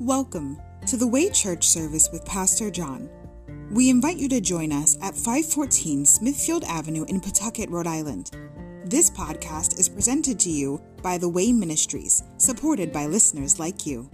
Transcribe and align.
Welcome 0.00 0.58
to 0.86 0.96
the 0.96 1.06
Way 1.06 1.28
Church 1.28 1.68
service 1.68 2.08
with 2.10 2.24
Pastor 2.24 2.70
John. 2.70 3.10
We 3.70 3.90
invite 3.90 4.16
you 4.16 4.30
to 4.30 4.40
join 4.40 4.72
us 4.72 4.96
at 5.02 5.14
514 5.14 6.06
Smithfield 6.06 6.64
Avenue 6.64 7.04
in 7.08 7.20
Pawtucket, 7.20 7.68
Rhode 7.68 7.86
Island. 7.86 8.30
This 8.86 9.10
podcast 9.10 9.78
is 9.78 9.90
presented 9.90 10.40
to 10.40 10.48
you 10.48 10.80
by 11.02 11.18
The 11.18 11.28
Way 11.28 11.52
Ministries, 11.52 12.22
supported 12.38 12.94
by 12.94 13.08
listeners 13.08 13.60
like 13.60 13.84
you. 13.84 14.08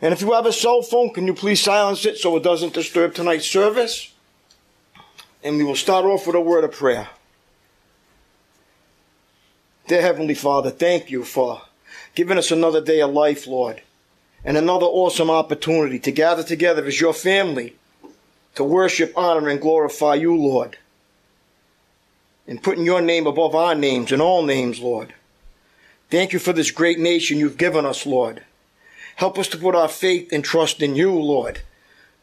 And 0.00 0.12
if 0.12 0.20
you 0.20 0.32
have 0.32 0.46
a 0.46 0.52
cell 0.52 0.82
phone, 0.82 1.12
can 1.12 1.26
you 1.26 1.34
please 1.34 1.60
silence 1.60 2.04
it 2.06 2.18
so 2.18 2.36
it 2.36 2.42
doesn't 2.42 2.74
disturb 2.74 3.14
tonight's 3.14 3.46
service? 3.46 4.12
And 5.42 5.56
we 5.56 5.64
will 5.64 5.76
start 5.76 6.04
off 6.04 6.26
with 6.26 6.36
a 6.36 6.40
word 6.40 6.64
of 6.64 6.72
prayer. 6.72 7.08
Dear 9.88 10.02
Heavenly 10.02 10.34
Father, 10.34 10.70
thank 10.70 11.10
you 11.10 11.24
for 11.24 11.62
giving 12.14 12.38
us 12.38 12.50
another 12.50 12.80
day 12.80 13.00
of 13.00 13.10
life, 13.10 13.46
Lord, 13.46 13.82
and 14.44 14.56
another 14.56 14.86
awesome 14.86 15.30
opportunity 15.30 15.98
to 15.98 16.12
gather 16.12 16.44
together 16.44 16.84
as 16.84 17.00
your 17.00 17.12
family 17.12 17.74
to 18.54 18.64
worship, 18.64 19.12
honor, 19.16 19.48
and 19.48 19.60
glorify 19.60 20.14
you, 20.14 20.36
Lord, 20.36 20.76
and 22.46 22.62
putting 22.62 22.84
your 22.84 23.00
name 23.00 23.26
above 23.26 23.54
our 23.54 23.74
names 23.74 24.12
and 24.12 24.20
all 24.20 24.42
names, 24.42 24.80
Lord. 24.80 25.14
Thank 26.12 26.34
you 26.34 26.38
for 26.38 26.52
this 26.52 26.70
great 26.70 26.98
nation 26.98 27.38
you've 27.38 27.56
given 27.56 27.86
us, 27.86 28.04
Lord. 28.04 28.42
Help 29.16 29.38
us 29.38 29.48
to 29.48 29.56
put 29.56 29.74
our 29.74 29.88
faith 29.88 30.30
and 30.30 30.44
trust 30.44 30.82
in 30.82 30.94
you, 30.94 31.10
Lord, 31.10 31.62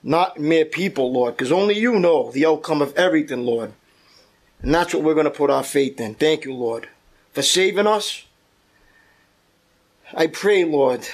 not 0.04 0.40
mere 0.40 0.66
people, 0.66 1.12
Lord, 1.12 1.36
because 1.36 1.52
only 1.52 1.80
you 1.80 2.00
know 2.00 2.30
the 2.30 2.46
outcome 2.46 2.84
of 2.84 2.96
everything, 2.96 3.48
Lord. 3.48 3.74
And 4.62 4.76
that's 4.76 4.94
what 4.94 5.02
we're 5.02 5.16
going 5.16 5.24
to 5.24 5.32
put 5.32 5.50
our 5.50 5.64
faith 5.64 6.00
in. 6.00 6.14
Thank 6.14 6.46
you, 6.46 6.54
Lord, 6.54 6.88
for 7.34 7.42
saving 7.42 7.88
us. 7.88 8.26
I 10.14 10.28
pray, 10.28 10.66
Lord, 10.66 11.08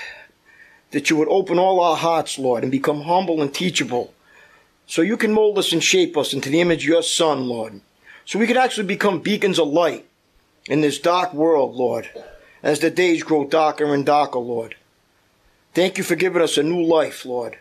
that 0.91 1.09
you 1.09 1.16
would 1.16 1.30
open 1.30 1.58
all 1.58 1.80
our 1.80 1.96
hearts, 1.96 2.38
Lord, 2.38 2.62
and 2.62 2.74
become 2.74 3.03
humble 3.03 3.41
and 3.41 3.53
teachable 3.53 4.14
so 4.85 5.02
you 5.02 5.16
can 5.16 5.31
mold 5.31 5.58
us 5.58 5.72
and 5.72 5.81
shape 5.81 6.18
us 6.18 6.34
into 6.34 6.50
the 6.50 6.59
image 6.59 6.84
of 6.84 6.90
your 6.90 7.03
Son, 7.03 7.47
Lord, 7.47 7.80
so 8.25 8.38
we 8.38 8.47
can 8.47 8.58
actually 8.58 8.88
become 8.88 9.22
beacons 9.22 9.59
of 9.59 9.69
light 9.69 10.06
in 10.68 10.81
this 10.81 11.00
dark 11.00 11.34
world, 11.34 11.74
Lord 11.74 12.09
as 12.66 12.80
the 12.80 12.90
days 12.90 13.22
grow 13.22 13.46
darker 13.46 13.94
and 13.94 14.08
darker, 14.08 14.40
Lord. 14.40 14.76
Thank 15.76 16.00
you 16.00 16.03
for 16.03 16.16
giving 16.16 16.42
us 16.42 16.58
a 16.58 16.64
new 16.64 16.81
life, 16.84 17.24
Lord, 17.24 17.59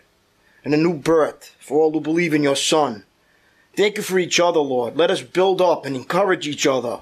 and 0.65 0.73
a 0.73 0.79
new 0.79 0.95
birth 0.95 1.55
for 1.61 1.79
all 1.79 1.93
who 1.93 2.01
believe 2.01 2.33
in 2.33 2.43
your 2.43 2.57
Son. 2.57 3.05
Thank 3.77 3.99
you 3.99 4.03
for 4.03 4.19
each 4.19 4.41
other, 4.41 4.61
Lord. 4.61 4.97
Let 4.97 5.11
us 5.11 5.21
build 5.21 5.61
up 5.61 5.85
and 5.85 5.95
encourage 5.95 6.49
each 6.49 6.67
other, 6.67 7.01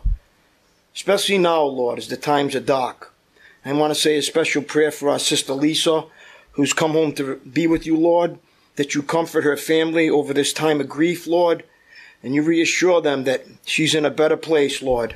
especially 0.97 1.39
now, 1.39 1.63
Lord, 1.63 1.99
as 1.99 2.09
the 2.09 2.17
times 2.17 2.57
are 2.57 2.61
dark. 2.61 3.15
I 3.65 3.73
want 3.73 3.95
to 3.95 4.01
say 4.01 4.17
a 4.17 4.23
special 4.23 4.63
prayer 4.63 4.91
for 4.91 5.09
our 5.09 5.21
sister 5.21 5.53
Lisa, 5.53 6.05
who's 6.53 6.73
come 6.73 6.93
home 6.93 7.13
to 7.13 7.37
be 7.37 7.69
with 7.69 7.87
you, 7.87 7.97
Lord, 7.97 8.41
that 8.75 8.97
you 8.97 9.05
comfort 9.05 9.45
her 9.45 9.57
family 9.57 10.11
over 10.11 10.35
this 10.35 10.53
time 10.53 10.81
of 10.81 10.89
grief, 10.89 11.29
Lord, 11.29 11.63
and 12.21 12.35
you 12.35 12.43
reassure 12.43 13.01
them 13.01 13.23
that 13.25 13.47
she's 13.65 13.95
in 13.95 14.05
a 14.05 14.11
better 14.11 14.37
place, 14.37 14.83
Lord 14.83 15.15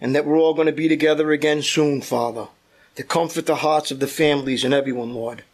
and 0.00 0.14
that 0.14 0.24
we're 0.24 0.38
all 0.38 0.54
going 0.54 0.66
to 0.66 0.72
be 0.72 0.88
together 0.88 1.32
again 1.32 1.62
soon, 1.62 2.00
Father, 2.00 2.48
to 2.94 3.02
comfort 3.02 3.46
the 3.46 3.56
hearts 3.56 3.90
of 3.90 4.00
the 4.00 4.06
families 4.06 4.64
and 4.64 4.72
everyone, 4.72 5.14
Lord. 5.14 5.44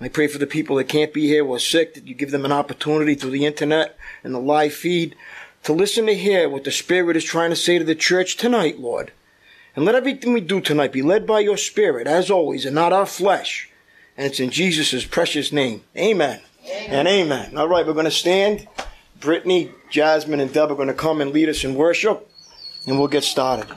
I 0.00 0.08
pray 0.08 0.28
for 0.28 0.38
the 0.38 0.46
people 0.46 0.76
that 0.76 0.84
can't 0.84 1.12
be 1.12 1.26
here 1.26 1.44
or 1.44 1.58
sick, 1.58 1.94
that 1.94 2.06
you 2.06 2.14
give 2.14 2.30
them 2.30 2.44
an 2.44 2.52
opportunity 2.52 3.14
through 3.14 3.32
the 3.32 3.46
internet 3.46 3.96
and 4.22 4.32
the 4.32 4.38
live 4.38 4.72
feed 4.72 5.16
to 5.64 5.72
listen 5.72 6.06
to 6.06 6.14
hear 6.14 6.48
what 6.48 6.64
the 6.64 6.70
Spirit 6.70 7.16
is 7.16 7.24
trying 7.24 7.50
to 7.50 7.56
say 7.56 7.78
to 7.78 7.84
the 7.84 7.96
church 7.96 8.36
tonight, 8.36 8.78
Lord. 8.78 9.12
And 9.74 9.84
let 9.84 9.96
everything 9.96 10.32
we 10.32 10.40
do 10.40 10.60
tonight 10.60 10.92
be 10.92 11.02
led 11.02 11.26
by 11.26 11.40
your 11.40 11.56
Spirit, 11.56 12.06
as 12.06 12.30
always, 12.30 12.64
and 12.64 12.74
not 12.74 12.92
our 12.92 13.06
flesh. 13.06 13.70
And 14.16 14.26
it's 14.26 14.40
in 14.40 14.50
Jesus' 14.50 15.04
precious 15.04 15.52
name. 15.52 15.82
Amen. 15.96 16.40
amen. 16.64 16.90
And 16.90 17.08
amen. 17.08 17.56
All 17.56 17.68
right, 17.68 17.86
we're 17.86 17.92
going 17.92 18.04
to 18.04 18.10
stand. 18.10 18.68
Brittany, 19.20 19.72
Jasmine, 19.90 20.40
and 20.40 20.52
Deb 20.52 20.70
are 20.70 20.76
going 20.76 20.88
to 20.88 20.94
come 20.94 21.20
and 21.20 21.32
lead 21.32 21.48
us 21.48 21.64
in 21.64 21.74
worship 21.74 22.28
and 22.88 22.98
we'll 22.98 23.08
get 23.08 23.22
started. 23.22 23.68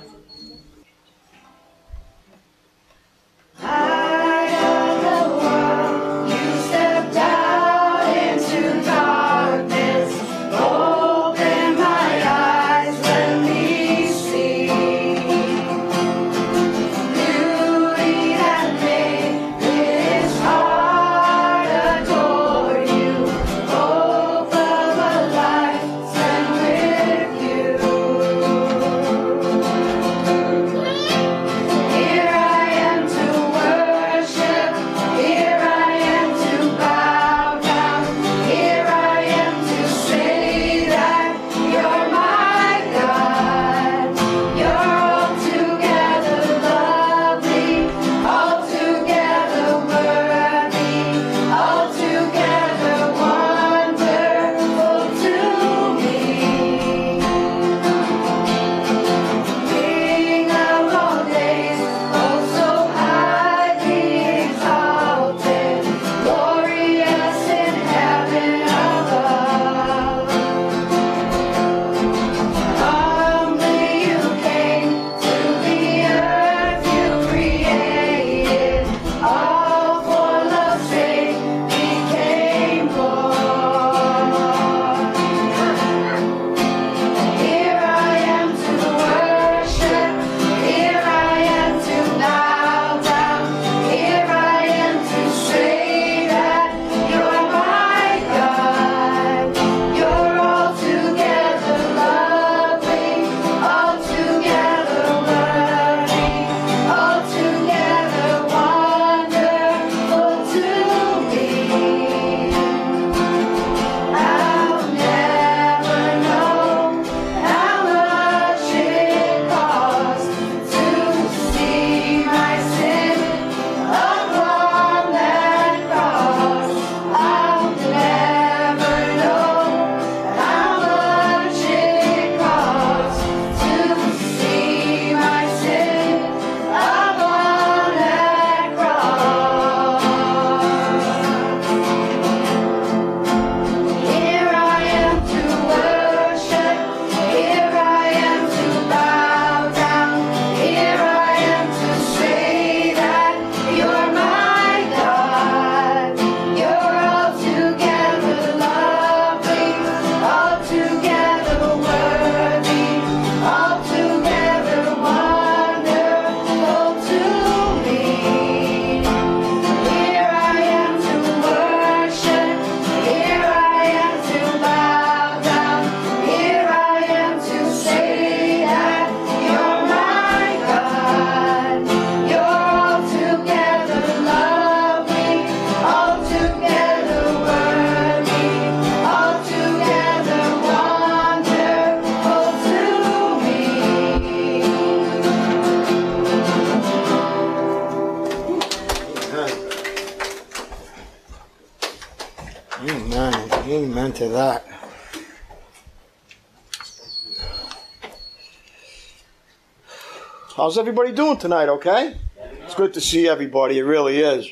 How's 210.72 210.78
everybody 210.78 211.12
doing 211.12 211.36
tonight? 211.38 211.68
Okay? 211.68 212.16
It's 212.64 212.76
good 212.76 212.94
to 212.94 213.02
see 213.02 213.28
everybody. 213.28 213.78
It 213.78 213.84
really 213.84 214.20
is. 214.22 214.48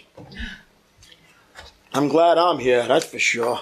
I'm 1.94 2.10
glad 2.10 2.38
I'm 2.38 2.60
here, 2.60 2.86
that's 2.86 3.06
for 3.06 3.20
sure. 3.20 3.62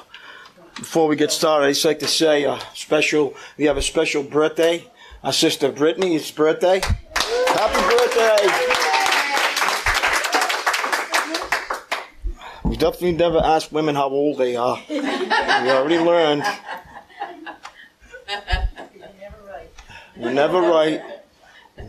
Before 0.74 1.08
we 1.08 1.16
get 1.16 1.32
started, 1.32 1.68
I'd 1.68 1.74
just 1.74 1.86
like 1.86 2.00
to 2.00 2.08
say 2.08 2.46
a 2.46 2.60
special, 2.74 3.36
we 3.58 3.66
have 3.66 3.78
a 3.78 3.82
special 3.84 4.24
birthday. 4.24 4.90
Our 5.24 5.34
sister 5.34 5.72
Brittany, 5.72 6.16
it's 6.16 6.32
birthday. 6.32 6.82
Happy 7.14 7.80
birthday! 7.96 8.48
We 12.68 12.76
definitely 12.76 13.12
never 13.12 13.38
ask 13.38 13.72
women 13.72 13.94
how 13.94 14.10
old 14.10 14.40
they 14.40 14.56
are. 14.56 14.82
We 14.90 14.98
already 14.98 16.00
learned. 16.00 16.44
You're 20.20 20.34
never 20.34 20.60
right. 20.60 21.17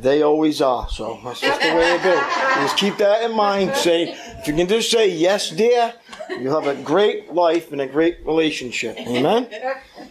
They 0.01 0.23
always 0.23 0.61
are. 0.61 0.89
So 0.89 1.21
that's 1.25 1.41
just 1.41 1.61
the 1.61 1.75
way 1.75 1.95
it 1.95 2.05
is. 2.05 2.21
Just 2.63 2.77
keep 2.77 2.97
that 2.99 3.23
in 3.29 3.37
mind. 3.37 3.75
Say, 3.75 4.15
if 4.39 4.47
you 4.47 4.55
can 4.55 4.69
just 4.69 4.91
say 4.91 5.11
yes, 5.11 5.51
dear, 5.51 5.93
you'll 6.39 6.61
have 6.61 6.79
a 6.79 6.81
great 6.83 7.33
life 7.33 7.73
and 7.73 7.81
a 7.81 7.87
great 7.87 8.19
relationship. 8.25 8.97
Amen. 8.97 9.49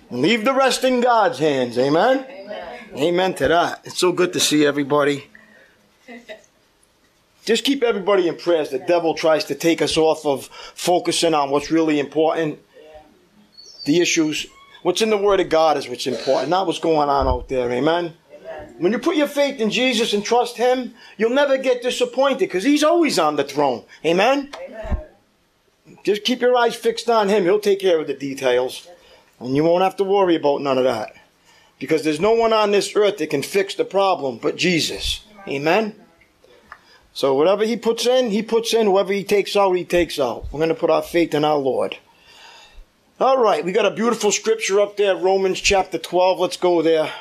And 0.09 0.21
leave 0.21 0.43
the 0.45 0.53
rest 0.53 0.83
in 0.83 1.01
God's 1.01 1.39
hands. 1.39 1.77
Amen. 1.77 2.25
Amen, 2.29 2.79
Amen 2.95 3.33
to 3.35 3.47
that. 3.47 3.81
It's 3.85 3.97
so 3.97 4.11
good 4.11 4.33
to 4.33 4.39
see 4.39 4.65
everybody. 4.65 5.27
Just 7.45 7.63
keep 7.63 7.81
everybody 7.81 8.27
in 8.27 8.35
prayers. 8.35 8.71
The 8.71 8.79
devil 8.79 9.13
tries 9.13 9.45
to 9.45 9.55
take 9.55 9.81
us 9.81 9.95
off 9.95 10.25
of 10.25 10.47
focusing 10.73 11.33
on 11.33 11.49
what's 11.49 11.71
really 11.71 11.97
important, 11.97 12.59
the 13.85 14.01
issues. 14.01 14.47
What's 14.81 15.01
in 15.01 15.09
the 15.09 15.17
Word 15.17 15.39
of 15.39 15.47
God 15.47 15.77
is 15.77 15.87
what's 15.87 16.07
important, 16.07 16.49
not 16.49 16.67
what's 16.67 16.79
going 16.79 17.09
on 17.09 17.25
out 17.25 17.47
there. 17.47 17.71
Amen. 17.71 18.13
When 18.77 18.91
you 18.91 18.99
put 18.99 19.15
your 19.15 19.27
faith 19.27 19.59
in 19.59 19.71
Jesus 19.71 20.13
and 20.13 20.23
trust 20.23 20.57
Him, 20.57 20.93
you'll 21.17 21.31
never 21.31 21.57
get 21.57 21.81
disappointed 21.81 22.39
because 22.39 22.63
He's 22.63 22.83
always 22.83 23.17
on 23.17 23.35
the 23.35 23.43
throne. 23.43 23.83
Amen? 24.05 24.51
Amen? 24.65 24.97
Just 26.03 26.23
keep 26.23 26.41
your 26.41 26.55
eyes 26.55 26.75
fixed 26.75 27.09
on 27.09 27.29
Him. 27.29 27.43
He'll 27.43 27.59
take 27.59 27.79
care 27.79 27.99
of 27.99 28.07
the 28.07 28.13
details. 28.13 28.87
And 29.39 29.55
you 29.55 29.63
won't 29.63 29.83
have 29.83 29.95
to 29.97 30.03
worry 30.03 30.35
about 30.35 30.61
none 30.61 30.77
of 30.77 30.83
that. 30.83 31.13
Because 31.79 32.03
there's 32.03 32.19
no 32.19 32.33
one 32.33 32.53
on 32.53 32.71
this 32.71 32.95
earth 32.95 33.17
that 33.17 33.29
can 33.29 33.43
fix 33.43 33.75
the 33.75 33.85
problem 33.85 34.37
but 34.37 34.55
Jesus. 34.55 35.21
Amen? 35.47 35.95
So 37.13 37.33
whatever 37.33 37.65
He 37.65 37.77
puts 37.77 38.05
in, 38.05 38.29
He 38.29 38.43
puts 38.43 38.73
in. 38.73 38.85
Whoever 38.85 39.13
He 39.13 39.23
takes 39.23 39.55
out, 39.55 39.73
He 39.73 39.85
takes 39.85 40.19
out. 40.19 40.45
We're 40.51 40.59
going 40.59 40.69
to 40.69 40.75
put 40.75 40.89
our 40.89 41.01
faith 41.03 41.33
in 41.33 41.43
our 41.43 41.57
Lord. 41.57 41.97
All 43.19 43.41
right, 43.41 43.65
we 43.65 43.71
got 43.71 43.87
a 43.87 43.91
beautiful 43.91 44.31
scripture 44.31 44.79
up 44.79 44.97
there, 44.97 45.15
Romans 45.15 45.59
chapter 45.59 45.97
12. 45.97 46.39
Let's 46.39 46.57
go 46.57 46.83
there 46.83 47.11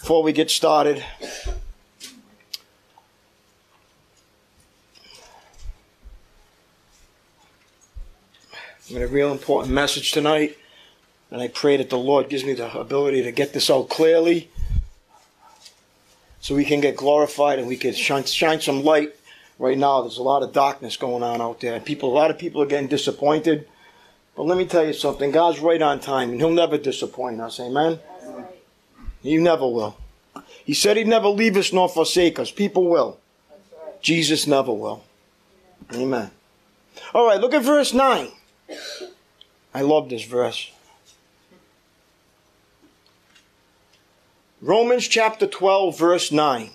before 0.00 0.22
we 0.22 0.32
get 0.32 0.50
started. 0.50 1.04
I 8.88 8.92
got 8.92 9.02
a 9.02 9.08
real 9.08 9.32
important 9.32 9.74
message 9.74 10.12
tonight, 10.12 10.56
and 11.30 11.42
I 11.42 11.48
pray 11.48 11.76
that 11.76 11.90
the 11.90 11.98
Lord 11.98 12.28
gives 12.28 12.44
me 12.44 12.54
the 12.54 12.72
ability 12.78 13.22
to 13.24 13.32
get 13.32 13.52
this 13.52 13.68
out 13.68 13.88
clearly 13.88 14.48
so 16.40 16.54
we 16.54 16.64
can 16.64 16.80
get 16.80 16.96
glorified 16.96 17.58
and 17.58 17.66
we 17.66 17.76
can 17.76 17.92
shine, 17.92 18.24
shine 18.24 18.60
some 18.60 18.84
light. 18.84 19.14
Right 19.58 19.76
now, 19.76 20.02
there's 20.02 20.18
a 20.18 20.22
lot 20.22 20.44
of 20.44 20.52
darkness 20.52 20.96
going 20.96 21.24
on 21.24 21.40
out 21.40 21.60
there, 21.60 21.74
and 21.74 21.84
people, 21.84 22.12
a 22.12 22.14
lot 22.14 22.30
of 22.30 22.38
people 22.38 22.62
are 22.62 22.66
getting 22.66 22.88
disappointed. 22.88 23.68
But 24.36 24.44
let 24.44 24.56
me 24.56 24.64
tell 24.64 24.86
you 24.86 24.92
something 24.92 25.32
God's 25.32 25.58
right 25.58 25.82
on 25.82 25.98
time, 25.98 26.30
and 26.30 26.40
He'll 26.40 26.50
never 26.50 26.78
disappoint 26.78 27.40
us. 27.40 27.58
Amen? 27.58 27.98
He 29.22 29.36
never 29.36 29.66
will. 29.66 29.96
He 30.64 30.74
said 30.74 30.96
he'd 30.96 31.08
never 31.08 31.28
leave 31.28 31.56
us 31.56 31.72
nor 31.72 31.88
forsake 31.88 32.38
us. 32.38 32.50
People 32.50 32.86
will. 32.88 33.18
Jesus 34.00 34.46
never 34.46 34.72
will. 34.72 35.02
Amen. 35.92 36.30
All 37.14 37.26
right, 37.26 37.40
look 37.40 37.54
at 37.54 37.62
verse 37.62 37.92
9. 37.92 38.28
I 39.74 39.80
love 39.80 40.08
this 40.08 40.24
verse. 40.24 40.70
Romans 44.60 45.06
chapter 45.06 45.46
12, 45.46 45.98
verse 45.98 46.32
9. 46.32 46.70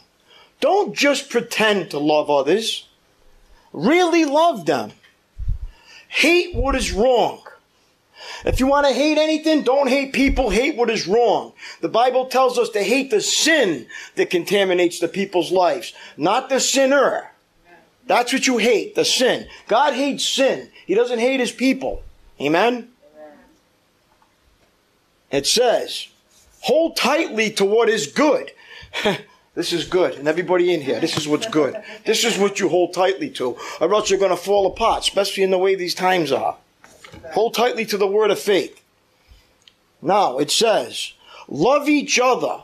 Don't 0.62 0.96
just 0.96 1.30
pretend 1.30 1.92
to 1.92 2.00
love 2.00 2.30
others. 2.30 2.88
Really 3.74 4.24
love 4.24 4.66
them. 4.66 4.92
Hate 6.08 6.56
what 6.56 6.76
is 6.76 6.94
wrong. 6.94 7.44
If 8.46 8.60
you 8.60 8.68
want 8.68 8.88
to 8.88 8.94
hate 8.94 9.18
anything, 9.18 9.64
don't 9.64 9.88
hate 9.88 10.14
people, 10.14 10.50
hate 10.50 10.76
what 10.76 10.90
is 10.90 11.08
wrong. 11.08 11.54
The 11.82 11.90
Bible 11.90 12.26
tells 12.26 12.58
us 12.58 12.70
to 12.72 12.84
hate 12.84 13.10
the 13.10 13.22
sin 13.22 13.88
that 14.16 14.30
contaminates 14.30 15.00
the 15.00 15.08
people's 15.08 15.52
lives, 15.52 15.94
not 16.18 16.50
the 16.50 16.60
sinner. 16.60 17.32
That's 18.06 18.34
what 18.34 18.46
you 18.48 18.58
hate, 18.58 18.96
the 18.96 19.06
sin. 19.06 19.48
God 19.68 19.94
hates 19.94 20.26
sin. 20.26 20.70
He 20.86 20.94
doesn't 20.94 21.20
hate 21.20 21.40
his 21.40 21.52
people. 21.54 22.04
Amen? 22.42 22.90
It 25.32 25.48
says, 25.48 26.10
hold 26.62 26.98
tightly 26.98 27.50
to 27.52 27.66
what 27.66 27.90
is 27.90 28.08
good. 28.08 28.52
this 29.56 29.72
is 29.72 29.86
good. 29.86 30.16
And 30.16 30.28
everybody 30.28 30.74
in 30.74 30.82
here, 30.82 31.00
this 31.00 31.18
is 31.18 31.28
what's 31.28 31.48
good. 31.48 31.82
This 32.06 32.26
is 32.26 32.38
what 32.38 32.60
you 32.60 32.68
hold 32.68 32.94
tightly 32.94 33.30
to, 33.32 33.58
or 33.80 33.94
else 33.94 34.10
you're 34.10 34.20
going 34.20 34.32
to 34.32 34.38
fall 34.38 34.68
apart, 34.68 35.04
especially 35.04 35.44
in 35.44 35.52
the 35.52 35.58
way 35.58 35.76
these 35.76 35.96
times 35.96 36.32
are. 36.32 36.58
Hold 37.34 37.54
tightly 37.54 37.86
to 37.88 37.98
the 37.98 38.08
word 38.08 38.32
of 38.32 38.40
faith. 38.40 38.82
Now 40.02 40.38
it 40.38 40.52
says, 40.52 41.14
love 41.48 41.88
each 41.88 42.20
other 42.20 42.62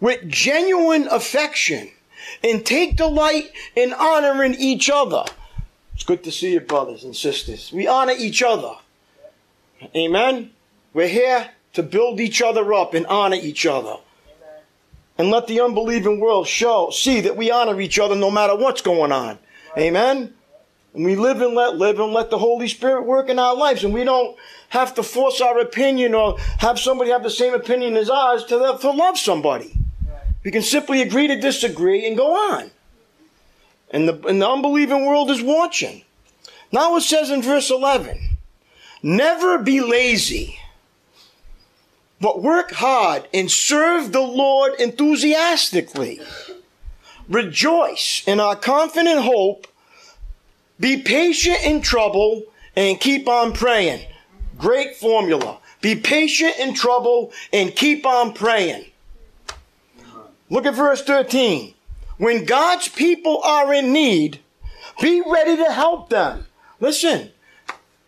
with 0.00 0.28
genuine 0.28 1.08
affection 1.08 1.90
and 2.42 2.64
take 2.64 2.96
delight 2.96 3.50
in 3.74 3.92
honoring 3.92 4.54
each 4.54 4.90
other. 4.90 5.24
It's 5.94 6.04
good 6.04 6.24
to 6.24 6.32
see 6.32 6.52
you, 6.52 6.60
brothers 6.60 7.04
and 7.04 7.16
sisters. 7.16 7.72
We 7.72 7.86
honor 7.86 8.14
each 8.16 8.42
other. 8.42 8.74
Amen. 9.94 10.50
We're 10.92 11.08
here 11.08 11.50
to 11.72 11.82
build 11.82 12.20
each 12.20 12.40
other 12.40 12.72
up 12.74 12.94
and 12.94 13.06
honor 13.06 13.36
each 13.36 13.66
other. 13.66 13.96
And 15.18 15.30
let 15.30 15.46
the 15.46 15.60
unbelieving 15.60 16.20
world 16.20 16.46
show, 16.46 16.90
see 16.90 17.22
that 17.22 17.36
we 17.36 17.50
honor 17.50 17.80
each 17.80 17.98
other 17.98 18.14
no 18.14 18.30
matter 18.30 18.54
what's 18.54 18.82
going 18.82 19.12
on. 19.12 19.38
Amen. 19.78 20.34
And 20.96 21.04
we 21.04 21.14
live 21.14 21.42
and 21.42 21.54
let 21.54 21.76
live 21.76 22.00
and 22.00 22.14
let 22.14 22.30
the 22.30 22.38
Holy 22.38 22.68
Spirit 22.68 23.04
work 23.04 23.28
in 23.28 23.38
our 23.38 23.54
lives. 23.54 23.84
And 23.84 23.92
we 23.92 24.02
don't 24.02 24.34
have 24.70 24.94
to 24.94 25.02
force 25.02 25.42
our 25.42 25.58
opinion 25.58 26.14
or 26.14 26.38
have 26.58 26.78
somebody 26.78 27.10
have 27.10 27.22
the 27.22 27.28
same 27.28 27.52
opinion 27.52 27.98
as 27.98 28.08
ours 28.08 28.46
to, 28.46 28.78
to 28.80 28.90
love 28.90 29.18
somebody. 29.18 29.74
We 30.42 30.50
can 30.50 30.62
simply 30.62 31.02
agree 31.02 31.26
to 31.26 31.38
disagree 31.38 32.06
and 32.06 32.16
go 32.16 32.34
on. 32.34 32.70
And 33.90 34.08
the, 34.08 34.26
and 34.26 34.40
the 34.40 34.48
unbelieving 34.48 35.04
world 35.04 35.30
is 35.30 35.42
watching. 35.42 36.02
Now 36.72 36.96
it 36.96 37.02
says 37.02 37.30
in 37.30 37.42
verse 37.42 37.70
11, 37.70 38.38
never 39.02 39.58
be 39.58 39.82
lazy, 39.82 40.58
but 42.22 42.42
work 42.42 42.72
hard 42.72 43.28
and 43.34 43.50
serve 43.50 44.12
the 44.12 44.22
Lord 44.22 44.80
enthusiastically. 44.80 46.20
Rejoice 47.28 48.22
in 48.26 48.40
our 48.40 48.56
confident 48.56 49.20
hope 49.20 49.66
be 50.78 51.02
patient 51.02 51.58
in 51.64 51.80
trouble 51.80 52.44
and 52.74 53.00
keep 53.00 53.28
on 53.28 53.52
praying. 53.52 54.06
Great 54.58 54.96
formula. 54.96 55.58
Be 55.80 55.96
patient 55.96 56.58
in 56.58 56.74
trouble 56.74 57.32
and 57.52 57.74
keep 57.74 58.04
on 58.04 58.32
praying. 58.32 58.86
Look 60.50 60.66
at 60.66 60.74
verse 60.74 61.02
13. 61.02 61.74
When 62.18 62.44
God's 62.44 62.88
people 62.88 63.42
are 63.42 63.72
in 63.72 63.92
need, 63.92 64.40
be 65.00 65.22
ready 65.26 65.56
to 65.56 65.72
help 65.72 66.08
them. 66.08 66.46
Listen, 66.80 67.30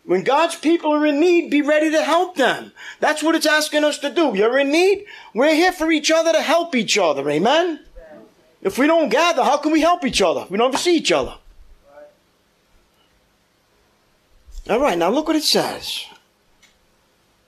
when 0.05 0.25
God's 0.25 0.57
people 0.57 0.93
are 0.93 1.07
in 1.07 1.21
need, 1.21 1.51
be 1.51 1.61
ready 1.61 1.91
to 1.91 2.03
help 2.03 2.37
them. 2.37 2.73
That's 3.01 3.23
what 3.23 3.35
it's 3.35 3.47
asking 3.47 3.85
us 3.85 3.99
to 3.99 4.11
do. 4.11 4.35
You're 4.35 4.59
in 4.59 4.71
need? 4.71 5.05
We're 5.35 5.55
here 5.55 5.73
for 5.73 5.91
each 5.91 6.11
other 6.11 6.33
to 6.33 6.41
help 6.41 6.75
each 6.75 6.97
other. 6.97 7.29
Amen? 7.29 7.81
If 8.63 8.79
we 8.79 8.87
don't 8.87 9.11
gather, 9.11 9.45
how 9.45 9.59
can 9.59 9.73
we 9.73 9.83
help 9.83 10.05
each 10.05 10.23
other? 10.23 10.47
We 10.49 10.59
don't 10.59 10.77
see 10.77 10.97
each 10.97 11.13
other. 11.13 11.35
All 14.69 14.81
right, 14.81 14.99
now 14.99 15.09
look 15.09 15.29
what 15.29 15.37
it 15.37 15.45
says. 15.45 16.05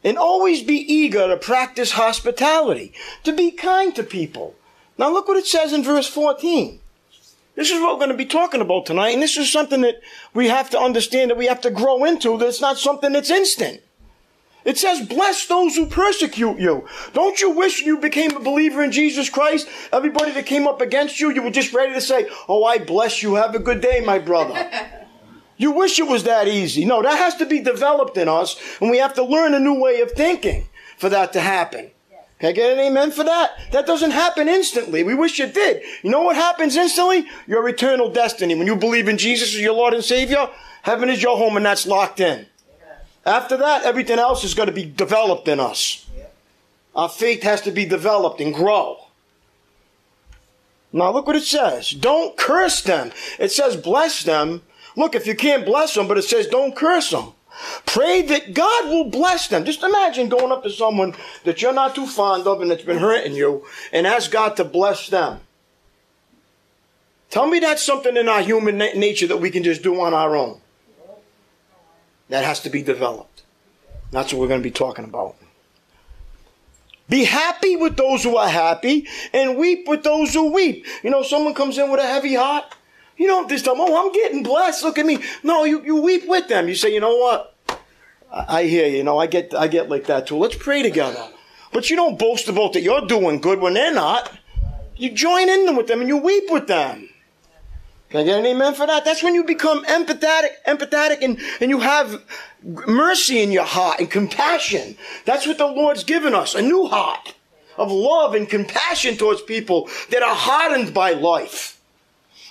And 0.02 0.16
always 0.16 0.62
be 0.62 0.76
eager 0.76 1.28
to 1.28 1.36
practice 1.36 1.92
hospitality, 1.92 2.94
to 3.24 3.32
be 3.32 3.50
kind 3.50 3.94
to 3.96 4.02
people. 4.02 4.54
Now 4.96 5.12
look 5.12 5.28
what 5.28 5.36
it 5.36 5.46
says 5.46 5.74
in 5.74 5.82
verse 5.82 6.08
14. 6.08 6.80
This 7.56 7.70
is 7.70 7.80
what 7.80 7.92
we're 7.92 8.06
going 8.06 8.10
to 8.10 8.16
be 8.16 8.24
talking 8.24 8.62
about 8.62 8.86
tonight, 8.86 9.10
and 9.10 9.22
this 9.22 9.36
is 9.36 9.52
something 9.52 9.82
that 9.82 10.00
we 10.32 10.48
have 10.48 10.70
to 10.70 10.80
understand 10.80 11.30
that 11.30 11.36
we 11.36 11.46
have 11.46 11.60
to 11.62 11.70
grow 11.70 12.04
into, 12.04 12.38
that 12.38 12.48
it's 12.48 12.60
not 12.60 12.78
something 12.78 13.12
that's 13.12 13.30
instant. 13.30 13.82
It 14.64 14.78
says, 14.78 15.06
bless 15.06 15.46
those 15.46 15.74
who 15.74 15.86
persecute 15.86 16.58
you. 16.58 16.86
Don't 17.12 17.40
you 17.40 17.50
wish 17.50 17.82
you 17.82 17.98
became 17.98 18.36
a 18.36 18.40
believer 18.40 18.82
in 18.82 18.92
Jesus 18.92 19.28
Christ? 19.28 19.68
Everybody 19.92 20.32
that 20.32 20.46
came 20.46 20.66
up 20.66 20.80
against 20.80 21.18
you, 21.18 21.30
you 21.30 21.42
were 21.42 21.50
just 21.50 21.72
ready 21.72 21.92
to 21.94 22.00
say, 22.00 22.28
oh, 22.48 22.64
I 22.64 22.78
bless 22.78 23.22
you. 23.22 23.34
Have 23.34 23.54
a 23.54 23.58
good 23.58 23.80
day, 23.80 24.02
my 24.04 24.18
brother. 24.18 24.70
You 25.60 25.72
wish 25.72 25.98
it 25.98 26.08
was 26.08 26.24
that 26.24 26.48
easy. 26.48 26.86
No, 26.86 27.02
that 27.02 27.18
has 27.18 27.36
to 27.36 27.44
be 27.44 27.60
developed 27.60 28.16
in 28.16 28.30
us, 28.30 28.58
and 28.80 28.90
we 28.90 28.96
have 28.96 29.12
to 29.12 29.22
learn 29.22 29.52
a 29.52 29.60
new 29.60 29.78
way 29.78 30.00
of 30.00 30.10
thinking 30.12 30.66
for 30.96 31.10
that 31.10 31.34
to 31.34 31.40
happen. 31.40 31.90
Can 32.38 32.48
I 32.48 32.52
get 32.52 32.72
an 32.72 32.78
amen 32.78 33.10
for 33.10 33.24
that? 33.24 33.50
That 33.70 33.84
doesn't 33.86 34.12
happen 34.12 34.48
instantly. 34.48 35.04
We 35.04 35.12
wish 35.12 35.38
it 35.38 35.52
did. 35.52 35.82
You 36.02 36.10
know 36.10 36.22
what 36.22 36.36
happens 36.36 36.76
instantly? 36.76 37.26
Your 37.46 37.68
eternal 37.68 38.10
destiny. 38.10 38.54
When 38.54 38.66
you 38.66 38.74
believe 38.74 39.06
in 39.06 39.18
Jesus 39.18 39.54
as 39.54 39.60
your 39.60 39.74
Lord 39.74 39.92
and 39.92 40.02
Savior, 40.02 40.48
heaven 40.80 41.10
is 41.10 41.22
your 41.22 41.36
home 41.36 41.58
and 41.58 41.66
that's 41.66 41.86
locked 41.86 42.20
in. 42.20 42.46
After 43.26 43.58
that, 43.58 43.84
everything 43.84 44.18
else 44.18 44.44
is 44.44 44.54
going 44.54 44.68
to 44.68 44.74
be 44.74 44.86
developed 44.86 45.46
in 45.46 45.60
us. 45.60 46.06
Our 46.96 47.10
faith 47.10 47.42
has 47.42 47.60
to 47.62 47.70
be 47.70 47.84
developed 47.84 48.40
and 48.40 48.54
grow. 48.54 48.96
Now 50.90 51.12
look 51.12 51.26
what 51.26 51.36
it 51.36 51.44
says. 51.44 51.90
Don't 51.90 52.38
curse 52.38 52.80
them. 52.80 53.12
It 53.38 53.52
says 53.52 53.76
bless 53.76 54.22
them. 54.22 54.62
Look, 55.00 55.14
if 55.14 55.26
you 55.26 55.35
can't 55.35 55.64
bless 55.64 55.95
them, 55.95 56.09
but 56.09 56.19
it 56.19 56.25
says 56.25 56.47
don't 56.47 56.76
curse 56.76 57.09
them. 57.09 57.33
Pray 57.87 58.21
that 58.21 58.52
God 58.52 58.85
will 58.90 59.09
bless 59.09 59.49
them. 59.49 59.64
Just 59.64 59.83
imagine 59.83 60.28
going 60.28 60.52
up 60.52 60.62
to 60.64 60.71
someone 60.71 61.14
that 61.45 61.62
you're 61.62 61.73
not 61.73 61.95
too 61.95 62.07
fond 62.07 62.47
of 62.47 62.61
and 62.61 62.71
that's 62.71 62.83
been 62.83 62.99
hurting 62.99 63.35
you 63.35 63.64
and 63.95 64.07
ask 64.07 64.30
God 64.30 64.57
to 64.57 64.64
bless 64.64 65.09
them. 65.09 65.40
Tell 67.30 67.47
me 67.47 67.61
that's 67.61 67.83
something 67.83 68.14
in 68.14 68.28
our 68.28 68.42
human 68.42 68.76
na- 68.76 68.92
nature 68.95 69.26
that 69.28 69.38
we 69.38 69.50
can 69.50 69.62
just 69.62 69.83
do 69.83 69.99
on 70.02 70.12
our 70.12 70.37
own. 70.37 70.61
That 72.28 72.45
has 72.45 72.61
to 72.61 72.71
be 72.71 72.83
developed. 72.83 73.42
That's 74.11 74.35
what 74.35 74.40
we're 74.42 74.49
going 74.49 74.61
to 74.61 74.69
be 74.69 74.71
talking 74.71 75.07
about. 75.07 75.35
Be 77.09 77.25
happy 77.25 77.75
with 77.75 77.97
those 77.97 78.23
who 78.23 78.37
are 78.37 78.49
happy 78.49 79.09
and 79.33 79.57
weep 79.57 79.88
with 79.88 80.02
those 80.02 80.35
who 80.35 80.52
weep. 80.52 80.85
You 81.02 81.09
know, 81.09 81.23
someone 81.23 81.54
comes 81.54 81.78
in 81.78 81.90
with 81.90 82.00
a 82.00 82.07
heavy 82.07 82.35
heart. 82.35 82.75
You 83.20 83.26
don't 83.26 83.50
just 83.50 83.66
tell 83.66 83.74
them, 83.74 83.84
oh, 83.86 84.06
I'm 84.06 84.12
getting 84.12 84.42
blessed. 84.42 84.82
Look 84.82 84.96
at 84.96 85.04
me. 85.04 85.18
No, 85.42 85.64
you, 85.64 85.84
you 85.84 86.00
weep 86.00 86.26
with 86.26 86.48
them. 86.48 86.68
You 86.68 86.74
say, 86.74 86.94
you 86.94 87.00
know 87.00 87.18
what? 87.18 87.54
I, 88.32 88.60
I 88.60 88.64
hear 88.64 88.88
you. 88.88 88.96
You 88.96 89.04
know, 89.04 89.18
I 89.18 89.26
get, 89.26 89.52
I 89.52 89.68
get 89.68 89.90
like 89.90 90.06
that 90.06 90.26
too. 90.26 90.38
Let's 90.38 90.56
pray 90.56 90.82
together. 90.82 91.28
But 91.70 91.90
you 91.90 91.96
don't 91.96 92.18
boast 92.18 92.48
about 92.48 92.72
that 92.72 92.80
you're 92.80 93.06
doing 93.06 93.42
good 93.42 93.60
when 93.60 93.74
they're 93.74 93.92
not. 93.92 94.32
You 94.96 95.10
join 95.10 95.50
in 95.50 95.76
with 95.76 95.86
them 95.86 96.00
and 96.00 96.08
you 96.08 96.16
weep 96.16 96.44
with 96.48 96.66
them. 96.66 97.10
Can 98.08 98.20
I 98.20 98.24
get 98.24 98.38
an 98.38 98.46
amen 98.46 98.72
for 98.72 98.86
that? 98.86 99.04
That's 99.04 99.22
when 99.22 99.34
you 99.34 99.44
become 99.44 99.84
empathetic, 99.84 100.52
empathetic 100.66 101.18
and, 101.20 101.38
and 101.60 101.70
you 101.70 101.80
have 101.80 102.22
mercy 102.64 103.42
in 103.42 103.52
your 103.52 103.64
heart 103.64 104.00
and 104.00 104.10
compassion. 104.10 104.96
That's 105.26 105.46
what 105.46 105.58
the 105.58 105.66
Lord's 105.66 106.04
given 106.04 106.34
us, 106.34 106.54
a 106.54 106.62
new 106.62 106.86
heart 106.86 107.34
of 107.76 107.92
love 107.92 108.34
and 108.34 108.48
compassion 108.48 109.18
towards 109.18 109.42
people 109.42 109.90
that 110.08 110.22
are 110.22 110.34
hardened 110.34 110.94
by 110.94 111.12
life. 111.12 111.79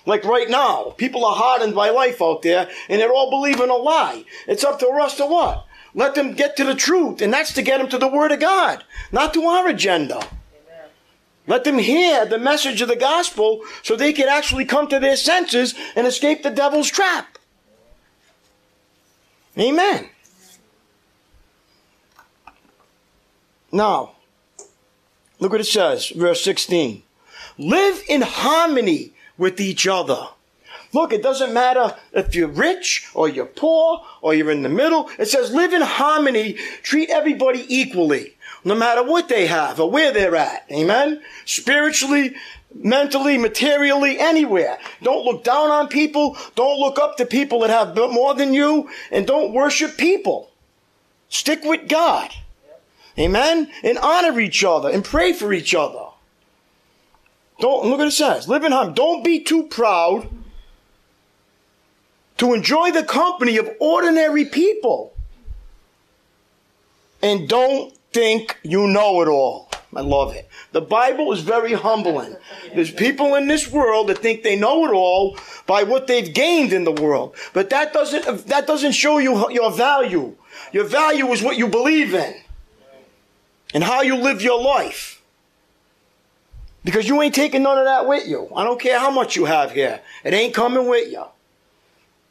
Like 0.10 0.26
right 0.26 0.50
now, 0.50 0.96
people 0.98 1.24
are 1.24 1.36
hardened 1.36 1.76
by 1.76 1.92
life 1.92 2.20
out 2.20 2.42
there 2.42 2.68
and 2.90 3.00
they're 3.00 3.14
all 3.14 3.30
believing 3.30 3.70
a 3.70 3.76
lie. 3.76 4.26
It's 4.48 4.64
up 4.64 4.80
to 4.80 4.88
us 4.88 5.16
to 5.18 5.28
what? 5.28 5.68
Let 5.94 6.16
them 6.16 6.34
get 6.34 6.58
to 6.58 6.64
the 6.64 6.74
truth, 6.74 7.22
and 7.22 7.32
that's 7.32 7.54
to 7.54 7.62
get 7.62 7.78
them 7.78 7.90
to 7.90 8.00
the 8.00 8.08
Word 8.08 8.32
of 8.32 8.40
God, 8.40 8.84
not 9.12 9.36
to 9.36 9.44
our 9.44 9.68
agenda. 9.68 10.20
Let 11.46 11.64
them 11.64 11.78
hear 11.78 12.26
the 12.26 12.40
message 12.40 12.82
of 12.82 12.88
the 12.88 12.96
gospel 12.96 13.62
so 13.84 13.96
they 13.96 14.12
can 14.12 14.28
actually 14.28 14.66
come 14.66 14.88
to 14.88 15.00
their 15.00 15.16
senses 15.16 15.76
and 15.96 16.08
escape 16.08 16.42
the 16.42 16.50
devil's 16.50 16.90
trap. 16.90 17.38
Amen. 19.60 20.10
Now, 23.72 24.14
look 25.38 25.52
what 25.52 25.62
it 25.62 25.66
says, 25.66 26.10
verse 26.10 26.44
16. 26.44 27.04
Live 27.60 28.02
in 28.08 28.22
harmony 28.22 29.14
with 29.40 29.60
each 29.60 29.88
other. 29.88 30.28
Look, 30.94 31.14
it 31.14 31.24
doesn't 31.24 31.54
matter 31.54 31.96
if 32.14 32.36
you're 32.36 32.48
rich 32.48 33.08
or 33.14 33.28
you're 33.28 33.46
poor 33.46 34.04
or 34.22 34.34
you're 34.34 34.52
in 34.52 34.64
the 34.64 34.70
middle. 34.70 35.10
It 35.18 35.28
says 35.28 35.52
live 35.52 35.74
in 35.74 35.82
harmony, 35.82 36.54
treat 36.84 37.10
everybody 37.10 37.66
equally 37.68 38.36
no 38.64 38.76
matter 38.76 39.04
what 39.04 39.30
they 39.30 39.48
have 39.48 39.80
or 39.80 39.90
where 39.90 40.12
they're 40.12 40.36
at. 40.36 40.66
Amen? 40.72 41.22
Spiritually, 41.46 42.36
mentally, 42.74 43.38
materially, 43.38 44.20
anywhere. 44.20 44.78
Don't 45.02 45.26
look 45.26 45.44
down 45.44 45.70
on 45.70 45.88
people. 45.88 46.38
Don't 46.56 46.80
look 46.80 47.00
up 47.00 47.18
to 47.18 47.26
people 47.26 47.60
that 47.62 47.70
have 47.70 47.96
more 47.96 48.34
than 48.34 48.54
you. 48.54 48.90
And 49.12 49.26
don't 49.26 49.54
worship 49.54 49.98
people. 49.98 50.52
Stick 51.30 51.64
with 51.64 51.88
God. 51.88 52.32
Amen? 53.18 53.70
And 53.84 53.98
honor 53.98 54.40
each 54.40 54.64
other 54.64 54.90
and 54.90 55.04
pray 55.04 55.34
for 55.34 55.54
each 55.54 55.76
other. 55.76 56.09
Don't, 57.60 57.86
look 57.86 58.00
at 58.00 58.08
it 58.08 58.12
says. 58.12 58.50
In. 58.50 58.94
Don't 58.94 59.24
be 59.24 59.44
too 59.44 59.64
proud 59.64 60.30
to 62.38 62.54
enjoy 62.54 62.92
the 62.92 63.04
company 63.04 63.58
of 63.58 63.70
ordinary 63.80 64.46
people. 64.46 65.14
And 67.22 67.50
don't 67.50 67.94
think 68.14 68.58
you 68.64 68.88
know 68.88 69.22
it 69.22 69.28
all. 69.28 69.70
I 69.94 70.02
love 70.02 70.34
it. 70.36 70.48
The 70.72 70.82
Bible 70.82 71.32
is 71.34 71.42
very 71.42 71.74
humbling. 71.74 72.38
There's 72.76 72.92
people 72.92 73.36
in 73.36 73.48
this 73.48 73.72
world 73.72 74.08
that 74.08 74.20
think 74.20 74.44
they 74.44 74.56
know 74.56 74.86
it 74.86 74.94
all 74.94 75.38
by 75.66 75.84
what 75.84 76.08
they've 76.08 76.34
gained 76.34 76.72
in 76.72 76.84
the 76.84 76.92
world. 76.92 77.36
But 77.54 77.72
that 77.72 77.92
doesn't, 77.92 78.46
that 78.48 78.68
doesn't 78.68 78.92
show 78.92 79.18
you 79.18 79.52
your 79.52 79.72
value. 79.72 80.36
Your 80.72 80.86
value 80.86 81.28
is 81.32 81.42
what 81.42 81.58
you 81.58 81.68
believe 81.68 82.14
in 82.14 82.36
and 83.74 83.84
how 83.84 84.02
you 84.02 84.16
live 84.16 84.42
your 84.42 84.62
life. 84.62 85.19
Because 86.84 87.08
you 87.08 87.22
ain't 87.22 87.36
taking 87.36 87.64
none 87.64 87.78
of 87.78 87.86
that 87.86 88.08
with 88.08 88.28
you. 88.28 88.50
I 88.56 88.64
don't 88.64 88.80
care 88.80 89.00
how 89.00 89.12
much 89.12 89.36
you 89.36 89.46
have 89.46 89.72
here. 89.72 90.02
It 90.24 90.34
ain't 90.34 90.54
coming 90.54 90.88
with 90.88 91.12
you. 91.12 91.26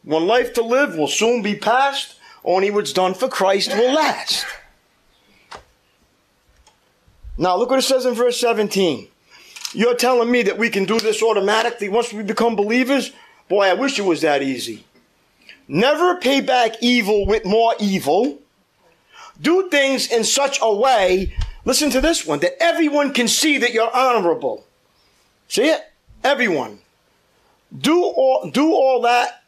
One 0.05 0.27
life 0.27 0.55
to 0.55 0.63
live 0.63 0.97
will 0.97 1.09
soon 1.09 1.43
be 1.43 1.55
past. 1.55 2.17
Only 2.45 2.71
what's 2.71 2.93
done 2.93 3.15
for 3.15 3.29
Christ 3.29 3.71
will 3.71 3.95
last. 3.95 4.47
Now, 7.37 7.57
look 7.57 7.71
what 7.71 7.79
it 7.79 7.83
says 7.83 8.07
in 8.07 8.15
verse 8.15 8.41
17. 8.41 9.09
You're 9.73 9.95
telling 9.95 10.31
me 10.31 10.43
that 10.43 10.57
we 10.57 10.71
can 10.71 10.85
do 10.87 10.99
this 10.99 11.23
automatically 11.23 11.89
once 11.89 12.13
we 12.13 12.23
become 12.23 12.57
believers? 12.57 13.13
Boy, 13.49 13.67
I 13.67 13.75
wish 13.75 13.99
it 13.99 14.03
was 14.03 14.23
that 14.23 14.43
easy. 14.43 14.85
Never 15.69 16.17
pay 16.17 16.41
back 16.41 16.77
evil 16.81 17.27
with 17.27 17.45
more 17.45 17.75
evil. 17.79 18.39
Do 19.41 19.69
things 19.69 20.11
in 20.11 20.25
such 20.25 20.59
a 20.63 20.75
way, 20.75 21.35
listen 21.69 21.91
to 21.91 22.01
this 22.01 22.27
one, 22.27 22.41
that 22.41 22.61
everyone 22.61 23.13
can 23.13 23.29
see 23.29 23.59
that 23.59 23.73
you're 23.73 23.95
honorable. 23.95 24.67
See 25.47 25.69
it? 25.69 25.81
Everyone. 26.25 26.81
Do 27.79 28.03
all, 28.03 28.51
do 28.51 28.73
all 28.73 29.03
that, 29.03 29.45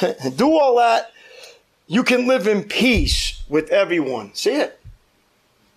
do 0.36 0.56
all 0.56 0.76
that, 0.78 1.12
you 1.86 2.02
can 2.02 2.26
live 2.26 2.46
in 2.46 2.62
peace 2.64 3.42
with 3.48 3.68
everyone. 3.68 4.32
See 4.34 4.54
it? 4.54 4.80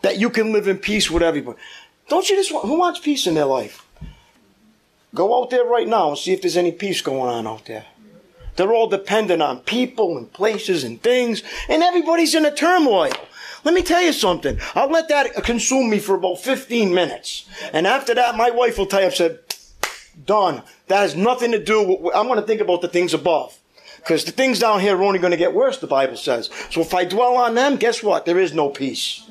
that 0.02 0.18
you 0.18 0.30
can 0.30 0.52
live 0.52 0.68
in 0.68 0.78
peace 0.78 1.10
with 1.10 1.24
everybody. 1.24 1.58
Don't 2.08 2.30
you 2.30 2.36
just 2.36 2.54
want, 2.54 2.66
who 2.66 2.80
wants 2.80 3.00
peace 3.00 3.28
in 3.28 3.34
their 3.34 3.46
life? 3.46 3.86
Go 5.14 5.42
out 5.42 5.50
there 5.50 5.66
right 5.66 5.88
now 5.88 6.10
and 6.10 6.18
see 6.18 6.34
if 6.34 6.42
there's 6.42 6.58
any 6.58 6.72
peace 6.72 7.02
going 7.02 7.30
on 7.30 7.48
out 7.48 7.66
there. 7.66 7.86
They're 8.56 8.74
all 8.74 8.88
dependent 8.88 9.42
on 9.42 9.60
people 9.60 10.18
and 10.18 10.32
places 10.32 10.84
and 10.84 11.02
things, 11.02 11.44
and 11.70 11.84
everybody's 11.84 12.36
in 12.36 12.46
a 12.46 12.56
turmoil. 12.56 13.12
Let 13.68 13.74
me 13.74 13.82
tell 13.82 14.02
you 14.02 14.14
something. 14.14 14.62
I'll 14.76 14.90
let 14.90 15.10
that 15.10 15.44
consume 15.44 15.90
me 15.90 16.00
for 16.00 16.16
about 16.16 16.40
15 16.40 16.94
minutes. 16.94 17.50
And 17.74 17.86
after 17.86 18.16
that, 18.16 18.38
my 18.38 18.50
wife 18.50 18.78
will 18.78 18.86
tell 18.86 19.02
you, 19.02 19.08
I've 19.08 19.16
said, 19.16 19.40
done. 20.26 20.64
That 20.88 21.02
has 21.02 21.18
nothing 21.18 21.52
to 21.52 21.62
do 21.62 21.84
with, 21.86 22.16
I'm 22.16 22.28
going 22.28 22.40
to 22.40 22.48
think 22.48 22.62
about 22.62 22.82
the 22.82 22.88
things 22.88 23.14
above. 23.14 23.60
Because 23.98 24.24
the 24.24 24.32
things 24.32 24.60
down 24.60 24.80
here 24.80 24.96
are 24.96 25.04
only 25.04 25.20
going 25.20 25.32
to 25.32 25.38
get 25.38 25.54
worse, 25.54 25.80
the 25.80 25.86
Bible 25.86 26.16
says. 26.16 26.50
So 26.72 26.80
if 26.80 26.94
I 26.94 27.04
dwell 27.04 27.36
on 27.36 27.56
them, 27.56 27.76
guess 27.76 28.02
what? 28.02 28.26
There 28.26 28.40
is 28.40 28.54
no 28.54 28.70
peace. 28.70 29.30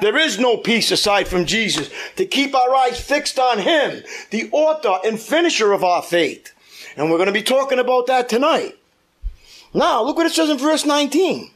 There 0.00 0.16
is 0.18 0.38
no 0.38 0.56
peace 0.56 0.92
aside 0.92 1.26
from 1.26 1.44
Jesus. 1.44 1.90
To 2.14 2.24
keep 2.26 2.54
our 2.54 2.72
eyes 2.76 3.00
fixed 3.00 3.40
on 3.40 3.58
Him, 3.58 4.04
the 4.30 4.50
author 4.52 4.98
and 5.04 5.18
finisher 5.18 5.72
of 5.72 5.82
our 5.82 6.00
faith. 6.02 6.54
And 6.96 7.10
we're 7.10 7.18
going 7.18 7.26
to 7.26 7.32
be 7.32 7.42
talking 7.42 7.80
about 7.80 8.06
that 8.06 8.28
tonight. 8.28 8.78
Now, 9.74 10.04
look 10.04 10.16
what 10.16 10.26
it 10.26 10.32
says 10.32 10.48
in 10.48 10.58
verse 10.58 10.84
19. 10.84 11.50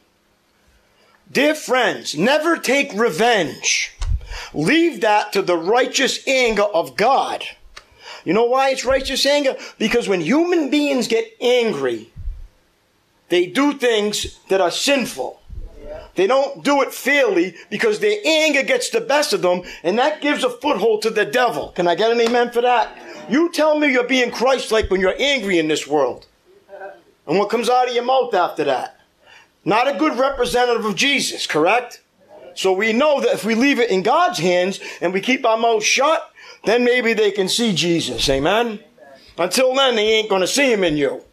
Dear 1.31 1.53
friends, 1.53 2.17
never 2.17 2.57
take 2.57 2.91
revenge. 2.93 3.91
Leave 4.53 5.01
that 5.01 5.31
to 5.33 5.43
the 5.43 5.57
righteous 5.57 6.27
anger 6.27 6.63
of 6.63 6.97
God. 6.97 7.45
You 8.25 8.33
know 8.33 8.45
why 8.45 8.71
it's 8.71 8.83
righteous 8.83 9.25
anger? 9.25 9.55
Because 9.77 10.09
when 10.09 10.21
human 10.21 10.71
beings 10.71 11.07
get 11.07 11.31
angry, 11.39 12.11
they 13.29 13.45
do 13.45 13.73
things 13.73 14.39
that 14.49 14.59
are 14.59 14.71
sinful. 14.71 15.39
They 16.15 16.25
don't 16.25 16.63
do 16.63 16.81
it 16.81 16.93
fairly 16.93 17.55
because 17.69 17.99
their 17.99 18.19
anger 18.25 18.63
gets 18.63 18.89
the 18.89 18.99
best 18.99 19.31
of 19.31 19.41
them 19.43 19.61
and 19.83 19.97
that 19.99 20.21
gives 20.21 20.43
a 20.43 20.49
foothold 20.49 21.03
to 21.03 21.11
the 21.11 21.25
devil. 21.25 21.69
Can 21.69 21.87
I 21.87 21.95
get 21.95 22.11
an 22.11 22.19
amen 22.19 22.51
for 22.51 22.61
that? 22.61 22.97
You 23.29 23.51
tell 23.51 23.77
me 23.77 23.91
you're 23.91 24.03
being 24.03 24.31
Christ-like 24.31 24.89
when 24.89 24.99
you're 24.99 25.15
angry 25.17 25.59
in 25.59 25.67
this 25.67 25.87
world. 25.87 26.25
And 27.27 27.37
what 27.37 27.49
comes 27.49 27.69
out 27.69 27.87
of 27.87 27.93
your 27.93 28.03
mouth 28.03 28.33
after 28.33 28.63
that? 28.63 28.98
Not 29.65 29.93
a 29.93 29.97
good 29.97 30.17
representative 30.17 30.85
of 30.85 30.95
Jesus, 30.95 31.45
correct? 31.45 32.01
So 32.55 32.73
we 32.73 32.93
know 32.93 33.21
that 33.21 33.33
if 33.33 33.45
we 33.45 33.55
leave 33.55 33.79
it 33.79 33.89
in 33.89 34.03
God's 34.03 34.39
hands 34.39 34.79
and 35.01 35.13
we 35.13 35.21
keep 35.21 35.45
our 35.45 35.57
mouth 35.57 35.83
shut, 35.83 36.31
then 36.65 36.83
maybe 36.83 37.13
they 37.13 37.31
can 37.31 37.47
see 37.47 37.73
Jesus. 37.73 38.27
Amen? 38.29 38.79
Until 39.37 39.73
then, 39.73 39.95
they 39.95 40.07
ain't 40.07 40.29
going 40.29 40.41
to 40.41 40.47
see 40.47 40.71
him 40.71 40.83
in 40.83 40.97
you. 40.97 41.23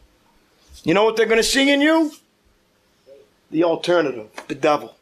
You 0.85 0.95
know 0.95 1.05
what 1.05 1.17
they're 1.17 1.27
going 1.27 1.39
to 1.39 1.43
see 1.43 1.73
in 1.73 1.81
you? 1.81 2.13
The 3.51 3.65
alternative, 3.65 4.29
the 4.47 4.55
devil. 4.55 4.95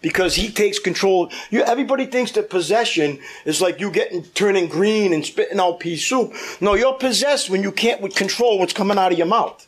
Because 0.00 0.34
he 0.34 0.50
takes 0.50 0.78
control. 0.78 1.30
You, 1.50 1.62
everybody 1.62 2.06
thinks 2.06 2.32
that 2.32 2.50
possession 2.50 3.20
is 3.44 3.60
like 3.60 3.78
you 3.78 3.90
getting 3.90 4.24
turning 4.24 4.68
green 4.68 5.12
and 5.12 5.24
spitting 5.24 5.60
out 5.60 5.80
pea 5.80 5.96
soup. 5.96 6.32
No, 6.60 6.74
you're 6.74 6.94
possessed 6.94 7.50
when 7.50 7.62
you 7.62 7.72
can't 7.72 8.14
control 8.14 8.58
what's 8.58 8.72
coming 8.72 8.98
out 8.98 9.12
of 9.12 9.18
your 9.18 9.26
mouth. 9.26 9.66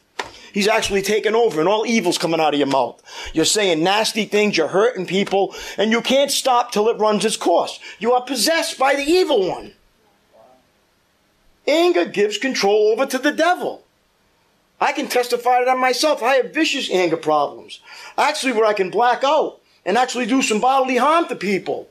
He's 0.54 0.68
actually 0.68 1.02
taken 1.02 1.34
over 1.34 1.58
and 1.58 1.68
all 1.68 1.84
evil's 1.84 2.16
coming 2.16 2.38
out 2.38 2.54
of 2.54 2.60
your 2.60 2.68
mouth. 2.68 3.02
You're 3.34 3.44
saying 3.44 3.82
nasty 3.82 4.24
things, 4.24 4.56
you're 4.56 4.68
hurting 4.68 5.04
people, 5.04 5.52
and 5.76 5.90
you 5.90 6.00
can't 6.00 6.30
stop 6.30 6.70
till 6.70 6.88
it 6.88 6.96
runs 6.96 7.24
its 7.24 7.36
course. 7.36 7.80
You 7.98 8.12
are 8.12 8.22
possessed 8.22 8.78
by 8.78 8.94
the 8.94 9.02
evil 9.02 9.48
one. 9.48 9.72
Anger 11.66 12.04
gives 12.04 12.38
control 12.38 12.92
over 12.92 13.04
to 13.04 13.18
the 13.18 13.32
devil. 13.32 13.82
I 14.80 14.92
can 14.92 15.08
testify 15.08 15.58
to 15.58 15.64
that 15.64 15.76
myself. 15.76 16.22
I 16.22 16.34
have 16.36 16.54
vicious 16.54 16.88
anger 16.88 17.16
problems. 17.16 17.80
Actually, 18.16 18.52
where 18.52 18.66
I 18.66 18.74
can 18.74 18.90
black 18.90 19.24
out 19.24 19.60
and 19.84 19.98
actually 19.98 20.26
do 20.26 20.40
some 20.40 20.60
bodily 20.60 20.98
harm 20.98 21.26
to 21.26 21.34
people. 21.34 21.88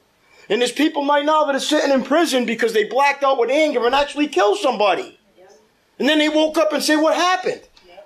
And 0.47 0.61
there's 0.61 0.71
people 0.71 1.05
right 1.05 1.25
now 1.25 1.43
that 1.43 1.55
are 1.55 1.59
sitting 1.59 1.91
in 1.91 2.03
prison 2.03 2.45
because 2.45 2.71
they 2.71 2.85
blacked 2.85 3.25
out 3.25 3.39
with 3.39 3.49
anger 3.49 3.85
and 3.85 3.93
actually 3.93 4.29
killed 4.29 4.59
somebody. 4.59 5.19
And 5.99 6.07
then 6.07 6.19
they 6.19 6.29
woke 6.29 6.57
up 6.57 6.71
and 6.71 6.81
say, 6.81 6.95
What 6.95 7.15
happened? 7.15 7.61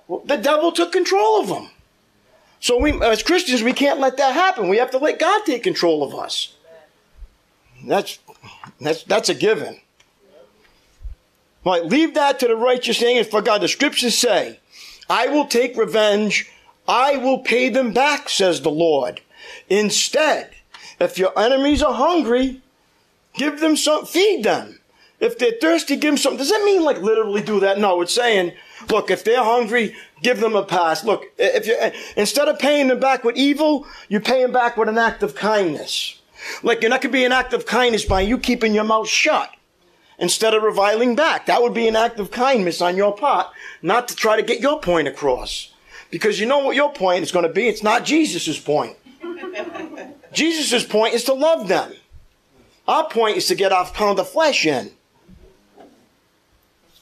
The 0.07 0.37
devil 0.37 0.71
took 0.71 0.91
control 0.91 1.41
of 1.41 1.47
them. 1.49 1.69
So 2.59 2.79
we, 2.79 2.99
as 3.01 3.23
Christians, 3.23 3.61
we 3.61 3.73
can't 3.73 3.99
let 3.99 4.17
that 4.17 4.33
happen. 4.33 4.69
We 4.69 4.77
have 4.77 4.91
to 4.91 4.97
let 4.97 5.19
God 5.19 5.41
take 5.45 5.63
control 5.63 6.03
of 6.03 6.15
us. 6.15 6.53
That's, 7.85 8.19
that's, 8.81 9.03
that's 9.03 9.29
a 9.29 9.35
given. 9.35 9.79
Right, 11.65 11.85
leave 11.85 12.13
that 12.13 12.39
to 12.39 12.47
the 12.47 12.55
righteous 12.55 12.99
thing 12.99 13.17
and 13.17 13.27
for 13.27 13.41
God. 13.41 13.61
The 13.61 13.67
scriptures 13.67 14.17
say, 14.17 14.59
I 15.09 15.27
will 15.27 15.45
take 15.45 15.77
revenge. 15.77 16.49
I 16.87 17.17
will 17.17 17.39
pay 17.39 17.69
them 17.69 17.91
back, 17.91 18.29
says 18.29 18.61
the 18.61 18.71
Lord. 18.71 19.21
Instead, 19.69 20.51
if 20.99 21.17
your 21.17 21.37
enemies 21.37 21.83
are 21.83 21.93
hungry, 21.93 22.61
give 23.33 23.59
them 23.59 23.75
some, 23.75 24.05
feed 24.05 24.43
them. 24.43 24.79
If 25.19 25.39
they're 25.39 25.53
thirsty, 25.59 25.95
give 25.95 26.13
them 26.13 26.17
something. 26.17 26.37
Does 26.37 26.49
that 26.49 26.63
mean 26.63 26.83
like 26.83 27.01
literally 27.01 27.41
do 27.41 27.59
that? 27.61 27.79
No, 27.79 28.01
it's 28.01 28.13
saying 28.13 28.53
Look, 28.89 29.09
if 29.09 29.23
they're 29.23 29.43
hungry, 29.43 29.95
give 30.21 30.39
them 30.39 30.55
a 30.55 30.63
pass. 30.63 31.03
Look, 31.03 31.25
if 31.37 31.65
you 31.65 31.77
instead 32.15 32.47
of 32.47 32.59
paying 32.59 32.87
them 32.87 32.99
back 32.99 33.23
with 33.23 33.35
evil, 33.35 33.87
you 34.07 34.19
pay 34.19 34.41
them 34.41 34.51
back 34.51 34.77
with 34.77 34.87
an 34.87 34.97
act 34.97 35.23
of 35.23 35.35
kindness. 35.35 36.21
Like, 36.63 36.83
and 36.83 36.93
that 36.93 37.01
could 37.01 37.11
be 37.11 37.25
an 37.25 37.31
act 37.31 37.53
of 37.53 37.65
kindness 37.65 38.05
by 38.05 38.21
you 38.21 38.37
keeping 38.37 38.73
your 38.73 38.83
mouth 38.83 39.09
shut 39.09 39.51
instead 40.19 40.53
of 40.53 40.63
reviling 40.63 41.15
back. 41.15 41.47
That 41.47 41.61
would 41.61 41.73
be 41.73 41.87
an 41.87 41.95
act 41.95 42.19
of 42.19 42.31
kindness 42.31 42.81
on 42.81 42.95
your 42.95 43.15
part, 43.15 43.47
not 43.81 44.07
to 44.09 44.15
try 44.15 44.35
to 44.35 44.43
get 44.43 44.61
your 44.61 44.79
point 44.79 45.07
across. 45.07 45.73
Because 46.11 46.39
you 46.39 46.45
know 46.45 46.59
what 46.59 46.75
your 46.75 46.93
point 46.93 47.23
is 47.23 47.31
going 47.31 47.47
to 47.47 47.51
be? 47.51 47.67
It's 47.67 47.83
not 47.83 48.05
Jesus' 48.05 48.59
point. 48.59 48.95
Jesus' 50.31 50.85
point 50.85 51.13
is 51.13 51.25
to 51.25 51.33
love 51.33 51.67
them. 51.67 51.91
Our 52.87 53.09
point 53.09 53.37
is 53.37 53.47
to 53.47 53.55
get 53.55 53.73
our 53.73 53.85
pound 53.85 54.19
of 54.19 54.29
flesh 54.29 54.65
in. 54.65 54.91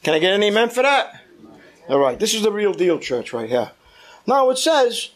Can 0.06 0.14
I 0.14 0.20
get 0.20 0.36
an 0.36 0.44
amen 0.44 0.70
for 0.70 0.84
that? 0.84 1.20
All 1.90 1.98
right, 1.98 2.20
this 2.20 2.36
is 2.36 2.44
the 2.44 2.52
real 2.52 2.74
deal, 2.74 3.00
church, 3.00 3.34
right 3.34 3.50
here. 3.50 3.72
Now 4.28 4.52
it 4.52 4.60
says, 4.60 5.10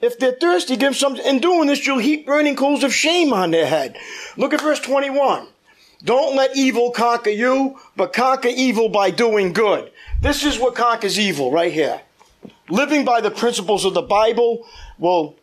if 0.00 0.20
they're 0.20 0.36
thirsty, 0.40 0.76
give 0.76 0.92
them 0.92 0.94
some. 0.94 1.16
In 1.16 1.40
doing 1.40 1.66
this, 1.66 1.84
you'll 1.84 1.98
heap 1.98 2.26
burning 2.26 2.54
coals 2.54 2.84
of 2.84 2.94
shame 2.94 3.32
on 3.32 3.50
their 3.50 3.66
head. 3.66 3.96
Look 4.36 4.54
at 4.54 4.60
verse 4.60 4.78
21. 4.78 5.48
Don't 6.04 6.36
let 6.36 6.56
evil 6.56 6.92
conquer 6.92 7.30
you, 7.30 7.80
but 7.96 8.12
conquer 8.12 8.50
evil 8.54 8.88
by 8.88 9.10
doing 9.10 9.52
good. 9.52 9.90
This 10.22 10.44
is 10.44 10.60
what 10.60 10.76
conquers 10.76 11.18
evil 11.18 11.50
right 11.50 11.72
here. 11.72 12.02
Living 12.68 13.04
by 13.04 13.20
the 13.20 13.32
principles 13.32 13.84
of 13.84 13.94
the 13.94 14.02
Bible 14.02 14.64
will 14.96 15.34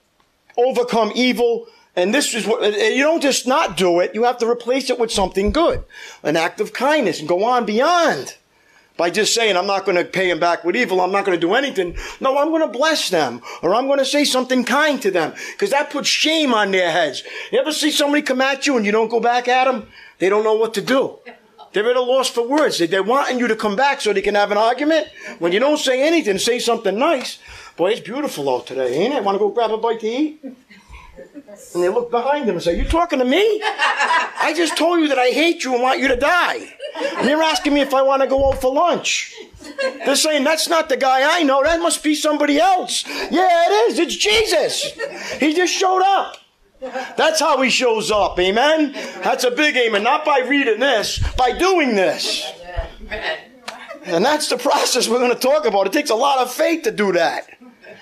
overcome 0.56 1.12
evil. 1.13 1.68
And 1.98 2.13
this 2.13 2.34
is 2.34 2.48
what, 2.48 2.63
you 2.74 3.04
don't 3.04 3.22
just 3.22 3.48
not 3.48 3.76
do 3.76 4.00
it, 4.00 4.16
you 4.16 4.24
have 4.24 4.38
to 4.38 4.50
replace 4.50 4.89
it 4.89 4.98
with 4.98 5.12
something 5.12 5.52
good. 5.52 5.84
An 6.24 6.38
act 6.38 6.62
of 6.62 6.72
kindness 6.72 7.20
and 7.20 7.28
go 7.28 7.44
on 7.44 7.66
beyond 7.66 8.38
by 8.97 9.10
just 9.10 9.34
saying, 9.34 9.58
I'm 9.58 9.67
not 9.67 9.86
going 9.86 9.97
to 9.97 10.06
pay 10.06 10.27
them 10.27 10.39
back 10.39 10.63
with 10.63 10.75
evil. 10.75 11.01
I'm 11.01 11.12
not 11.12 11.25
going 11.25 11.38
to 11.38 11.47
do 11.47 11.53
anything. 11.53 11.97
No, 12.19 12.38
I'm 12.38 12.49
going 12.49 12.62
to 12.62 12.67
bless 12.67 13.10
them 13.10 13.41
or 13.62 13.73
I'm 13.73 13.88
going 13.88 13.99
to 13.99 14.06
say 14.06 14.23
something 14.23 14.63
kind 14.63 15.01
to 15.01 15.12
them 15.12 15.34
because 15.51 15.71
that 15.71 15.89
puts 15.89 16.08
shame 16.08 16.53
on 16.53 16.71
their 16.71 16.91
heads. 16.91 17.23
You 17.51 17.60
ever 17.60 17.71
see 17.71 17.91
somebody 17.91 18.21
come 18.21 18.41
at 18.41 18.67
you 18.67 18.77
and 18.77 18.86
you 18.86 18.91
don't 18.91 19.10
go 19.10 19.19
back 19.19 19.47
at 19.47 19.65
them? 19.65 19.88
They 20.19 20.29
don't 20.29 20.43
know 20.43 20.56
what 20.56 20.73
to 20.75 20.82
do. 20.82 21.19
They're 21.73 21.89
at 21.89 21.95
a 21.95 22.01
loss 22.01 22.29
for 22.29 22.47
words. 22.47 22.77
They're 22.77 23.01
wanting 23.01 23.39
you 23.39 23.47
to 23.47 23.56
come 23.56 23.75
back 23.75 23.99
so 23.99 24.13
they 24.13 24.21
can 24.21 24.36
have 24.36 24.51
an 24.51 24.58
argument. 24.60 25.08
When 25.39 25.51
you 25.51 25.60
don't 25.60 25.79
say 25.79 26.08
anything, 26.08 26.38
say 26.38 26.60
something 26.60 26.97
nice. 26.97 27.39
Boy, 27.75 27.91
it's 27.91 27.99
beautiful 27.99 28.47
out 28.53 28.67
today, 28.67 28.93
ain't 28.93 29.15
it? 29.15 29.23
Want 29.23 29.36
to 29.36 29.39
go 29.39 29.49
grab 29.49 29.71
a 29.71 29.77
bite 29.77 30.01
to 30.01 30.08
eat? 30.08 30.39
And 31.74 31.84
they 31.84 31.89
look 31.89 32.12
behind 32.12 32.48
them 32.48 32.56
and 32.56 32.63
say, 32.63 32.78
You 32.78 32.86
talking 32.86 33.20
to 33.20 33.26
me? 33.26 33.60
I 33.63 34.54
just 34.56 34.78
told 34.78 35.00
you 35.00 35.08
that 35.10 35.20
I 35.20 35.30
hate 35.30 35.63
you 35.63 35.74
and 35.74 35.82
want 35.82 36.00
you 36.00 36.08
to 36.08 36.16
die. 36.16 36.76
And 37.18 37.30
you're 37.30 37.42
asking 37.42 37.74
me 37.74 37.82
if 37.82 37.94
I 37.94 38.02
want 38.02 38.22
to 38.22 38.28
go 38.28 38.50
out 38.50 38.62
for 38.62 38.74
lunch. 38.74 39.34
They're 40.06 40.16
saying, 40.16 40.44
That's 40.44 40.68
not 40.68 40.89
the 40.89 40.98
guy 40.98 41.39
I 41.39 41.44
know. 41.44 41.63
That 41.63 41.80
must 41.80 42.04
be 42.04 42.16
somebody 42.16 42.60
else. 42.60 43.06
Yeah, 43.08 43.66
it 43.68 43.92
is. 43.92 44.00
It's 44.00 44.16
Jesus. 44.16 44.92
He 45.39 45.54
just 45.54 45.74
showed 45.74 46.04
up. 46.04 46.38
That's 47.16 47.39
how 47.39 47.62
he 47.62 47.70
shows 47.70 48.12
up. 48.12 48.38
Amen? 48.39 48.92
That's 49.24 49.46
a 49.46 49.52
big 49.52 49.78
amen. 49.78 50.04
Not 50.04 50.26
by 50.26 50.39
reading 50.39 50.80
this, 50.80 51.20
by 51.38 51.58
doing 51.58 51.96
this. 51.96 52.52
And 54.06 54.26
that's 54.26 54.50
the 54.50 54.58
process 54.58 55.08
we're 55.08 55.20
going 55.20 55.34
to 55.34 55.39
talk 55.39 55.66
about. 55.66 55.88
It 55.88 55.94
takes 55.94 56.10
a 56.10 56.16
lot 56.16 56.39
of 56.39 56.52
faith 56.52 56.84
to 56.84 56.92
do 56.92 57.13
that 57.13 57.48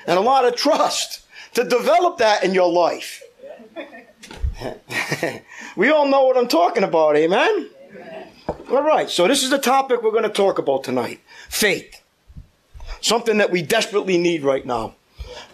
and 0.08 0.18
a 0.18 0.22
lot 0.22 0.46
of 0.46 0.56
trust 0.56 1.22
to 1.54 1.64
develop 1.64 2.18
that 2.18 2.44
in 2.44 2.54
your 2.54 2.72
life. 2.72 3.22
we 5.76 5.90
all 5.90 6.08
know 6.08 6.26
what 6.26 6.38
I'm 6.38 6.48
talking 6.48 6.84
about, 6.84 7.16
amen? 7.16 7.70
amen? 7.94 8.28
All 8.70 8.84
right, 8.84 9.10
so 9.10 9.28
this 9.28 9.44
is 9.44 9.50
the 9.50 9.58
topic 9.58 10.02
we're 10.02 10.12
going 10.12 10.24
to 10.24 10.30
talk 10.30 10.60
about 10.60 10.84
tonight 10.84 11.20
faith. 11.50 12.02
Something 13.02 13.38
that 13.40 13.52
we 13.52 13.62
desperately 13.62 14.18
need 14.18 14.44
right 14.44 14.66
now. 14.66 14.96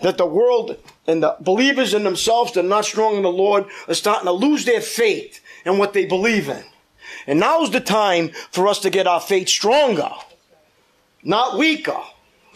That 0.01 0.17
the 0.17 0.25
world 0.25 0.77
and 1.07 1.23
the 1.23 1.37
believers 1.39 1.93
in 1.93 2.03
themselves 2.03 2.51
that 2.53 2.65
are 2.65 2.67
not 2.67 2.85
strong 2.85 3.15
in 3.15 3.23
the 3.23 3.31
Lord 3.31 3.65
are 3.87 3.93
starting 3.93 4.25
to 4.25 4.31
lose 4.31 4.65
their 4.65 4.81
faith 4.81 5.39
in 5.65 5.77
what 5.77 5.93
they 5.93 6.05
believe 6.05 6.49
in. 6.49 6.63
And 7.25 7.39
now's 7.39 7.71
the 7.71 7.79
time 7.79 8.31
for 8.51 8.67
us 8.67 8.79
to 8.79 8.89
get 8.89 9.07
our 9.07 9.21
faith 9.21 9.49
stronger, 9.49 10.11
not 11.23 11.57
weaker. 11.57 12.01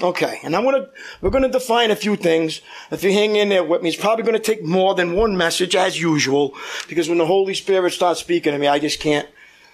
Okay, 0.01 0.39
and 0.43 0.55
I'm 0.55 0.63
gonna 0.63 0.89
we're 1.21 1.29
gonna 1.29 1.51
define 1.51 1.91
a 1.91 1.95
few 1.95 2.15
things. 2.15 2.61
If 2.89 3.03
you 3.03 3.13
hang 3.13 3.35
in 3.35 3.49
there 3.49 3.63
with 3.63 3.83
me, 3.83 3.89
it's 3.89 3.97
probably 3.97 4.25
gonna 4.25 4.39
take 4.39 4.63
more 4.63 4.95
than 4.95 5.13
one 5.13 5.37
message 5.37 5.75
as 5.75 6.01
usual, 6.01 6.55
because 6.87 7.07
when 7.07 7.19
the 7.19 7.25
Holy 7.25 7.53
Spirit 7.53 7.93
starts 7.93 8.19
speaking 8.19 8.53
to 8.53 8.57
me, 8.57 8.67
I 8.67 8.79
just 8.79 8.99
can't. 8.99 9.29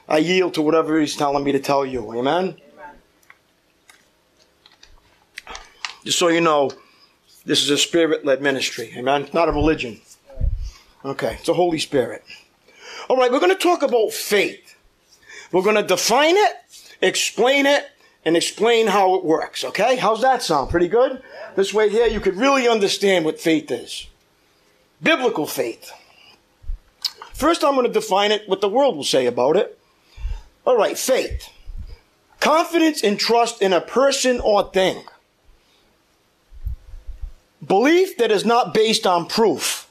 I 0.10 0.18
yield 0.18 0.54
to 0.56 0.62
whatever 0.62 1.00
He's 1.00 1.16
telling 1.16 1.44
me 1.44 1.54
to 1.54 1.60
tell 1.60 1.86
you. 1.86 2.13
Amen. 2.13 2.58
Just 6.04 6.20
so 6.20 6.30
you 6.30 6.42
know, 6.42 6.72
this 7.46 7.62
is 7.62 7.70
a 7.70 7.78
spirit-led 7.78 8.42
ministry. 8.42 8.94
Amen. 8.96 9.28
Not 9.34 9.50
a 9.50 9.52
religion. 9.52 10.00
Okay, 11.04 11.36
it's 11.40 11.50
a 11.50 11.54
Holy 11.54 11.80
Spirit. 11.80 12.24
All 13.10 13.18
right, 13.18 13.32
we're 13.32 13.40
going 13.40 13.56
to 13.56 13.62
talk 13.62 13.82
about 13.82 14.12
faith. 14.12 14.76
We're 15.52 15.63
going 15.63 15.76
to 15.76 15.84
define 15.84 16.36
it, 16.36 16.54
explain 17.02 17.66
it, 17.66 17.90
and 18.28 18.36
explain 18.36 18.88
how 18.88 19.16
it 19.16 19.24
works. 19.24 19.63
Okay? 19.63 19.96
How's 19.96 20.22
that 20.22 20.44
sound? 20.44 20.70
Pretty 20.70 20.90
good? 20.90 21.24
This 21.56 21.74
way 21.74 21.88
here, 21.88 22.08
you 22.08 22.20
could 22.20 22.36
really 22.36 22.68
understand 22.68 23.24
what 23.24 23.40
faith 23.40 23.72
is. 23.72 24.08
Biblical 25.02 25.48
faith. 25.48 25.94
First, 27.34 27.63
I'm 27.63 27.76
going 27.76 27.88
to 27.88 27.94
define 27.94 28.34
it, 28.34 28.44
what 28.50 28.60
the 28.60 28.68
world 28.68 28.98
will 28.98 29.06
say 29.06 29.28
about 29.28 29.56
it. 29.56 29.80
All 30.66 30.76
right, 30.76 30.98
faith. 30.98 31.48
Confidence 32.42 33.02
and 33.02 33.18
trust 33.18 33.62
in 33.62 33.72
a 33.72 33.80
person 33.80 34.42
or 34.42 34.72
thing. 34.72 35.06
Belief 37.66 38.18
that 38.18 38.30
is 38.30 38.44
not 38.44 38.74
based 38.74 39.08
on 39.08 39.26
proof. 39.26 39.90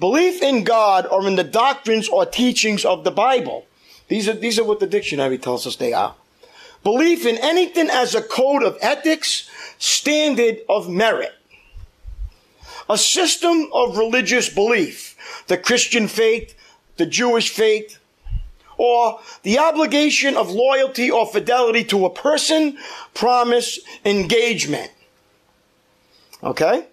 Belief 0.00 0.40
in 0.40 0.64
God 0.64 1.06
or 1.10 1.28
in 1.28 1.36
the 1.36 1.44
doctrines 1.44 2.08
or 2.08 2.24
teachings 2.24 2.86
of 2.86 3.04
the 3.04 3.10
Bible. 3.10 3.66
These 4.08 4.26
are, 4.26 4.32
these 4.32 4.58
are 4.58 4.64
what 4.64 4.80
the 4.80 4.86
dictionary 4.86 5.36
tells 5.36 5.66
us 5.66 5.76
they 5.76 5.92
are. 5.92 6.14
Belief 6.86 7.26
in 7.26 7.36
anything 7.38 7.90
as 7.90 8.14
a 8.14 8.22
code 8.22 8.62
of 8.62 8.78
ethics, 8.80 9.50
standard 9.76 10.58
of 10.68 10.88
merit. 10.88 11.34
A 12.88 12.96
system 12.96 13.68
of 13.72 13.98
religious 13.98 14.48
belief, 14.48 15.42
the 15.48 15.58
Christian 15.58 16.06
faith, 16.06 16.54
the 16.96 17.04
Jewish 17.04 17.50
faith, 17.50 17.98
or 18.76 19.18
the 19.42 19.58
obligation 19.58 20.36
of 20.36 20.52
loyalty 20.52 21.10
or 21.10 21.26
fidelity 21.26 21.82
to 21.86 22.06
a 22.06 22.10
person, 22.10 22.78
promise, 23.14 23.80
engagement. 24.04 24.92
Okay? 26.40 26.86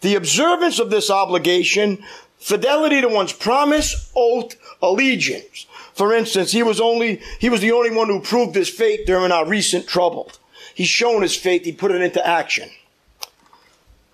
The 0.00 0.14
observance 0.14 0.78
of 0.78 0.88
this 0.88 1.10
obligation, 1.10 2.02
fidelity 2.38 3.02
to 3.02 3.08
one's 3.08 3.34
promise, 3.34 4.10
oath, 4.16 4.56
allegiance. 4.80 5.66
For 6.00 6.14
instance, 6.14 6.52
he 6.52 6.62
was 6.62 6.80
only, 6.80 7.20
he 7.38 7.50
was 7.50 7.60
the 7.60 7.72
only 7.72 7.90
one 7.90 8.08
who 8.08 8.22
proved 8.22 8.54
his 8.54 8.70
faith 8.70 9.04
during 9.04 9.30
our 9.30 9.44
recent 9.44 9.86
trouble. 9.86 10.32
he's 10.72 10.88
shown 10.88 11.20
his 11.20 11.36
faith, 11.36 11.66
he 11.66 11.72
put 11.72 11.90
it 11.90 12.00
into 12.00 12.26
action. 12.26 12.70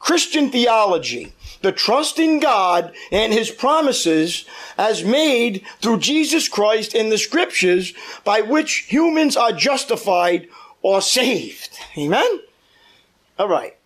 Christian 0.00 0.50
theology, 0.50 1.32
the 1.62 1.70
trust 1.70 2.18
in 2.18 2.40
God 2.40 2.92
and 3.12 3.32
his 3.32 3.52
promises 3.52 4.46
as 4.76 5.04
made 5.04 5.64
through 5.80 5.98
Jesus 5.98 6.48
Christ 6.48 6.92
in 6.92 7.08
the 7.08 7.18
scriptures 7.18 7.94
by 8.24 8.40
which 8.40 8.86
humans 8.88 9.36
are 9.36 9.52
justified 9.52 10.48
or 10.82 11.00
saved. 11.00 11.78
Amen? 11.96 12.40
All 13.38 13.48
right. 13.48 13.76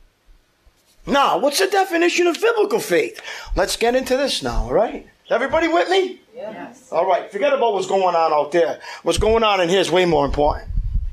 Now, 1.07 1.37
what's 1.37 1.59
the 1.59 1.67
definition 1.67 2.27
of 2.27 2.41
biblical 2.41 2.81
faith? 2.81 3.21
Let's 3.55 3.77
get 3.77 3.95
into 3.95 4.17
this 4.17 4.43
now, 4.43 4.63
all 4.63 4.73
right? 4.73 5.07
Everybody 5.29 5.69
with 5.69 5.91
me? 5.91 6.20
Yes. 6.41 6.91
All 6.91 7.07
right, 7.07 7.31
forget 7.31 7.53
about 7.53 7.75
what's 7.75 7.87
going 7.87 8.15
on 8.15 8.33
out 8.33 8.51
there. 8.53 8.81
What's 9.03 9.19
going 9.19 9.45
on 9.45 9.61
in 9.61 9.69
here 9.69 9.81
is 9.81 9.91
way 9.91 10.05
more 10.05 10.25
important. 10.25 10.71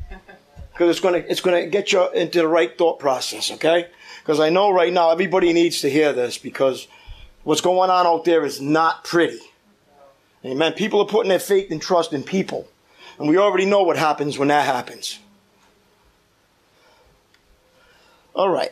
Because 0.72 0.92
it's 0.92 1.00
going 1.00 1.16
to 1.16 1.32
it's 1.32 1.42
going 1.42 1.64
to 1.64 1.68
get 1.72 1.92
you 1.92 2.08
into 2.12 2.38
the 2.38 2.48
right 2.48 2.78
thought 2.78 3.00
process, 3.00 3.50
okay? 3.54 3.88
Because 4.22 4.40
I 4.40 4.52
know 4.52 4.70
right 4.70 4.94
now 4.94 5.10
everybody 5.10 5.52
needs 5.52 5.82
to 5.82 5.90
hear 5.90 6.14
this 6.14 6.38
because 6.38 6.88
what's 7.44 7.62
going 7.62 7.90
on 7.90 8.06
out 8.06 8.26
there 8.26 8.46
is 8.46 8.62
not 8.62 9.04
pretty. 9.04 9.40
Amen. 10.46 10.74
People 10.74 11.00
are 11.00 11.08
putting 11.08 11.30
their 11.30 11.40
faith 11.40 11.72
and 11.72 11.82
trust 11.82 12.14
in 12.14 12.22
people. 12.22 12.68
And 13.18 13.28
we 13.28 13.40
already 13.40 13.66
know 13.66 13.82
what 13.82 13.98
happens 13.98 14.38
when 14.38 14.50
that 14.50 14.68
happens. 14.68 15.18
All 18.36 18.50
right. 18.50 18.72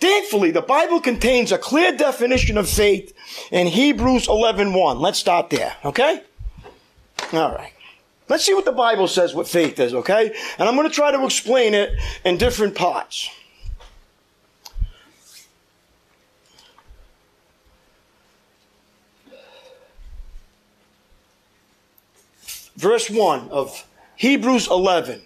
Thankfully, 0.00 0.50
the 0.50 0.62
Bible 0.62 1.00
contains 1.00 1.52
a 1.52 1.58
clear 1.58 1.96
definition 1.96 2.58
of 2.58 2.68
faith 2.68 3.14
in 3.50 3.66
Hebrews 3.66 4.26
11:1. 4.26 4.86
1. 4.86 5.00
Let's 5.00 5.18
start 5.18 5.50
there, 5.50 5.74
okay? 5.84 6.22
All 7.32 7.52
right. 7.52 7.72
Let's 8.28 8.44
see 8.44 8.54
what 8.54 8.64
the 8.64 8.72
Bible 8.72 9.08
says 9.08 9.34
what 9.34 9.48
faith 9.48 9.78
is, 9.78 9.94
okay? 9.94 10.34
And 10.58 10.68
I'm 10.68 10.74
going 10.74 10.88
to 10.88 10.94
try 10.94 11.12
to 11.12 11.24
explain 11.24 11.74
it 11.74 11.92
in 12.24 12.38
different 12.38 12.74
parts. 12.74 13.30
Verse 22.76 23.08
1 23.08 23.48
of 23.48 23.86
Hebrews 24.16 24.68
11. 24.68 25.22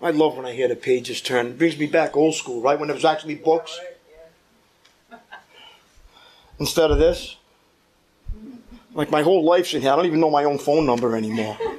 I 0.00 0.10
love 0.10 0.36
when 0.36 0.46
I 0.46 0.52
hear 0.52 0.68
the 0.68 0.76
pages 0.76 1.20
turn. 1.20 1.48
It 1.48 1.58
brings 1.58 1.78
me 1.78 1.86
back 1.86 2.16
old 2.16 2.34
school, 2.34 2.60
right? 2.60 2.78
When 2.78 2.88
there 2.88 2.94
was 2.94 3.04
actually 3.04 3.34
books. 3.34 3.78
Instead 6.58 6.90
of 6.90 6.98
this. 6.98 7.36
Like 8.94 9.10
my 9.10 9.22
whole 9.22 9.44
life's 9.44 9.74
in 9.74 9.82
here. 9.82 9.92
I 9.92 9.96
don't 9.96 10.06
even 10.06 10.20
know 10.20 10.30
my 10.30 10.44
own 10.44 10.58
phone 10.58 10.86
number 10.86 11.14
anymore. 11.16 11.56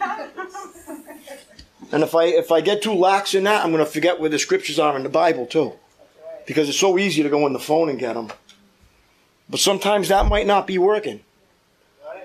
and 1.92 2.04
if 2.04 2.16
I 2.16 2.26
if 2.26 2.52
I 2.52 2.62
get 2.62 2.82
too 2.82 2.94
lax 2.94 3.34
in 3.34 3.44
that, 3.44 3.64
I'm 3.64 3.72
going 3.72 3.84
to 3.84 3.92
forget 3.92 4.20
where 4.20 4.30
the 4.30 4.40
scriptures 4.40 4.80
are 4.80 4.96
in 4.96 5.04
the 5.04 5.10
Bible 5.10 5.46
too. 5.46 5.74
Because 6.46 6.70
it's 6.70 6.80
so 6.80 6.98
easy 6.98 7.24
to 7.24 7.30
go 7.30 7.46
on 7.46 7.54
the 7.54 7.60
phone 7.60 7.90
and 7.90 8.00
get 8.00 8.14
them. 8.14 8.30
But 9.50 9.60
sometimes 9.60 10.08
that 10.08 10.28
might 10.28 10.48
not 10.48 10.66
be 10.66 10.78
working. 10.78 11.22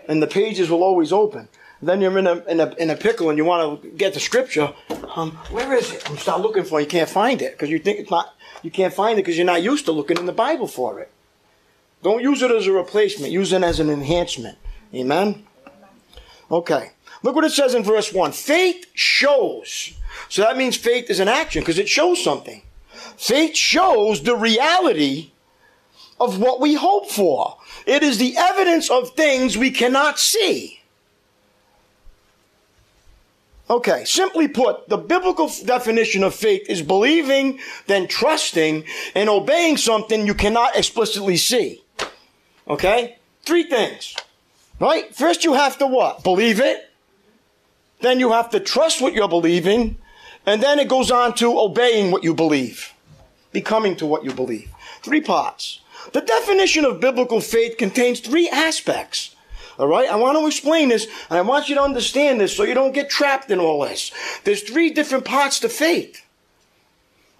And 0.07 0.23
the 0.23 0.27
pages 0.27 0.71
will 0.71 0.83
always 0.83 1.13
open 1.13 1.49
then 1.87 2.01
you're 2.01 2.19
in 2.19 2.27
a, 2.27 2.37
in 2.45 2.61
a, 2.61 2.75
in 2.75 2.91
a 2.91 2.97
pickle 2.97 3.29
and 3.29 3.39
you 3.39 3.45
want 3.45 3.83
to 3.83 3.89
get 3.91 4.15
the 4.15 4.21
scripture. 4.21 4.73
Um, 5.15 5.33
where 5.51 5.73
is 5.75 5.93
it? 5.93 6.09
You 6.09 6.17
start 6.17 6.41
looking 6.41 6.65
for 6.65 6.81
it. 6.81 6.85
You 6.85 6.89
can't 6.89 7.09
find 7.09 7.41
it 7.43 7.53
because 7.53 7.71
you 7.71 7.79
think 7.79 8.01
it's 8.01 8.11
not, 8.11 8.35
you 8.63 8.71
can't 8.71 8.93
find 8.93 9.19
it 9.19 9.23
because 9.23 9.37
you're 9.37 9.47
not 9.47 9.63
used 9.63 9.85
to 9.87 9.93
looking 9.93 10.19
in 10.19 10.27
the 10.27 10.33
Bible 10.33 10.67
for 10.67 11.01
it. 11.01 11.11
Don't 12.05 12.23
use 12.23 12.43
it 12.43 12.51
as 12.51 12.67
a 12.67 12.73
replacement. 12.73 13.33
Use 13.33 13.55
it 13.55 13.63
as 13.63 13.81
an 13.81 13.89
enhancement. 13.89 14.59
Amen? 14.95 15.47
Okay. 16.51 16.91
Look 17.23 17.35
what 17.35 17.45
it 17.45 17.53
says 17.53 17.75
in 17.75 17.83
verse 17.83 18.13
1. 18.13 18.33
Faith 18.33 18.85
shows. 18.93 19.95
So 20.29 20.43
that 20.43 20.59
means 20.59 20.77
faith 20.77 21.09
is 21.09 21.19
an 21.19 21.29
action 21.29 21.63
because 21.63 21.79
it 21.79 21.89
shows 21.89 22.23
something. 22.23 22.61
Faith 23.17 23.57
shows 23.57 24.23
the 24.23 24.37
reality 24.37 25.31
of 26.21 26.39
what 26.39 26.61
we 26.61 26.75
hope 26.75 27.11
for. 27.11 27.57
It 27.87 28.03
is 28.03 28.19
the 28.19 28.37
evidence 28.37 28.91
of 28.91 29.13
things 29.13 29.57
we 29.57 29.71
cannot 29.71 30.19
see. 30.19 30.83
Okay, 33.71 34.05
simply 34.05 34.47
put, 34.47 34.91
the 34.91 34.99
biblical 34.99 35.51
definition 35.65 36.23
of 36.23 36.35
faith 36.35 36.69
is 36.69 36.83
believing, 36.83 37.61
then 37.87 38.07
trusting, 38.09 38.85
and 39.15 39.31
obeying 39.31 39.79
something 39.79 40.27
you 40.27 40.35
cannot 40.35 40.77
explicitly 40.77 41.39
see. 41.39 41.81
Okay? 42.69 43.19
Three 43.43 43.65
things. 43.65 44.17
Right? 44.81 45.15
First 45.15 45.45
you 45.45 45.55
have 45.55 45.79
to 45.79 45.87
what? 45.87 46.25
Believe 46.25 46.61
it. 46.61 46.91
Then 48.01 48.21
you 48.21 48.33
have 48.33 48.51
to 48.51 48.61
trust 48.61 49.01
what 49.01 49.15
you're 49.15 49.29
believing. 49.29 49.99
And 50.47 50.63
then 50.63 50.79
it 50.79 50.89
goes 50.89 51.11
on 51.11 51.35
to 51.35 51.59
obeying 51.59 52.11
what 52.11 52.25
you 52.25 52.35
believe. 52.35 52.93
Becoming 53.53 53.97
to 53.97 54.07
what 54.07 54.25
you 54.25 54.33
believe. 54.33 54.71
Three 55.03 55.21
parts. 55.21 55.81
The 56.13 56.21
definition 56.21 56.85
of 56.85 57.01
biblical 57.01 57.41
faith 57.41 57.79
contains 57.79 58.21
three 58.21 58.49
aspects. 58.49 59.35
All 59.79 59.89
right? 59.89 60.09
I 60.09 60.17
want 60.17 60.39
to 60.39 60.47
explain 60.47 60.89
this, 60.89 61.07
and 61.31 61.39
I 61.39 61.43
want 61.43 61.69
you 61.69 61.75
to 61.77 61.83
understand 61.83 62.41
this 62.41 62.57
so 62.57 62.65
you 62.65 62.75
don't 62.75 62.93
get 62.93 63.11
trapped 63.11 63.51
in 63.51 63.59
all 63.59 63.81
this. 63.83 64.13
There's 64.45 64.63
three 64.63 64.91
different 64.91 65.25
parts 65.25 65.61
to 65.61 65.69
faith. 65.69 66.24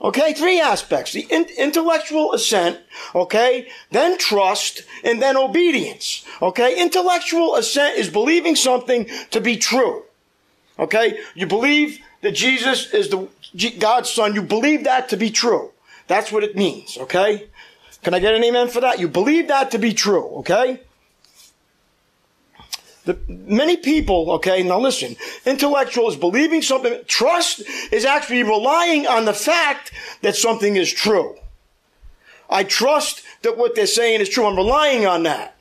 Okay, 0.05 0.35
three 0.35 0.61
aspects. 0.61 1.13
The 1.13 1.27
in- 1.31 1.49
intellectual 1.57 2.35
assent, 2.35 2.79
okay, 3.15 3.69
then 3.91 4.19
trust, 4.19 4.83
and 5.03 5.23
then 5.23 5.35
obedience. 5.35 6.27
Okay, 6.43 6.79
intellectual 6.79 7.57
assent 7.57 7.97
is 7.97 8.11
believing 8.11 8.55
something 8.55 9.09
to 9.31 9.41
be 9.41 9.57
true. 9.57 10.03
Okay, 10.79 11.19
you 11.35 11.47
believe 11.47 12.01
that 12.21 12.33
Jesus 12.33 12.93
is 12.93 13.09
the 13.09 13.29
God's 13.79 14.11
son. 14.11 14.35
You 14.35 14.43
believe 14.43 14.85
that 14.85 15.09
to 15.09 15.17
be 15.17 15.31
true. 15.31 15.71
That's 16.07 16.31
what 16.31 16.45
it 16.45 16.55
means. 16.55 16.99
Okay, 16.99 17.49
can 18.03 18.13
I 18.13 18.19
get 18.19 18.35
an 18.35 18.45
amen 18.45 18.69
for 18.69 18.83
that? 18.83 19.01
You 19.01 19.09
believe 19.09 19.49
that 19.49 19.71
to 19.71 19.79
be 19.79 19.95
true. 19.95 20.27
Okay. 20.41 20.81
The, 23.05 23.19
many 23.29 23.77
people, 23.77 24.31
okay, 24.33 24.63
now 24.63 24.81
listen, 24.81 25.17
intellectual 25.45 26.09
is 26.09 26.17
believing 26.17 26.63
something. 26.63 27.01
Trust 27.07 27.63
is 27.93 28.05
actually 28.05 28.43
relying 28.43 29.07
on 29.07 29.27
the 29.27 29.35
fact 29.35 29.93
that 30.23 30.37
something 30.37 30.77
is 30.77 30.91
true. 30.91 31.37
I 32.49 32.65
trust 32.65 33.23
that 33.43 33.59
what 33.59 33.75
they're 33.75 33.87
saying 33.87 34.21
is 34.21 34.29
true. 34.29 34.47
I'm 34.47 34.57
relying 34.57 35.07
on 35.07 35.25
that. 35.25 35.59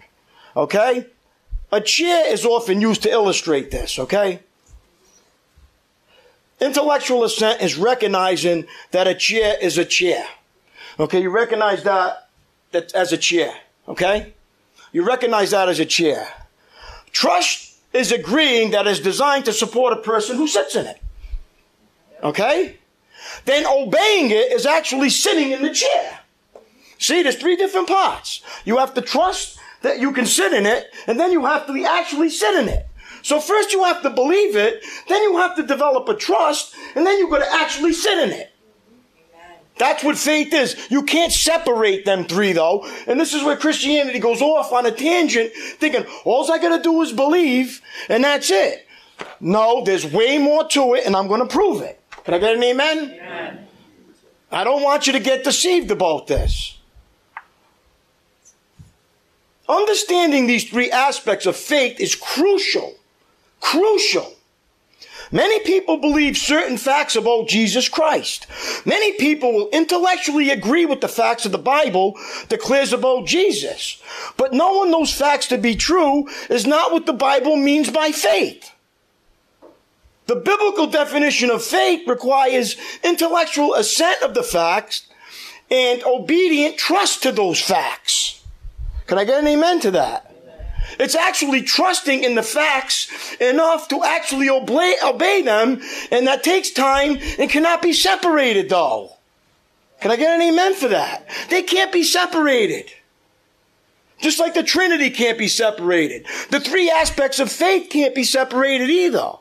Okay? 0.55 1.07
A 1.71 1.81
chair 1.81 2.31
is 2.31 2.45
often 2.45 2.79
used 2.81 3.03
to 3.03 3.09
illustrate 3.09 3.71
this, 3.71 3.97
okay? 3.97 4.39
Intellectual 6.61 7.23
assent 7.23 7.61
is 7.61 7.77
recognizing 7.77 8.67
that 8.91 9.07
a 9.07 9.15
chair 9.15 9.57
is 9.61 9.77
a 9.77 9.83
chair. 9.83 10.25
Okay, 10.99 11.21
you 11.21 11.29
recognize 11.29 11.83
that, 11.83 12.29
that 12.71 12.93
as 12.93 13.11
a 13.11 13.17
chair, 13.17 13.53
okay? 13.87 14.33
You 14.91 15.03
recognize 15.03 15.51
that 15.51 15.67
as 15.67 15.79
a 15.79 15.85
chair. 15.85 16.27
Trust 17.13 17.77
is 17.93 18.11
agreeing 18.11 18.71
that 18.71 18.87
is 18.87 18.99
designed 18.99 19.45
to 19.45 19.53
support 19.53 19.93
a 19.93 20.01
person 20.01 20.35
who 20.35 20.47
sits 20.47 20.75
in 20.75 20.87
it. 20.87 21.01
Okay? 22.21 22.77
Then 23.45 23.65
obeying 23.65 24.31
it 24.31 24.51
is 24.51 24.65
actually 24.65 25.09
sitting 25.09 25.51
in 25.51 25.61
the 25.61 25.73
chair. 25.73 26.19
See, 26.97 27.21
there's 27.21 27.35
three 27.35 27.55
different 27.55 27.87
parts. 27.87 28.41
You 28.65 28.77
have 28.77 28.93
to 28.95 29.01
trust 29.01 29.59
that 29.81 29.99
you 29.99 30.11
can 30.11 30.25
sit 30.25 30.53
in 30.53 30.65
it, 30.65 30.87
and 31.07 31.19
then 31.19 31.31
you 31.31 31.45
have 31.45 31.67
to 31.67 31.85
actually 31.85 32.29
sit 32.29 32.55
in 32.55 32.69
it. 32.69 32.87
So 33.21 33.39
first 33.39 33.71
you 33.71 33.83
have 33.83 34.01
to 34.01 34.09
believe 34.09 34.55
it, 34.55 34.83
then 35.07 35.21
you 35.21 35.37
have 35.37 35.55
to 35.57 35.63
develop 35.63 36.07
a 36.09 36.15
trust, 36.15 36.75
and 36.95 37.05
then 37.05 37.17
you've 37.19 37.29
got 37.29 37.39
to 37.39 37.53
actually 37.53 37.93
sit 37.93 38.17
in 38.17 38.31
it. 38.31 38.52
That's 39.77 40.03
what 40.03 40.17
faith 40.17 40.53
is. 40.53 40.77
You 40.89 41.03
can't 41.03 41.31
separate 41.31 42.05
them 42.05 42.25
three 42.25 42.53
though. 42.53 42.87
And 43.07 43.19
this 43.19 43.33
is 43.33 43.43
where 43.43 43.57
Christianity 43.57 44.19
goes 44.19 44.41
off 44.41 44.71
on 44.71 44.85
a 44.85 44.91
tangent, 44.91 45.51
thinking, 45.53 46.05
all 46.25 46.51
I 46.51 46.59
gotta 46.59 46.81
do 46.81 47.01
is 47.01 47.11
believe, 47.11 47.81
and 48.09 48.23
that's 48.23 48.51
it. 48.51 48.87
No, 49.39 49.83
there's 49.83 50.05
way 50.05 50.37
more 50.37 50.67
to 50.69 50.93
it, 50.95 51.05
and 51.05 51.15
I'm 51.15 51.27
gonna 51.27 51.47
prove 51.47 51.81
it. 51.81 51.99
Can 52.23 52.35
I 52.35 52.37
get 52.37 52.55
an 52.55 52.63
amen? 52.63 52.97
amen? 52.97 53.67
I 54.51 54.63
don't 54.63 54.83
want 54.83 55.07
you 55.07 55.13
to 55.13 55.19
get 55.19 55.43
deceived 55.43 55.89
about 55.89 56.27
this. 56.27 56.77
Understanding 59.67 60.45
these 60.45 60.69
three 60.69 60.91
aspects 60.91 61.45
of 61.45 61.55
faith 61.55 61.99
is 61.99 62.15
crucial. 62.15 62.95
Crucial 63.59 64.35
Many 65.33 65.61
people 65.61 65.97
believe 65.97 66.37
certain 66.37 66.77
facts 66.77 67.15
about 67.15 67.47
Jesus 67.47 67.89
Christ. 67.89 68.45
Many 68.85 69.13
people 69.13 69.51
will 69.51 69.69
intellectually 69.71 70.51
agree 70.51 70.85
with 70.85 71.01
the 71.01 71.07
facts 71.07 71.43
of 71.43 71.51
the 71.51 71.57
Bible 71.57 72.15
declares 72.49 72.93
about 72.93 73.25
Jesus. 73.25 73.99
But 74.37 74.53
knowing 74.53 74.91
those 74.91 75.11
facts 75.11 75.47
to 75.47 75.57
be 75.57 75.75
true 75.75 76.29
is 76.51 76.67
not 76.67 76.91
what 76.91 77.07
the 77.07 77.13
Bible 77.13 77.55
means 77.55 77.89
by 77.89 78.11
faith. 78.11 78.69
The 80.27 80.35
biblical 80.35 80.85
definition 80.85 81.49
of 81.49 81.63
faith 81.63 82.07
requires 82.07 82.77
intellectual 83.03 83.73
assent 83.73 84.21
of 84.21 84.35
the 84.35 84.43
facts 84.43 85.07
and 85.71 86.03
obedient 86.03 86.77
trust 86.77 87.23
to 87.23 87.31
those 87.31 87.59
facts. 87.59 88.43
Can 89.07 89.17
I 89.17 89.25
get 89.25 89.39
an 89.39 89.47
amen 89.47 89.79
to 89.79 89.91
that? 89.91 90.32
It's 90.99 91.15
actually 91.15 91.63
trusting 91.63 92.23
in 92.23 92.35
the 92.35 92.43
facts 92.43 93.35
enough 93.39 93.87
to 93.89 94.03
actually 94.03 94.49
obey, 94.49 94.95
obey 95.03 95.41
them, 95.41 95.81
and 96.11 96.27
that 96.27 96.43
takes 96.43 96.71
time 96.71 97.17
and 97.39 97.49
cannot 97.49 97.81
be 97.81 97.93
separated 97.93 98.69
though. 98.69 99.13
Can 100.01 100.11
I 100.11 100.17
get 100.17 100.35
an 100.35 100.41
amen 100.41 100.75
for 100.75 100.89
that? 100.89 101.25
They 101.49 101.63
can't 101.63 101.91
be 101.91 102.03
separated. 102.03 102.91
Just 104.19 104.39
like 104.39 104.53
the 104.53 104.63
Trinity 104.63 105.09
can't 105.09 105.37
be 105.37 105.47
separated. 105.47 106.25
The 106.49 106.59
three 106.59 106.89
aspects 106.89 107.39
of 107.39 107.51
faith 107.51 107.89
can't 107.89 108.15
be 108.15 108.23
separated 108.23 108.89
either. 108.89 109.33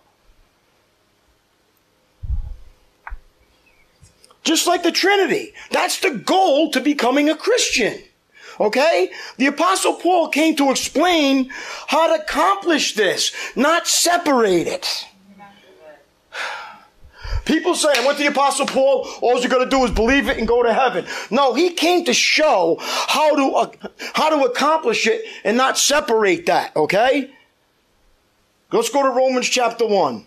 Just 4.45 4.67
like 4.67 4.83
the 4.83 4.93
Trinity. 4.93 5.55
That's 5.71 6.01
the 6.01 6.11
goal 6.11 6.71
to 6.73 6.81
becoming 6.81 7.31
a 7.31 7.37
Christian. 7.37 8.03
Okay? 8.63 9.11
The 9.39 9.47
apostle 9.47 9.95
Paul 9.95 10.29
came 10.29 10.55
to 10.57 10.71
explain 10.71 11.51
how 11.89 12.15
to 12.17 12.23
accomplish 12.23 12.95
this, 12.95 13.33
not 13.57 13.89
separate 13.89 14.69
it. 14.69 15.07
People 17.45 17.75
say, 17.75 17.89
I 17.93 18.07
went 18.07 18.19
to 18.19 18.25
the 18.25 18.31
apostle 18.31 18.67
Paul, 18.67 19.09
all 19.21 19.41
you're 19.41 19.51
going 19.51 19.69
to 19.69 19.71
do 19.71 19.85
is 19.85 19.91
believe 19.91 20.29
it 20.29 20.39
and 20.39 20.47
go 20.47 20.63
to 20.63 20.73
heaven. 20.73 21.07
No, 21.29 21.55
he 21.55 21.71
came 21.71 22.05
to 22.05 22.15
show 22.15 22.77
how 22.81 23.35
to, 23.35 23.57
uh, 23.57 23.89
how 24.15 24.31
to 24.31 24.45
accomplish 24.45 25.09
it 25.09 25.25
and 25.43 25.57
not 25.57 25.77
separate 25.77 26.47
that, 26.47 26.77
okay? 26.77 27.33
Let's 28.71 28.91
go 28.91 29.03
to 29.03 29.09
Romans 29.09 29.49
chapter 29.49 29.89
1. 29.89 30.25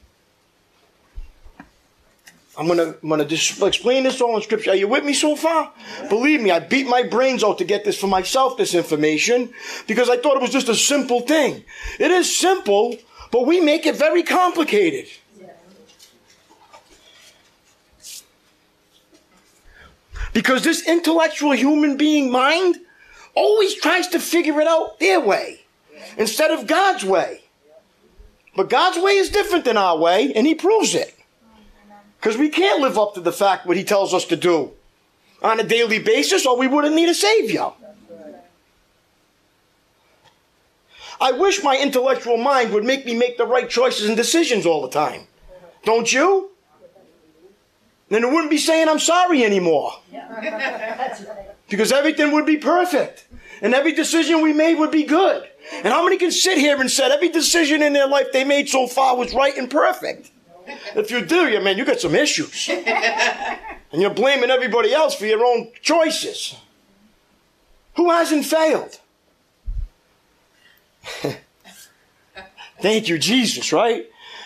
I'm 2.57 2.67
gonna, 2.67 2.95
I'm 3.03 3.09
gonna 3.09 3.25
just 3.25 3.61
explain 3.61 4.03
this 4.03 4.21
all 4.21 4.35
in 4.35 4.41
scripture. 4.41 4.71
Are 4.71 4.75
you 4.75 4.87
with 4.87 5.03
me 5.03 5.13
so 5.13 5.35
far? 5.35 5.73
Believe 6.09 6.41
me, 6.41 6.51
I 6.51 6.59
beat 6.59 6.87
my 6.87 7.03
brains 7.03 7.43
out 7.43 7.57
to 7.57 7.65
get 7.65 7.83
this 7.83 7.99
for 7.99 8.07
myself, 8.07 8.57
this 8.57 8.73
information, 8.73 9.53
because 9.87 10.09
I 10.09 10.17
thought 10.17 10.37
it 10.37 10.41
was 10.41 10.51
just 10.51 10.69
a 10.69 10.75
simple 10.75 11.21
thing. 11.21 11.65
It 11.99 12.11
is 12.11 12.33
simple, 12.33 12.97
but 13.31 13.45
we 13.45 13.59
make 13.59 13.85
it 13.85 13.97
very 13.97 14.23
complicated. 14.23 15.07
Because 20.31 20.63
this 20.63 20.87
intellectual 20.87 21.51
human 21.51 21.97
being 21.97 22.29
mind 22.31 22.77
always 23.35 23.75
tries 23.75 24.07
to 24.09 24.19
figure 24.19 24.59
it 24.61 24.67
out 24.67 24.99
their 24.99 25.19
way 25.19 25.61
instead 26.17 26.51
of 26.51 26.67
God's 26.67 27.03
way. 27.03 27.41
But 28.55 28.69
God's 28.69 28.97
way 28.97 29.13
is 29.13 29.29
different 29.29 29.65
than 29.65 29.75
our 29.75 29.97
way, 29.97 30.31
and 30.33 30.47
He 30.47 30.55
proves 30.55 30.95
it. 30.95 31.13
Because 32.25 32.39
we 32.39 32.49
can't 32.49 32.81
live 32.81 32.97
up 32.97 33.13
to 33.13 33.21
the 33.21 33.31
fact 33.31 33.67
what 33.67 33.77
he 33.77 33.83
tells 33.83 34.11
us 34.11 34.25
to 34.25 34.35
do 34.35 34.71
on 35.43 35.59
a 35.59 35.63
daily 35.63 35.99
basis, 35.99 36.43
or 36.47 36.57
we 36.57 36.65
wouldn't 36.65 36.95
need 36.95 37.07
a 37.07 37.13
Savior. 37.13 37.69
I 41.21 41.33
wish 41.33 41.61
my 41.61 41.77
intellectual 41.77 42.37
mind 42.37 42.73
would 42.73 42.83
make 42.83 43.05
me 43.05 43.13
make 43.13 43.37
the 43.37 43.45
right 43.45 43.69
choices 43.69 44.07
and 44.07 44.17
decisions 44.17 44.65
all 44.65 44.81
the 44.81 44.89
time. 44.89 45.27
Don't 45.83 46.11
you? 46.11 46.49
Then 48.09 48.23
it 48.23 48.31
wouldn't 48.31 48.49
be 48.49 48.57
saying 48.57 48.89
I'm 48.89 48.97
sorry 48.97 49.43
anymore. 49.45 49.93
Because 51.67 51.91
everything 51.91 52.31
would 52.31 52.45
be 52.45 52.57
perfect. 52.57 53.27
And 53.61 53.73
every 53.73 53.91
decision 53.91 54.41
we 54.41 54.53
made 54.53 54.75
would 54.75 54.91
be 54.91 55.03
good. 55.03 55.47
And 55.73 55.87
how 55.87 56.03
many 56.03 56.17
can 56.17 56.31
sit 56.31 56.57
here 56.57 56.79
and 56.79 56.89
say 56.89 57.11
every 57.11 57.29
decision 57.29 57.81
in 57.81 57.93
their 57.93 58.07
life 58.07 58.31
they 58.31 58.43
made 58.43 58.69
so 58.69 58.85
far 58.87 59.15
was 59.15 59.33
right 59.33 59.55
and 59.57 59.69
perfect? 59.69 60.31
If 60.95 61.11
you 61.11 61.25
do, 61.25 61.47
you 61.47 61.59
man, 61.61 61.77
you 61.77 61.85
got 61.85 61.99
some 61.99 62.15
issues. 62.15 62.69
and 62.69 64.01
you're 64.01 64.13
blaming 64.13 64.49
everybody 64.49 64.93
else 64.93 65.15
for 65.15 65.25
your 65.25 65.45
own 65.45 65.71
choices. 65.81 66.55
Who 67.95 68.09
hasn't 68.09 68.45
failed? 68.45 68.99
Thank 72.81 73.07
you, 73.07 73.17
Jesus, 73.17 73.71
right? 73.71 74.05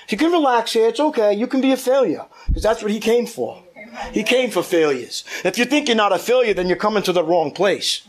You 0.10 0.18
can 0.18 0.32
relax 0.32 0.74
here. 0.74 0.88
It's 0.88 1.00
okay. 1.00 1.34
You 1.34 1.48
can 1.48 1.62
be 1.62 1.72
a 1.72 1.78
failure 1.78 2.26
because 2.48 2.64
that's 2.64 2.82
what 2.82 2.92
he 2.92 3.00
came 3.00 3.26
for. 3.26 3.64
He 4.12 4.24
came 4.24 4.52
for 4.52 4.62
failures. 4.64 5.24
If 5.44 5.58
you 5.58 5.66
think 5.66 5.88
you're 5.88 5.98
not 5.98 6.14
a 6.14 6.20
failure, 6.20 6.54
then 6.54 6.68
you're 6.68 6.78
coming 6.78 7.04
to 7.04 7.14
the 7.14 7.24
wrong 7.24 7.52
place. 7.52 8.08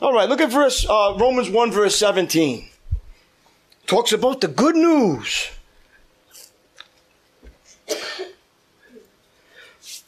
All 0.00 0.14
right, 0.14 0.28
look 0.28 0.40
at 0.40 0.50
verse 0.50 0.86
uh, 0.88 1.14
Romans 1.18 1.50
1, 1.50 1.72
verse 1.72 1.94
17 1.96 2.69
talks 3.90 4.12
about 4.12 4.40
the 4.40 4.46
good 4.46 4.76
news. 4.76 5.50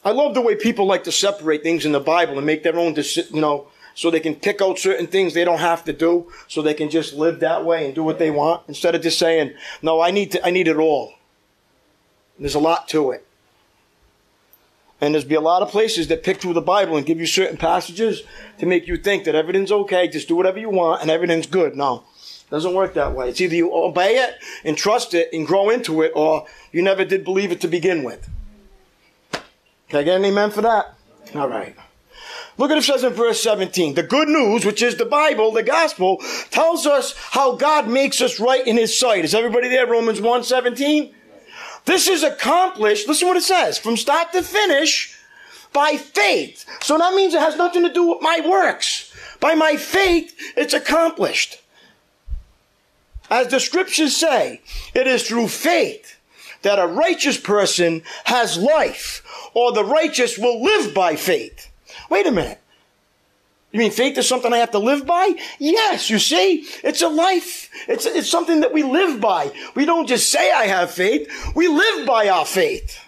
I 0.05 0.11
love 0.11 0.33
the 0.33 0.41
way 0.41 0.55
people 0.55 0.85
like 0.85 1.03
to 1.03 1.11
separate 1.11 1.63
things 1.63 1.85
in 1.85 1.91
the 1.91 1.99
Bible 1.99 2.37
and 2.37 2.45
make 2.45 2.63
their 2.63 2.77
own, 2.77 2.95
you 2.95 3.41
know, 3.41 3.67
so 3.93 4.09
they 4.09 4.21
can 4.21 4.35
pick 4.35 4.61
out 4.61 4.79
certain 4.79 5.07
things 5.07 5.33
they 5.33 5.43
don't 5.43 5.59
have 5.59 5.83
to 5.83 5.91
do, 5.91 6.31
so 6.47 6.61
they 6.61 6.73
can 6.73 6.89
just 6.89 7.13
live 7.13 7.41
that 7.41 7.65
way 7.65 7.85
and 7.85 7.93
do 7.93 8.03
what 8.03 8.19
they 8.19 8.31
want 8.31 8.61
instead 8.69 8.95
of 8.95 9.01
just 9.01 9.19
saying, 9.19 9.53
"No, 9.81 9.99
I 9.99 10.11
need 10.11 10.31
to, 10.31 10.45
I 10.47 10.49
need 10.49 10.69
it 10.69 10.77
all." 10.77 11.15
There's 12.39 12.55
a 12.55 12.59
lot 12.59 12.87
to 12.89 13.11
it, 13.11 13.25
and 15.01 15.13
there's 15.13 15.25
be 15.25 15.35
a 15.35 15.41
lot 15.41 15.61
of 15.61 15.69
places 15.69 16.07
that 16.07 16.23
pick 16.23 16.37
through 16.39 16.53
the 16.53 16.61
Bible 16.61 16.95
and 16.95 17.05
give 17.05 17.19
you 17.19 17.27
certain 17.27 17.57
passages 17.57 18.23
to 18.59 18.65
make 18.65 18.87
you 18.87 18.95
think 18.95 19.25
that 19.25 19.35
everything's 19.35 19.73
okay, 19.73 20.07
just 20.07 20.29
do 20.29 20.37
whatever 20.37 20.57
you 20.57 20.69
want, 20.69 21.01
and 21.01 21.11
everything's 21.11 21.47
good. 21.47 21.75
No, 21.75 22.03
doesn't 22.53 22.75
work 22.75 22.93
that 22.93 23.15
way. 23.15 23.29
It's 23.29 23.41
either 23.41 23.55
you 23.55 23.73
obey 23.73 24.17
it 24.17 24.35
and 24.63 24.77
trust 24.77 25.15
it 25.15 25.29
and 25.33 25.47
grow 25.47 25.71
into 25.71 26.03
it, 26.03 26.11
or 26.15 26.45
you 26.71 26.83
never 26.83 27.03
did 27.03 27.23
believe 27.23 27.51
it 27.51 27.59
to 27.61 27.67
begin 27.67 28.03
with. 28.03 28.29
Can 29.31 29.99
I 29.99 30.03
get 30.03 30.17
an 30.17 30.25
amen 30.25 30.51
for 30.51 30.61
that? 30.61 30.93
All 31.33 31.49
right. 31.49 31.75
Look 32.59 32.69
at 32.69 32.77
it 32.77 32.83
says 32.83 33.03
in 33.03 33.13
verse 33.13 33.41
17. 33.41 33.95
The 33.95 34.03
good 34.03 34.27
news, 34.27 34.65
which 34.65 34.83
is 34.83 34.97
the 34.97 35.05
Bible, 35.05 35.51
the 35.51 35.63
gospel, 35.63 36.21
tells 36.51 36.85
us 36.85 37.15
how 37.31 37.55
God 37.55 37.87
makes 37.87 38.21
us 38.21 38.39
right 38.39 38.65
in 38.67 38.77
his 38.77 38.97
sight. 38.97 39.25
Is 39.25 39.33
everybody 39.33 39.67
there? 39.67 39.87
Romans 39.87 40.21
1 40.21 40.43
17? 40.43 41.11
This 41.85 42.07
is 42.07 42.21
accomplished, 42.21 43.07
listen 43.07 43.29
what 43.29 43.35
it 43.35 43.41
says, 43.41 43.79
from 43.79 43.97
start 43.97 44.31
to 44.33 44.43
finish 44.43 45.17
by 45.73 45.97
faith. 45.97 46.65
So 46.83 46.99
that 46.99 47.15
means 47.15 47.33
it 47.33 47.39
has 47.39 47.57
nothing 47.57 47.81
to 47.81 47.91
do 47.91 48.09
with 48.09 48.21
my 48.21 48.41
works. 48.45 49.11
By 49.39 49.55
my 49.55 49.75
faith, 49.75 50.35
it's 50.55 50.75
accomplished. 50.75 51.62
As 53.33 53.47
the 53.47 53.59
scriptures 53.59 54.15
say, 54.15 54.61
it 54.93 55.07
is 55.07 55.27
through 55.27 55.47
faith 55.47 56.19
that 56.61 56.77
a 56.77 56.85
righteous 56.85 57.35
person 57.35 58.03
has 58.25 58.59
life, 58.59 59.49
or 59.55 59.71
the 59.71 59.83
righteous 59.83 60.37
will 60.37 60.61
live 60.61 60.93
by 60.93 61.15
faith. 61.15 61.71
Wait 62.11 62.27
a 62.27 62.31
minute. 62.31 62.59
You 63.71 63.79
mean 63.79 63.89
faith 63.89 64.19
is 64.19 64.29
something 64.29 64.53
I 64.53 64.57
have 64.57 64.69
to 64.69 64.77
live 64.77 65.07
by? 65.07 65.33
Yes, 65.57 66.11
you 66.11 66.19
see, 66.19 66.67
it's 66.83 67.01
a 67.01 67.07
life. 67.07 67.71
It's, 67.87 68.05
it's 68.05 68.29
something 68.29 68.59
that 68.59 68.71
we 68.71 68.83
live 68.83 69.19
by. 69.19 69.51
We 69.73 69.85
don't 69.85 70.07
just 70.07 70.31
say 70.31 70.51
I 70.51 70.67
have 70.67 70.91
faith, 70.91 71.27
we 71.55 71.67
live 71.67 72.05
by 72.05 72.29
our 72.29 72.45
faith. 72.45 72.99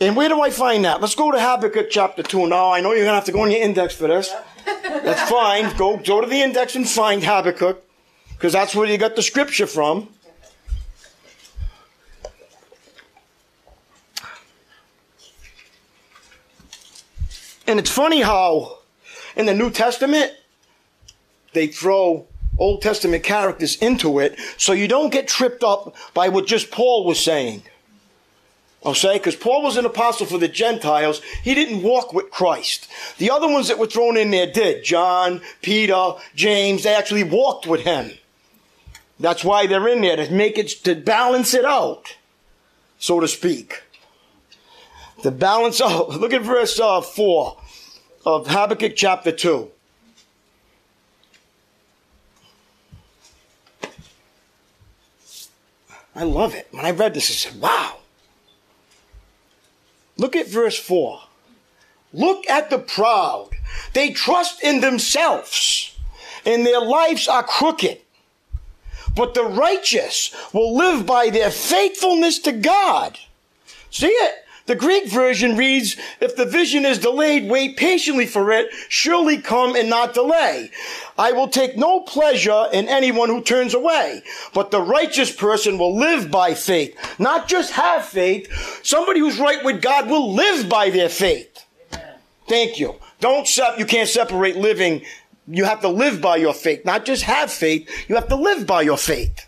And 0.00 0.16
where 0.16 0.28
do 0.28 0.40
I 0.40 0.50
find 0.50 0.84
that? 0.84 1.00
Let's 1.00 1.14
go 1.14 1.30
to 1.30 1.38
Habakkuk 1.38 1.90
chapter 1.90 2.24
2. 2.24 2.48
Now, 2.48 2.72
I 2.72 2.80
know 2.80 2.90
you're 2.90 3.04
going 3.04 3.12
to 3.12 3.14
have 3.14 3.24
to 3.26 3.32
go 3.32 3.42
on 3.42 3.52
your 3.52 3.62
index 3.62 3.94
for 3.94 4.08
this. 4.08 4.34
That's 4.64 5.30
fine. 5.30 5.76
Go, 5.76 5.96
go 5.98 6.20
to 6.20 6.26
the 6.26 6.42
index 6.42 6.74
and 6.74 6.88
find 6.88 7.22
Habakkuk 7.22 7.84
because 8.40 8.54
that's 8.54 8.74
where 8.74 8.86
you 8.86 8.96
got 8.96 9.16
the 9.16 9.22
scripture 9.22 9.66
from. 9.66 10.08
And 17.66 17.78
it's 17.78 17.90
funny 17.90 18.22
how 18.22 18.78
in 19.36 19.44
the 19.44 19.52
New 19.52 19.68
Testament 19.70 20.32
they 21.52 21.66
throw 21.66 22.28
Old 22.58 22.80
Testament 22.80 23.24
characters 23.24 23.76
into 23.76 24.18
it 24.20 24.38
so 24.56 24.72
you 24.72 24.88
don't 24.88 25.12
get 25.12 25.28
tripped 25.28 25.62
up 25.62 25.94
by 26.14 26.30
what 26.30 26.46
just 26.46 26.70
Paul 26.70 27.04
was 27.04 27.20
saying. 27.20 27.62
I'll 28.82 28.94
say, 28.94 29.18
because 29.18 29.36
Paul 29.36 29.62
was 29.62 29.76
an 29.76 29.84
apostle 29.84 30.24
for 30.24 30.38
the 30.38 30.48
Gentiles. 30.48 31.20
He 31.42 31.54
didn't 31.54 31.82
walk 31.82 32.14
with 32.14 32.30
Christ. 32.30 32.88
The 33.18 33.30
other 33.30 33.46
ones 33.46 33.68
that 33.68 33.78
were 33.78 33.86
thrown 33.86 34.16
in 34.16 34.30
there 34.30 34.50
did. 34.50 34.82
John, 34.82 35.42
Peter, 35.60 36.12
James, 36.34 36.84
they 36.84 36.94
actually 36.94 37.24
walked 37.24 37.66
with 37.66 37.82
him. 37.82 38.12
That's 39.20 39.44
why 39.44 39.66
they're 39.66 39.86
in 39.86 40.00
there, 40.00 40.16
to 40.16 40.32
make 40.32 40.56
it, 40.56 40.68
to 40.84 40.94
balance 40.94 41.52
it 41.52 41.66
out, 41.66 42.16
so 42.98 43.20
to 43.20 43.28
speak. 43.28 43.82
To 45.22 45.30
balance 45.30 45.80
out. 45.82 46.08
Look 46.08 46.32
at 46.32 46.40
verse 46.40 46.80
uh, 46.80 47.02
4 47.02 47.56
of 48.24 48.46
Habakkuk 48.46 48.96
chapter 48.96 49.30
2. 49.30 49.70
I 56.16 56.24
love 56.24 56.54
it. 56.54 56.68
When 56.70 56.84
I 56.84 56.90
read 56.90 57.14
this, 57.14 57.30
I 57.30 57.50
said, 57.50 57.60
wow. 57.60 57.98
Look 60.16 60.34
at 60.34 60.48
verse 60.48 60.78
4. 60.78 61.20
Look 62.12 62.48
at 62.48 62.70
the 62.70 62.78
proud. 62.78 63.50
They 63.92 64.10
trust 64.12 64.62
in 64.64 64.80
themselves, 64.80 65.96
and 66.44 66.66
their 66.66 66.80
lives 66.80 67.28
are 67.28 67.42
crooked 67.42 68.00
but 69.14 69.34
the 69.34 69.44
righteous 69.44 70.34
will 70.52 70.76
live 70.76 71.06
by 71.06 71.30
their 71.30 71.50
faithfulness 71.50 72.38
to 72.40 72.52
God. 72.52 73.18
See 73.90 74.06
it? 74.06 74.34
The 74.66 74.76
Greek 74.76 75.08
version 75.08 75.56
reads, 75.56 75.96
if 76.20 76.36
the 76.36 76.44
vision 76.44 76.84
is 76.84 77.00
delayed, 77.00 77.50
wait 77.50 77.76
patiently 77.76 78.24
for 78.24 78.52
it, 78.52 78.68
surely 78.88 79.38
come 79.38 79.74
and 79.74 79.90
not 79.90 80.14
delay. 80.14 80.70
I 81.18 81.32
will 81.32 81.48
take 81.48 81.76
no 81.76 82.00
pleasure 82.00 82.66
in 82.72 82.88
anyone 82.88 83.30
who 83.30 83.42
turns 83.42 83.74
away, 83.74 84.22
but 84.54 84.70
the 84.70 84.80
righteous 84.80 85.32
person 85.34 85.76
will 85.76 85.98
live 85.98 86.30
by 86.30 86.54
faith. 86.54 86.96
Not 87.18 87.48
just 87.48 87.72
have 87.72 88.04
faith. 88.04 88.80
Somebody 88.84 89.18
who's 89.18 89.40
right 89.40 89.64
with 89.64 89.82
God 89.82 90.08
will 90.08 90.34
live 90.34 90.68
by 90.68 90.90
their 90.90 91.08
faith. 91.08 91.64
Thank 92.46 92.78
you. 92.78 92.94
Don't 93.18 93.48
sep- 93.48 93.78
you 93.78 93.86
can't 93.86 94.08
separate 94.08 94.56
living. 94.56 95.02
You 95.50 95.64
have 95.64 95.80
to 95.80 95.88
live 95.88 96.20
by 96.20 96.36
your 96.36 96.54
faith, 96.54 96.84
not 96.84 97.04
just 97.04 97.24
have 97.24 97.50
faith. 97.50 97.88
You 98.08 98.14
have 98.14 98.28
to 98.28 98.36
live 98.36 98.66
by 98.66 98.82
your 98.82 98.96
faith. 98.96 99.46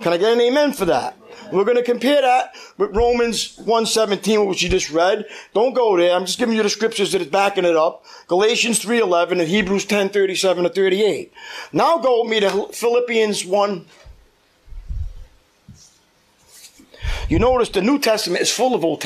Can 0.00 0.12
I 0.12 0.16
get 0.16 0.32
an 0.32 0.40
amen 0.40 0.72
for 0.72 0.86
that? 0.86 1.16
We're 1.52 1.64
going 1.64 1.76
to 1.76 1.82
compare 1.82 2.22
that 2.22 2.54
with 2.78 2.96
Romans 2.96 3.56
1.17, 3.58 4.48
which 4.48 4.62
you 4.62 4.68
just 4.68 4.90
read. 4.90 5.26
Don't 5.52 5.74
go 5.74 5.96
there. 5.96 6.14
I'm 6.14 6.24
just 6.24 6.38
giving 6.38 6.56
you 6.56 6.62
the 6.62 6.70
scriptures 6.70 7.12
that 7.12 7.20
is 7.20 7.28
backing 7.28 7.64
it 7.64 7.76
up. 7.76 8.04
Galatians 8.26 8.82
3.11 8.84 9.32
and 9.32 9.42
Hebrews 9.42 9.86
10.37 9.86 10.62
to 10.62 10.68
38. 10.70 11.32
Now 11.72 11.98
go 11.98 12.22
with 12.22 12.30
me 12.30 12.40
to 12.40 12.68
Philippians 12.72 13.44
1. 13.44 13.84
You 17.28 17.38
notice 17.38 17.68
the 17.68 17.82
New 17.82 17.98
Testament 17.98 18.42
is 18.42 18.50
full 18.50 18.74
of 18.74 18.84
Old 18.84 19.04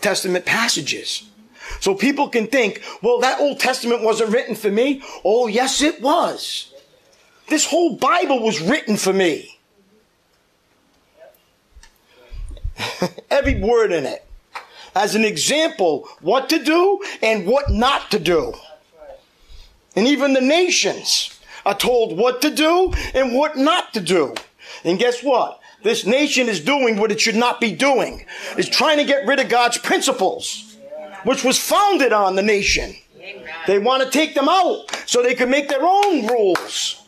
Testament 0.00 0.46
passages. 0.46 1.28
So 1.80 1.94
people 1.94 2.28
can 2.28 2.46
think, 2.46 2.82
well, 3.02 3.20
that 3.20 3.40
Old 3.40 3.60
Testament 3.60 4.02
wasn't 4.02 4.30
written 4.30 4.54
for 4.54 4.70
me. 4.70 5.02
Oh, 5.24 5.46
yes, 5.46 5.82
it 5.82 6.00
was. 6.00 6.72
This 7.48 7.66
whole 7.66 7.96
Bible 7.96 8.42
was 8.42 8.60
written 8.60 8.96
for 8.96 9.12
me. 9.12 9.58
Every 13.30 13.60
word 13.60 13.92
in 13.92 14.06
it. 14.06 14.24
As 14.94 15.14
an 15.14 15.24
example, 15.24 16.08
what 16.20 16.48
to 16.50 16.62
do 16.62 17.02
and 17.22 17.46
what 17.46 17.70
not 17.70 18.10
to 18.12 18.18
do. 18.18 18.54
And 19.96 20.06
even 20.06 20.32
the 20.32 20.40
nations 20.40 21.38
are 21.66 21.76
told 21.76 22.16
what 22.16 22.42
to 22.42 22.50
do 22.50 22.92
and 23.14 23.34
what 23.34 23.56
not 23.56 23.94
to 23.94 24.00
do. 24.00 24.34
And 24.84 24.98
guess 24.98 25.22
what? 25.22 25.60
This 25.82 26.06
nation 26.06 26.48
is 26.48 26.60
doing 26.60 26.96
what 26.96 27.12
it 27.12 27.20
should 27.20 27.36
not 27.36 27.60
be 27.60 27.72
doing. 27.72 28.24
It's 28.56 28.68
trying 28.68 28.98
to 28.98 29.04
get 29.04 29.26
rid 29.26 29.38
of 29.38 29.48
God's 29.48 29.78
principles, 29.78 30.73
which 31.24 31.44
was 31.44 31.58
founded 31.58 32.12
on 32.12 32.36
the 32.36 32.42
nation. 32.42 32.94
They 33.66 33.78
want 33.78 34.02
to 34.02 34.10
take 34.10 34.34
them 34.34 34.48
out 34.48 34.84
so 35.06 35.22
they 35.22 35.34
can 35.34 35.50
make 35.50 35.68
their 35.68 35.82
own 35.82 36.26
rules. 36.26 37.02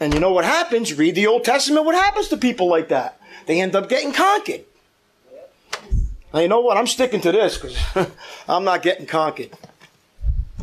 And 0.00 0.14
you 0.14 0.20
know 0.20 0.32
what 0.32 0.44
happens? 0.44 0.94
Read 0.94 1.14
the 1.14 1.26
Old 1.26 1.44
Testament. 1.44 1.84
What 1.84 1.94
happens 1.94 2.28
to 2.28 2.36
people 2.36 2.68
like 2.68 2.88
that? 2.88 3.20
They 3.46 3.60
end 3.60 3.74
up 3.74 3.88
getting 3.88 4.12
conquered. 4.12 4.64
Now, 6.32 6.40
you 6.40 6.48
know 6.48 6.60
what? 6.60 6.76
I'm 6.76 6.86
sticking 6.86 7.20
to 7.22 7.32
this 7.32 7.58
because 7.58 7.78
I'm 8.48 8.64
not 8.64 8.82
getting 8.82 9.06
conquered. 9.06 9.50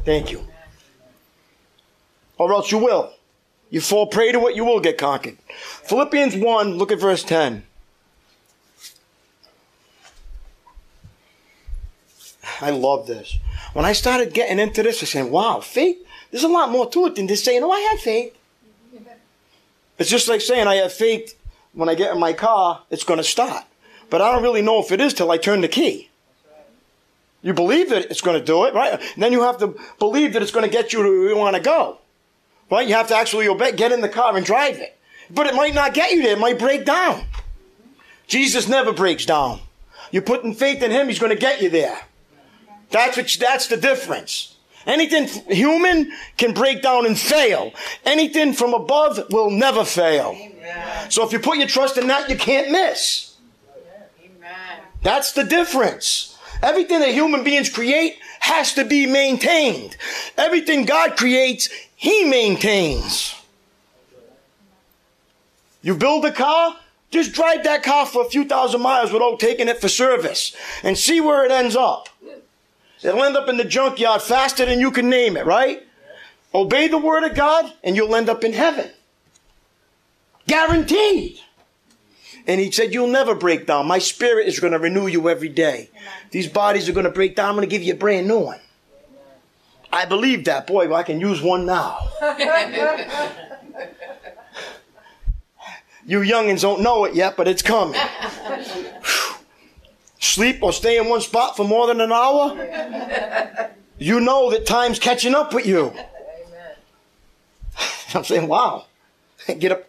Thank 0.04 0.32
you. 0.32 0.46
Or 2.38 2.52
else 2.54 2.72
you 2.72 2.78
will. 2.78 3.14
You 3.70 3.82
fall 3.82 4.08
prey 4.08 4.32
to 4.32 4.40
what 4.40 4.56
you 4.56 4.64
will 4.64 4.80
get 4.80 4.98
conquered. 4.98 5.38
Philippians 5.84 6.36
1, 6.36 6.78
look 6.78 6.92
at 6.92 7.00
verse 7.00 7.24
10. 7.24 7.64
I 12.62 12.70
love 12.72 13.08
this. 13.08 13.38
When 13.74 13.86
I 13.86 13.94
started 13.94 14.34
getting 14.34 14.60
into 14.60 14.84
this, 14.84 15.02
I 15.04 15.06
said, 15.06 15.32
wow, 15.32 15.60
faith, 15.60 15.98
there's 16.32 16.44
a 16.44 16.48
lot 16.48 16.70
more 16.70 16.90
to 16.92 17.06
it 17.08 17.16
than 17.16 17.28
just 17.28 17.46
saying, 17.46 17.64
oh, 17.64 17.72
I 17.72 17.80
have 17.82 18.00
faith. 18.00 18.36
It's 19.98 20.10
just 20.10 20.28
like 20.28 20.42
saying 20.42 20.68
I 20.68 20.76
have 20.76 20.92
faith 20.92 21.38
when 21.76 21.90
I 21.90 21.96
get 21.96 22.12
in 22.12 22.20
my 22.20 22.34
car, 22.34 22.82
it's 22.90 23.04
going 23.04 23.18
to 23.18 23.24
start. 23.24 23.64
But 24.10 24.22
I 24.22 24.32
don't 24.32 24.44
really 24.44 24.62
know 24.62 24.82
if 24.82 24.92
it 24.92 25.02
is 25.02 25.14
till 25.14 25.32
I 25.32 25.38
turn 25.38 25.62
the 25.62 25.68
key. 25.68 26.10
You 27.42 27.54
believe 27.54 27.90
that 27.92 28.10
it's 28.10 28.22
going 28.22 28.40
to 28.40 28.44
do 28.44 28.66
it, 28.66 28.74
right? 28.74 29.00
And 29.14 29.24
then 29.24 29.32
you 29.32 29.44
have 29.44 29.60
to 29.60 29.76
believe 30.00 30.34
that 30.34 30.42
it's 30.42 30.52
going 30.52 30.66
to 30.66 30.72
get 30.72 30.94
you 30.94 31.04
to 31.04 31.10
where 31.10 31.30
you 31.30 31.38
want 31.38 31.56
to 31.56 31.62
go. 31.62 32.00
Right? 32.72 32.88
You 32.88 32.96
have 32.96 33.08
to 33.10 33.16
actually 33.16 33.48
obey, 33.48 33.72
get 33.72 33.92
in 33.92 34.02
the 34.02 34.10
car 34.10 34.36
and 34.36 34.46
drive 34.46 34.80
it. 34.80 34.98
But 35.30 35.48
it 35.48 35.54
might 35.54 35.76
not 35.76 35.94
get 35.94 36.12
you 36.12 36.24
there. 36.24 36.34
It 36.34 36.40
might 36.40 36.58
break 36.58 36.86
down. 36.86 37.26
Jesus 38.28 38.68
never 38.68 38.92
breaks 38.92 39.26
down. 39.26 39.60
You're 40.12 40.24
putting 40.24 40.56
faith 40.56 40.82
in 40.82 40.92
Him, 40.92 41.08
He's 41.08 41.20
going 41.20 41.32
to 41.32 41.40
get 41.40 41.62
you 41.62 41.70
there. 41.70 42.00
That's 42.92 43.18
what, 43.18 43.38
that's 43.40 43.68
the 43.68 43.78
difference. 43.78 44.56
Anything 44.86 45.28
human 45.48 46.12
can 46.38 46.54
break 46.54 46.82
down 46.82 47.06
and 47.06 47.18
fail. 47.18 47.74
Anything 48.06 48.54
from 48.54 48.74
above 48.74 49.20
will 49.32 49.50
never 49.50 49.84
fail. 49.84 50.36
Amen. 50.36 51.12
So 51.12 51.26
if 51.26 51.32
you 51.32 51.40
put 51.40 51.58
your 51.58 51.68
trust 51.68 51.98
in 51.98 52.08
that, 52.08 52.30
you 52.30 52.38
can't 52.38 52.72
miss. 52.72 53.36
Amen. 54.24 54.80
That's 55.02 55.32
the 55.32 55.44
difference. 55.44 56.38
Everything 56.62 57.00
that 57.00 57.14
human 57.14 57.44
beings 57.44 57.70
create 57.70 58.18
has 58.40 58.74
to 58.76 58.86
be 58.86 59.08
maintained. 59.08 59.98
Everything 60.38 60.86
God 60.86 61.18
creates, 61.18 61.70
He 61.96 62.26
maintains. 62.26 63.36
You 65.82 65.96
build 65.96 66.26
a 66.26 66.32
car, 66.32 66.78
just 67.12 67.34
drive 67.34 67.64
that 67.64 67.84
car 67.84 68.06
for 68.06 68.26
a 68.26 68.30
few 68.30 68.46
thousand 68.46 68.82
miles 68.82 69.12
without 69.12 69.40
taking 69.40 69.68
it 69.68 69.80
for 69.80 69.88
service 69.88 70.56
and 70.84 70.98
see 70.98 71.22
where 71.22 71.46
it 71.46 71.52
ends 71.52 71.76
up. 71.76 72.10
It'll 73.04 73.24
end 73.24 73.38
up 73.38 73.50
in 73.50 73.58
the 73.58 73.66
junkyard 73.66 74.22
faster 74.22 74.66
than 74.66 74.80
you 74.80 74.92
can 74.92 75.10
name 75.10 75.38
it, 75.38 75.46
right? 75.46 75.84
Obey 76.54 76.88
the 76.88 76.98
word 76.98 77.24
of 77.24 77.36
God 77.36 77.72
and 77.84 77.96
you'll 77.96 78.16
end 78.16 78.30
up 78.30 78.44
in 78.44 78.54
heaven. 78.54 78.90
Guaranteed. 80.48 81.40
And 82.48 82.62
he 82.62 82.72
said, 82.72 82.94
You'll 82.94 83.08
never 83.08 83.34
break 83.36 83.66
down. 83.66 83.88
My 83.88 84.00
spirit 84.00 84.48
is 84.48 84.60
going 84.60 84.74
to 84.74 84.80
renew 84.80 85.08
you 85.08 85.30
every 85.30 85.50
day. 85.50 85.90
These 86.32 86.48
bodies 86.48 86.88
are 86.88 86.94
going 86.94 87.06
to 87.06 87.12
break 87.12 87.36
down. 87.36 87.50
I'm 87.50 87.56
going 87.56 87.68
to 87.68 87.76
give 87.76 87.84
you 87.84 87.94
a 87.94 87.98
brand 87.98 88.28
new 88.28 88.40
one. 88.40 88.60
I 89.92 90.06
believe 90.06 90.46
that. 90.46 90.68
Boy, 90.68 90.94
I 90.94 91.04
can 91.04 91.20
use 91.20 91.42
one 91.42 91.66
now. 91.66 91.98
you 96.06 96.20
youngins 96.20 96.62
don't 96.62 96.82
know 96.82 97.06
it 97.06 97.16
yet, 97.16 97.36
but 97.36 97.48
it's 97.48 97.62
coming 97.62 98.00
sleep 100.26 100.62
or 100.62 100.74
stay 100.74 100.98
in 100.98 101.08
one 101.08 101.22
spot 101.22 101.56
for 101.56 101.66
more 101.66 101.88
than 101.88 102.02
an 102.02 102.12
hour, 102.12 103.70
you 103.98 104.20
know 104.20 104.50
that 104.52 104.66
time's 104.66 105.00
catching 105.00 105.36
up 105.36 105.54
with 105.54 105.66
you. 105.66 105.94
I'm 108.14 108.24
saying, 108.24 108.48
wow. 108.48 108.86
Get 109.60 109.72
up. 109.72 109.84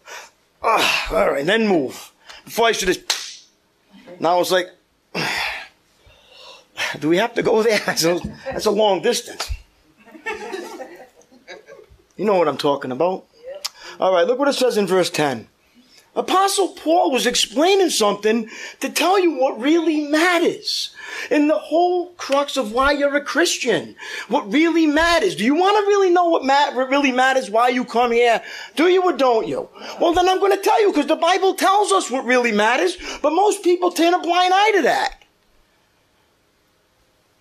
Ah, 0.63 1.15
all 1.15 1.31
right, 1.31 1.47
then 1.47 1.69
move. 1.69 2.13
Before 2.45 2.67
I 2.67 2.73
should 2.73 2.89
just, 2.89 3.47
now 4.21 4.41
it's 4.41 4.51
like, 4.51 4.71
do 7.01 7.09
we 7.09 7.19
have 7.19 7.35
to 7.35 7.43
go 7.43 7.63
there? 7.63 7.79
That's 7.87 8.05
a, 8.05 8.21
that's 8.45 8.67
a 8.67 8.71
long 8.71 9.03
distance. 9.03 9.51
You 12.17 12.25
know 12.25 12.37
what 12.37 12.49
I'm 12.49 12.57
talking 12.57 12.93
about. 12.93 13.25
All 14.01 14.13
right, 14.13 14.27
look 14.27 14.39
what 14.39 14.49
it 14.49 14.55
says 14.55 14.77
in 14.77 14.87
verse 14.87 15.11
10. 15.11 15.49
Apostle 16.17 16.69
Paul 16.69 17.11
was 17.11 17.27
explaining 17.27 17.91
something 17.91 18.49
to 18.81 18.89
tell 18.89 19.21
you 19.21 19.33
what 19.33 19.61
really 19.61 20.01
matters. 20.01 20.95
In 21.31 21.47
the 21.47 21.59
whole 21.59 22.07
crux 22.13 22.57
of 22.57 22.73
why 22.73 22.93
you're 22.93 23.15
a 23.15 23.25
Christian. 23.25 23.95
What 24.29 24.51
really 24.51 24.87
matters. 24.87 25.37
Do 25.37 25.45
you 25.45 25.55
want 25.55 25.77
to 25.77 25.87
really 25.87 26.11
know 26.11 26.25
what 26.25 26.45
ma- 26.45 26.71
really 26.71 27.13
matters 27.13 27.51
why 27.51 27.69
you 27.69 27.85
come 27.85 28.13
here? 28.13 28.43
Do 28.77 28.89
you 28.89 29.03
or 29.03 29.13
don't 29.13 29.47
you? 29.47 29.69
Well, 30.01 30.15
then 30.15 30.29
I'm 30.29 30.41
going 30.41 30.57
to 30.57 30.63
tell 30.63 30.81
you 30.81 30.91
because 30.91 31.07
the 31.07 31.17
Bible 31.17 31.55
tells 31.55 31.93
us 31.93 32.11
what 32.11 32.25
really 32.25 32.53
matters, 32.53 32.97
but 33.21 33.31
most 33.31 33.63
people 33.63 33.91
turn 33.91 34.15
a 34.15 34.19
blind 34.19 34.55
eye 34.55 34.73
to 34.77 34.83
that. 34.83 35.23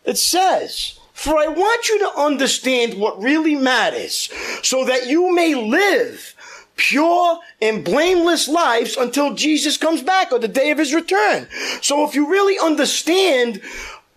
It 0.04 0.18
says, 0.18 1.00
for 1.14 1.38
I 1.38 1.48
want 1.48 1.88
you 1.88 2.00
to 2.00 2.20
understand 2.20 3.00
what 3.00 3.22
really 3.22 3.56
matters 3.56 4.30
so 4.64 4.84
that 4.84 5.08
you 5.08 5.34
may 5.34 5.56
live 5.56 6.35
pure 6.76 7.40
and 7.62 7.84
blameless 7.84 8.48
lives 8.48 8.98
until 8.98 9.34
Jesus 9.34 9.78
comes 9.78 10.02
back 10.02 10.32
or 10.32 10.40
the 10.40 10.48
day 10.48 10.72
of 10.72 10.78
his 10.78 10.94
return. 10.94 11.48
So 11.82 12.08
if 12.08 12.16
you 12.16 12.30
really 12.30 12.58
understand 12.60 13.62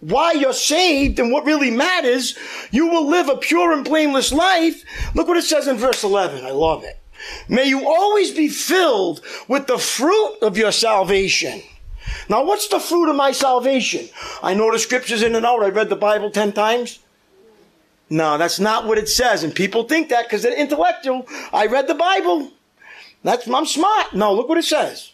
why 0.01 0.33
you're 0.33 0.53
saved 0.53 1.19
and 1.19 1.33
what 1.33 1.45
really 1.45 1.71
matters, 1.71 2.39
you 2.71 2.87
will 2.89 3.09
live 3.09 3.29
a 3.29 3.37
pure 3.37 3.73
and 3.73 3.85
blameless 3.85 4.33
life. 4.33 4.85
Look 5.15 5.29
what 5.29 5.37
it 5.37 5.43
says 5.43 5.67
in 5.67 5.77
verse 5.77 6.05
11. 6.05 6.45
I 6.45 6.51
love 6.51 6.85
it. 6.85 6.99
May 7.49 7.69
you 7.69 7.87
always 7.87 8.31
be 8.31 8.49
filled 8.49 9.21
with 9.49 9.67
the 9.67 9.79
fruit 9.79 10.39
of 10.41 10.57
your 10.57 10.73
salvation. 10.73 11.63
Now, 12.29 12.45
what's 12.45 12.69
the 12.69 12.81
fruit 12.81 13.09
of 13.09 13.17
my 13.17 13.33
salvation? 13.33 14.09
I 14.43 14.55
know 14.55 14.71
the 14.71 14.79
scriptures 14.79 15.23
in 15.23 15.35
and 15.35 15.45
out. 15.45 15.63
I 15.63 15.69
read 15.69 15.89
the 15.89 15.97
Bible 15.97 16.31
10 16.31 16.53
times. 16.53 17.01
No, 18.11 18.39
that's 18.39 18.59
not 18.59 18.87
what 18.87 18.99
it 18.99 19.09
says. 19.09 19.45
And 19.45 19.55
people 19.55 19.85
think 19.85 20.09
that 20.09 20.25
because 20.25 20.43
they're 20.43 20.57
intellectual. 20.57 21.27
I 21.53 21.67
read 21.67 21.89
the 21.89 21.95
Bible. 21.95 22.53
That's, 23.23 23.49
I'm 23.49 23.67
smart. 23.67 24.15
No, 24.15 24.33
look 24.33 24.49
what 24.49 24.59
it 24.59 24.65
says. 24.65 25.13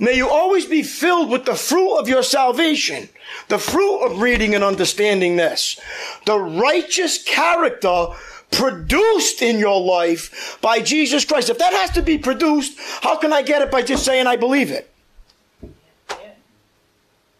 May 0.00 0.16
you 0.16 0.28
always 0.28 0.64
be 0.64 0.82
filled 0.82 1.30
with 1.30 1.44
the 1.44 1.56
fruit 1.56 1.96
of 1.96 2.08
your 2.08 2.22
salvation, 2.22 3.08
the 3.48 3.58
fruit 3.58 4.04
of 4.04 4.20
reading 4.20 4.54
and 4.54 4.62
understanding 4.62 5.36
this, 5.36 5.80
the 6.24 6.38
righteous 6.38 7.22
character 7.22 8.08
produced 8.50 9.42
in 9.42 9.58
your 9.58 9.80
life 9.80 10.58
by 10.60 10.80
Jesus 10.80 11.24
Christ. 11.24 11.50
If 11.50 11.58
that 11.58 11.72
has 11.72 11.90
to 11.90 12.02
be 12.02 12.16
produced, 12.16 12.78
how 13.02 13.18
can 13.18 13.32
I 13.32 13.42
get 13.42 13.60
it 13.60 13.70
by 13.70 13.82
just 13.82 14.04
saying 14.04 14.26
I 14.26 14.36
believe 14.36 14.70
it? 14.70 14.90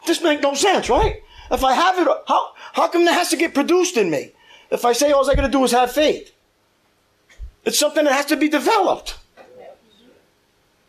This 0.07 0.22
makes 0.22 0.43
no 0.43 0.55
sense, 0.55 0.89
right? 0.89 1.22
If 1.51 1.62
I 1.62 1.74
have 1.74 1.99
it, 1.99 2.09
how, 2.26 2.53
how 2.79 2.89
come 2.89 3.05
that 3.05 3.14
has 3.14 3.31
to 3.31 3.37
get 3.37 3.55
produced 3.55 3.97
in 3.97 4.11
me? 4.11 4.33
If 4.70 4.85
I 4.85 4.93
say 4.93 5.12
all 5.12 5.29
I 5.31 5.35
gotta 5.35 5.49
do 5.49 5.64
is 5.64 5.72
have 5.72 5.93
faith. 5.93 6.33
It's 7.64 7.79
something 7.79 8.05
that 8.05 8.12
has 8.12 8.26
to 8.26 8.37
be 8.37 8.49
developed. 8.49 9.18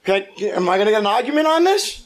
Okay, 0.03 0.27
am 0.51 0.69
I 0.69 0.77
gonna 0.77 0.91
get 0.91 1.01
an 1.01 1.07
argument 1.07 1.47
on 1.47 1.63
this? 1.63 2.05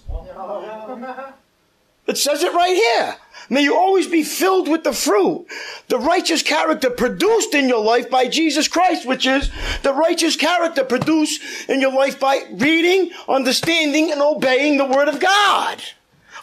It 2.05 2.17
says 2.17 2.43
it 2.43 2.53
right 2.53 2.75
here. 2.75 3.15
May 3.49 3.63
you 3.63 3.75
always 3.75 4.07
be 4.07 4.23
filled 4.23 4.67
with 4.67 4.83
the 4.83 4.93
fruit, 4.93 5.45
the 5.87 5.99
righteous 5.99 6.41
character 6.41 6.89
produced 6.89 7.53
in 7.53 7.67
your 7.67 7.83
life 7.83 8.09
by 8.09 8.27
Jesus 8.27 8.67
Christ, 8.67 9.05
which 9.05 9.25
is 9.25 9.51
the 9.83 9.93
righteous 9.93 10.35
character 10.35 10.83
produced 10.83 11.69
in 11.69 11.81
your 11.81 11.93
life 11.93 12.19
by 12.19 12.41
reading, 12.53 13.11
understanding, 13.27 14.11
and 14.11 14.21
obeying 14.21 14.77
the 14.77 14.85
Word 14.85 15.07
of 15.07 15.19
God, 15.19 15.83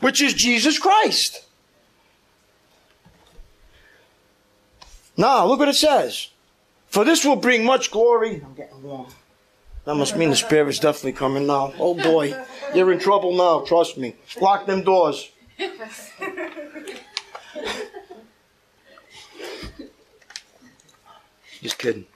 which 0.01 0.21
is 0.21 0.35
Jesus 0.35 0.79
Christ. 0.79 1.45
Now, 5.21 5.45
look 5.45 5.59
what 5.59 5.69
it 5.69 5.75
says. 5.75 6.29
For 6.87 7.05
this 7.05 7.27
will 7.27 7.37
bring 7.37 7.63
much 7.63 7.91
glory. 7.91 8.41
I'm 8.43 8.55
getting 8.55 8.83
warm. 8.83 9.07
That 9.85 9.95
must 9.95 10.17
mean 10.17 10.31
the 10.31 10.37
spirit 10.37 10.71
is 10.71 10.79
definitely 10.79 11.13
coming 11.13 11.47
now. 11.47 11.75
Oh 11.79 11.93
boy, 11.95 12.35
you're 12.75 12.91
in 12.91 12.99
trouble 12.99 13.37
now, 13.37 13.61
trust 13.61 13.99
me. 13.99 14.17
Lock 14.41 14.65
them 14.65 14.83
doors. 14.83 15.31
Just 21.61 21.77
kidding. 21.77 22.07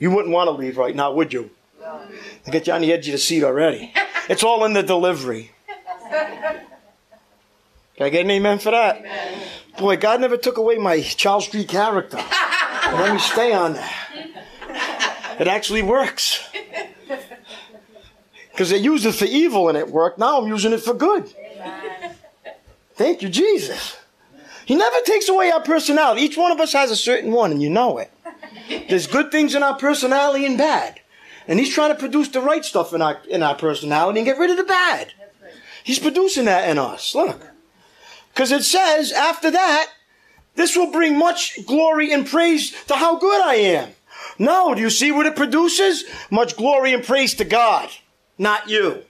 You 0.00 0.10
wouldn't 0.10 0.34
want 0.34 0.48
to 0.48 0.52
leave 0.52 0.78
right 0.78 0.94
now, 0.94 1.12
would 1.12 1.32
you? 1.32 1.50
I 1.84 2.50
get 2.50 2.66
you 2.66 2.72
on 2.72 2.80
the 2.80 2.92
edge 2.92 3.06
of 3.06 3.12
the 3.12 3.18
seat 3.18 3.44
already. 3.44 3.92
It's 4.28 4.42
all 4.42 4.64
in 4.64 4.72
the 4.72 4.82
delivery. 4.82 5.52
Can 6.10 8.06
I 8.06 8.08
get 8.08 8.24
an 8.24 8.30
amen 8.32 8.58
for 8.58 8.72
that? 8.72 9.04
Boy, 9.78 9.96
God 9.96 10.20
never 10.20 10.36
took 10.36 10.56
away 10.56 10.76
my 10.76 11.00
Charles 11.00 11.46
Street 11.46 11.68
character. 11.68 12.16
Let 12.86 13.12
me 13.12 13.18
stay 13.18 13.52
on 13.52 13.74
that. 13.74 15.36
It 15.38 15.48
actually 15.48 15.82
works. 15.82 16.48
Because 18.50 18.70
they 18.70 18.78
used 18.78 19.04
it 19.04 19.12
for 19.12 19.26
evil 19.26 19.68
and 19.68 19.76
it 19.76 19.88
worked. 19.88 20.18
Now 20.18 20.40
I'm 20.40 20.48
using 20.48 20.72
it 20.72 20.80
for 20.80 20.94
good. 20.94 21.32
Thank 22.94 23.20
you, 23.20 23.28
Jesus. 23.28 23.98
He 24.64 24.74
never 24.74 24.96
takes 25.04 25.28
away 25.28 25.50
our 25.50 25.62
personality. 25.62 26.22
Each 26.22 26.36
one 26.38 26.50
of 26.50 26.58
us 26.58 26.72
has 26.72 26.90
a 26.90 26.96
certain 26.96 27.30
one, 27.30 27.52
and 27.52 27.62
you 27.62 27.70
know 27.70 27.98
it. 27.98 28.10
There's 28.88 29.06
good 29.06 29.30
things 29.30 29.54
in 29.54 29.62
our 29.62 29.76
personality 29.76 30.46
and 30.46 30.56
bad. 30.56 31.00
And 31.46 31.60
he's 31.60 31.72
trying 31.72 31.92
to 31.92 31.98
produce 31.98 32.28
the 32.28 32.40
right 32.40 32.64
stuff 32.64 32.92
in 32.92 33.00
our 33.00 33.20
in 33.28 33.42
our 33.42 33.54
personality 33.54 34.18
and 34.18 34.26
get 34.26 34.38
rid 34.38 34.50
of 34.50 34.56
the 34.56 34.64
bad. 34.64 35.12
He's 35.84 36.00
producing 36.00 36.46
that 36.46 36.68
in 36.68 36.78
us. 36.78 37.14
Look. 37.14 37.45
Because 38.36 38.52
it 38.52 38.64
says 38.64 39.12
after 39.12 39.50
that, 39.50 39.90
this 40.56 40.76
will 40.76 40.92
bring 40.92 41.16
much 41.16 41.58
glory 41.64 42.12
and 42.12 42.26
praise 42.26 42.70
to 42.84 42.94
how 42.94 43.16
good 43.18 43.42
I 43.42 43.54
am. 43.54 43.92
No, 44.38 44.74
do 44.74 44.82
you 44.82 44.90
see 44.90 45.10
what 45.10 45.24
it 45.24 45.34
produces? 45.34 46.04
Much 46.30 46.54
glory 46.54 46.92
and 46.92 47.02
praise 47.02 47.32
to 47.36 47.46
God, 47.46 47.88
not 48.36 48.68
you. 48.68 49.04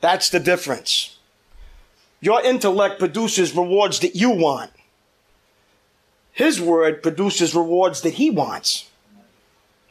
That's 0.00 0.30
the 0.30 0.38
difference. 0.38 1.18
Your 2.20 2.40
intellect 2.40 3.00
produces 3.00 3.52
rewards 3.52 3.98
that 3.98 4.14
you 4.14 4.30
want. 4.30 4.70
His 6.30 6.60
word 6.60 7.02
produces 7.02 7.52
rewards 7.52 8.02
that 8.02 8.14
he 8.14 8.30
wants. 8.30 8.88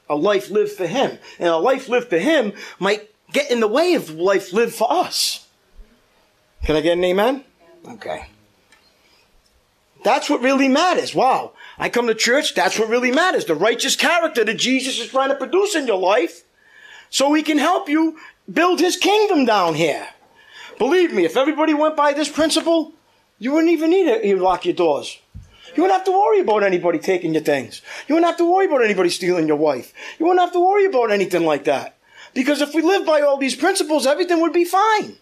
A 0.07 0.15
life 0.15 0.49
lived 0.49 0.71
for 0.71 0.87
him. 0.87 1.17
And 1.39 1.49
a 1.49 1.57
life 1.57 1.89
lived 1.89 2.07
for 2.07 2.19
him 2.19 2.53
might 2.79 3.09
get 3.33 3.51
in 3.51 3.59
the 3.59 3.67
way 3.67 3.95
of 3.95 4.11
life 4.11 4.53
lived 4.53 4.75
for 4.75 4.89
us. 4.89 5.45
Can 6.63 6.77
I 6.77 6.81
get 6.81 6.97
an 6.97 7.03
amen? 7.03 7.43
Okay. 7.85 8.27
That's 10.05 10.29
what 10.29 10.43
really 10.43 10.67
matters. 10.67 11.15
Wow. 11.15 11.53
I 11.79 11.89
come 11.89 12.05
to 12.05 12.13
church, 12.13 12.53
that's 12.53 12.77
what 12.77 12.89
really 12.89 13.11
matters. 13.11 13.45
The 13.45 13.55
righteous 13.55 13.95
character 13.95 14.43
that 14.43 14.53
Jesus 14.53 14.99
is 14.99 15.09
trying 15.09 15.29
to 15.29 15.35
produce 15.35 15.73
in 15.73 15.87
your 15.87 15.97
life 15.97 16.43
so 17.09 17.33
he 17.33 17.41
can 17.41 17.57
help 17.57 17.89
you 17.89 18.15
build 18.51 18.79
his 18.79 18.97
kingdom 18.97 19.45
down 19.45 19.73
here. 19.73 20.07
Believe 20.77 21.11
me, 21.11 21.25
if 21.25 21.35
everybody 21.35 21.73
went 21.73 21.95
by 21.95 22.13
this 22.13 22.29
principle, 22.29 22.93
you 23.39 23.51
wouldn't 23.51 23.73
even 23.73 23.89
need 23.89 24.21
to 24.21 24.43
lock 24.43 24.63
your 24.63 24.75
doors. 24.75 25.19
You 25.75 25.81
wouldn't 25.81 25.97
have 25.97 26.05
to 26.05 26.11
worry 26.11 26.39
about 26.39 26.61
anybody 26.61 26.99
taking 26.99 27.33
your 27.33 27.41
things. 27.41 27.81
You 28.07 28.13
wouldn't 28.13 28.29
have 28.29 28.37
to 28.37 28.49
worry 28.49 28.67
about 28.67 28.83
anybody 28.83 29.09
stealing 29.09 29.47
your 29.47 29.57
wife. 29.57 29.91
You 30.19 30.27
wouldn't 30.27 30.45
have 30.45 30.53
to 30.53 30.63
worry 30.63 30.85
about 30.85 31.11
anything 31.11 31.45
like 31.45 31.63
that. 31.63 31.97
Because 32.35 32.61
if 32.61 32.75
we 32.75 32.83
live 32.83 33.07
by 33.07 33.21
all 33.21 33.37
these 33.37 33.55
principles, 33.55 34.05
everything 34.05 34.39
would 34.41 34.53
be 34.53 34.65
fine. 34.65 35.17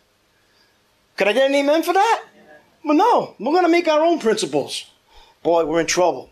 Could 1.16 1.30
I 1.30 1.34
get 1.34 1.50
an 1.50 1.56
amen 1.56 1.84
for 1.84 1.94
that? 1.94 2.24
But 2.86 2.94
no, 2.94 3.36
we're 3.40 3.52
going 3.52 3.64
to 3.64 3.70
make 3.70 3.88
our 3.88 4.04
own 4.04 4.20
principles. 4.20 4.86
Boy, 5.42 5.66
we're 5.66 5.80
in 5.80 5.88
trouble. 5.88 6.30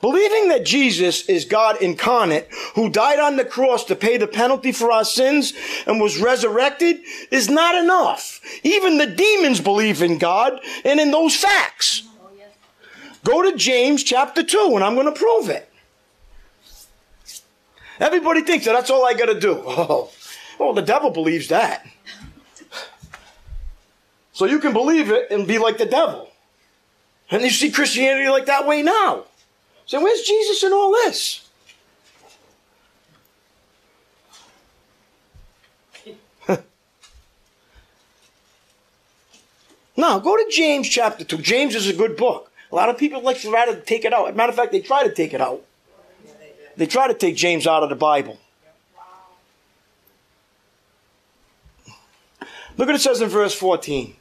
Believing 0.00 0.48
that 0.50 0.64
Jesus 0.64 1.28
is 1.28 1.44
God 1.44 1.82
incarnate, 1.82 2.46
who 2.76 2.88
died 2.88 3.18
on 3.18 3.36
the 3.36 3.44
cross 3.44 3.84
to 3.86 3.96
pay 3.96 4.16
the 4.16 4.28
penalty 4.28 4.70
for 4.70 4.92
our 4.92 5.04
sins 5.04 5.52
and 5.86 6.00
was 6.00 6.20
resurrected, 6.20 7.00
is 7.32 7.48
not 7.48 7.74
enough. 7.74 8.40
Even 8.62 8.98
the 8.98 9.08
demons 9.08 9.60
believe 9.60 10.00
in 10.00 10.18
God 10.18 10.60
and 10.84 11.00
in 11.00 11.10
those 11.10 11.34
facts. 11.34 12.04
Go 13.24 13.42
to 13.42 13.56
James 13.56 14.04
chapter 14.04 14.44
2, 14.44 14.72
and 14.74 14.84
I'm 14.84 14.94
going 14.94 15.12
to 15.12 15.18
prove 15.18 15.48
it. 15.48 15.68
Everybody 17.98 18.42
thinks 18.42 18.66
that 18.66 18.72
that's 18.72 18.90
all 18.90 19.04
I 19.04 19.14
got 19.14 19.26
to 19.26 19.38
do. 19.38 19.62
Oh, 20.60 20.64
well, 20.64 20.72
the 20.72 20.82
devil 20.82 21.10
believes 21.10 21.48
that. 21.48 21.86
So 24.38 24.44
you 24.44 24.60
can 24.60 24.72
believe 24.72 25.10
it 25.10 25.32
and 25.32 25.48
be 25.48 25.58
like 25.58 25.78
the 25.78 25.84
devil. 25.84 26.30
And 27.28 27.42
you 27.42 27.50
see 27.50 27.72
Christianity 27.72 28.28
like 28.28 28.46
that 28.46 28.68
way 28.68 28.82
now. 28.82 29.24
So 29.84 30.00
where's 30.00 30.22
Jesus 30.22 30.62
in 30.62 30.72
all 30.72 30.92
this? 30.92 31.50
now, 39.96 40.20
go 40.20 40.36
to 40.36 40.46
James 40.52 40.88
chapter 40.88 41.24
2. 41.24 41.38
James 41.38 41.74
is 41.74 41.88
a 41.88 41.92
good 41.92 42.16
book. 42.16 42.52
A 42.70 42.76
lot 42.76 42.88
of 42.88 42.96
people 42.96 43.20
like 43.20 43.40
to 43.40 43.50
rather 43.50 43.74
take 43.80 44.04
it 44.04 44.12
out. 44.14 44.36
matter 44.36 44.50
of 44.50 44.56
fact, 44.56 44.70
they 44.70 44.78
try 44.78 45.02
to 45.02 45.12
take 45.12 45.34
it 45.34 45.40
out. 45.40 45.64
They 46.76 46.86
try 46.86 47.08
to 47.08 47.14
take 47.14 47.34
James 47.34 47.66
out 47.66 47.82
of 47.82 47.88
the 47.88 47.96
Bible. 47.96 48.38
Look 52.76 52.86
what 52.86 52.94
it 52.94 53.00
says 53.00 53.20
in 53.20 53.28
verse 53.28 53.52
14. 53.52 54.14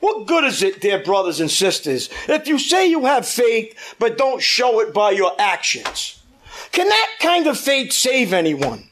What 0.00 0.26
good 0.26 0.44
is 0.44 0.62
it, 0.62 0.80
dear 0.80 1.02
brothers 1.02 1.40
and 1.40 1.50
sisters, 1.50 2.10
if 2.28 2.46
you 2.46 2.58
say 2.58 2.86
you 2.88 3.06
have 3.06 3.26
faith 3.26 3.94
but 3.98 4.18
don't 4.18 4.42
show 4.42 4.80
it 4.80 4.92
by 4.92 5.12
your 5.12 5.32
actions? 5.38 6.20
Can 6.72 6.88
that 6.88 7.10
kind 7.20 7.46
of 7.46 7.58
faith 7.58 7.92
save 7.92 8.32
anyone? 8.32 8.88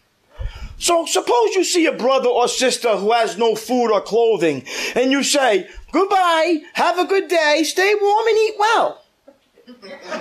So 0.79 1.07
suppose 1.07 1.55
you 1.55 1.63
see 1.63 1.87
a 1.87 1.93
brother 1.93 2.29
or 2.29 2.49
sister 2.49 2.97
who 2.97 3.13
has 3.13 3.39
no 3.39 3.55
food 3.55 3.93
or 3.93 4.01
clothing 4.01 4.65
and 4.97 5.13
you 5.13 5.23
say, 5.23 5.69
goodbye, 5.93 6.63
have 6.75 6.99
a 6.99 7.05
good 7.05 7.29
day, 7.29 7.63
stay 7.65 7.95
warm 8.01 8.27
and 8.27 8.39
eat 8.39 8.55
well. 8.59 9.03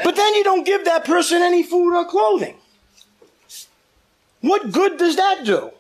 But 0.04 0.16
then 0.16 0.36
you 0.36 0.44
don't 0.44 0.66
give 0.66 0.86
that 0.86 1.06
person 1.06 1.42
any 1.42 1.64
food 1.64 1.98
or 1.98 2.06
clothing. 2.06 2.58
What 4.42 4.72
good 4.72 4.98
does 4.98 5.16
that 5.16 5.46
do? 5.46 5.72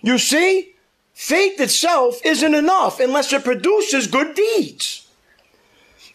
You 0.00 0.18
see, 0.18 0.71
Faith 1.14 1.60
itself 1.60 2.20
isn't 2.24 2.54
enough 2.54 3.00
unless 3.00 3.32
it 3.32 3.44
produces 3.44 4.06
good 4.06 4.34
deeds. 4.34 5.06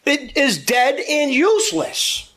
It 0.06 0.38
is 0.38 0.64
dead 0.64 1.00
and 1.00 1.32
useless. 1.32 2.34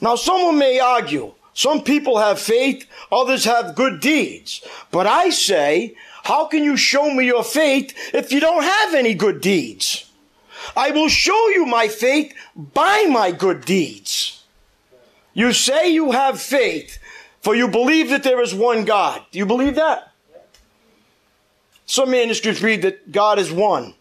Now, 0.00 0.16
someone 0.16 0.58
may 0.58 0.78
argue, 0.78 1.34
some 1.54 1.82
people 1.82 2.18
have 2.18 2.38
faith, 2.38 2.86
others 3.10 3.44
have 3.44 3.74
good 3.74 4.00
deeds. 4.00 4.62
But 4.90 5.06
I 5.06 5.30
say, 5.30 5.94
how 6.24 6.46
can 6.46 6.62
you 6.62 6.76
show 6.76 7.12
me 7.12 7.26
your 7.26 7.44
faith 7.44 7.94
if 8.14 8.32
you 8.32 8.40
don't 8.40 8.62
have 8.62 8.94
any 8.94 9.14
good 9.14 9.40
deeds? 9.40 10.10
I 10.76 10.90
will 10.90 11.08
show 11.08 11.48
you 11.48 11.66
my 11.66 11.88
faith 11.88 12.34
by 12.54 13.06
my 13.08 13.30
good 13.30 13.64
deeds. 13.64 14.44
You 15.34 15.52
say 15.52 15.90
you 15.90 16.12
have 16.12 16.40
faith, 16.40 16.98
for 17.40 17.54
you 17.54 17.68
believe 17.68 18.10
that 18.10 18.22
there 18.22 18.40
is 18.40 18.54
one 18.54 18.84
God. 18.84 19.22
Do 19.30 19.38
you 19.38 19.46
believe 19.46 19.76
that? 19.76 20.05
Some 21.86 22.10
manuscripts 22.10 22.60
read 22.60 22.82
that 22.82 23.12
God 23.12 23.38
is 23.38 23.50
one. 23.50 23.94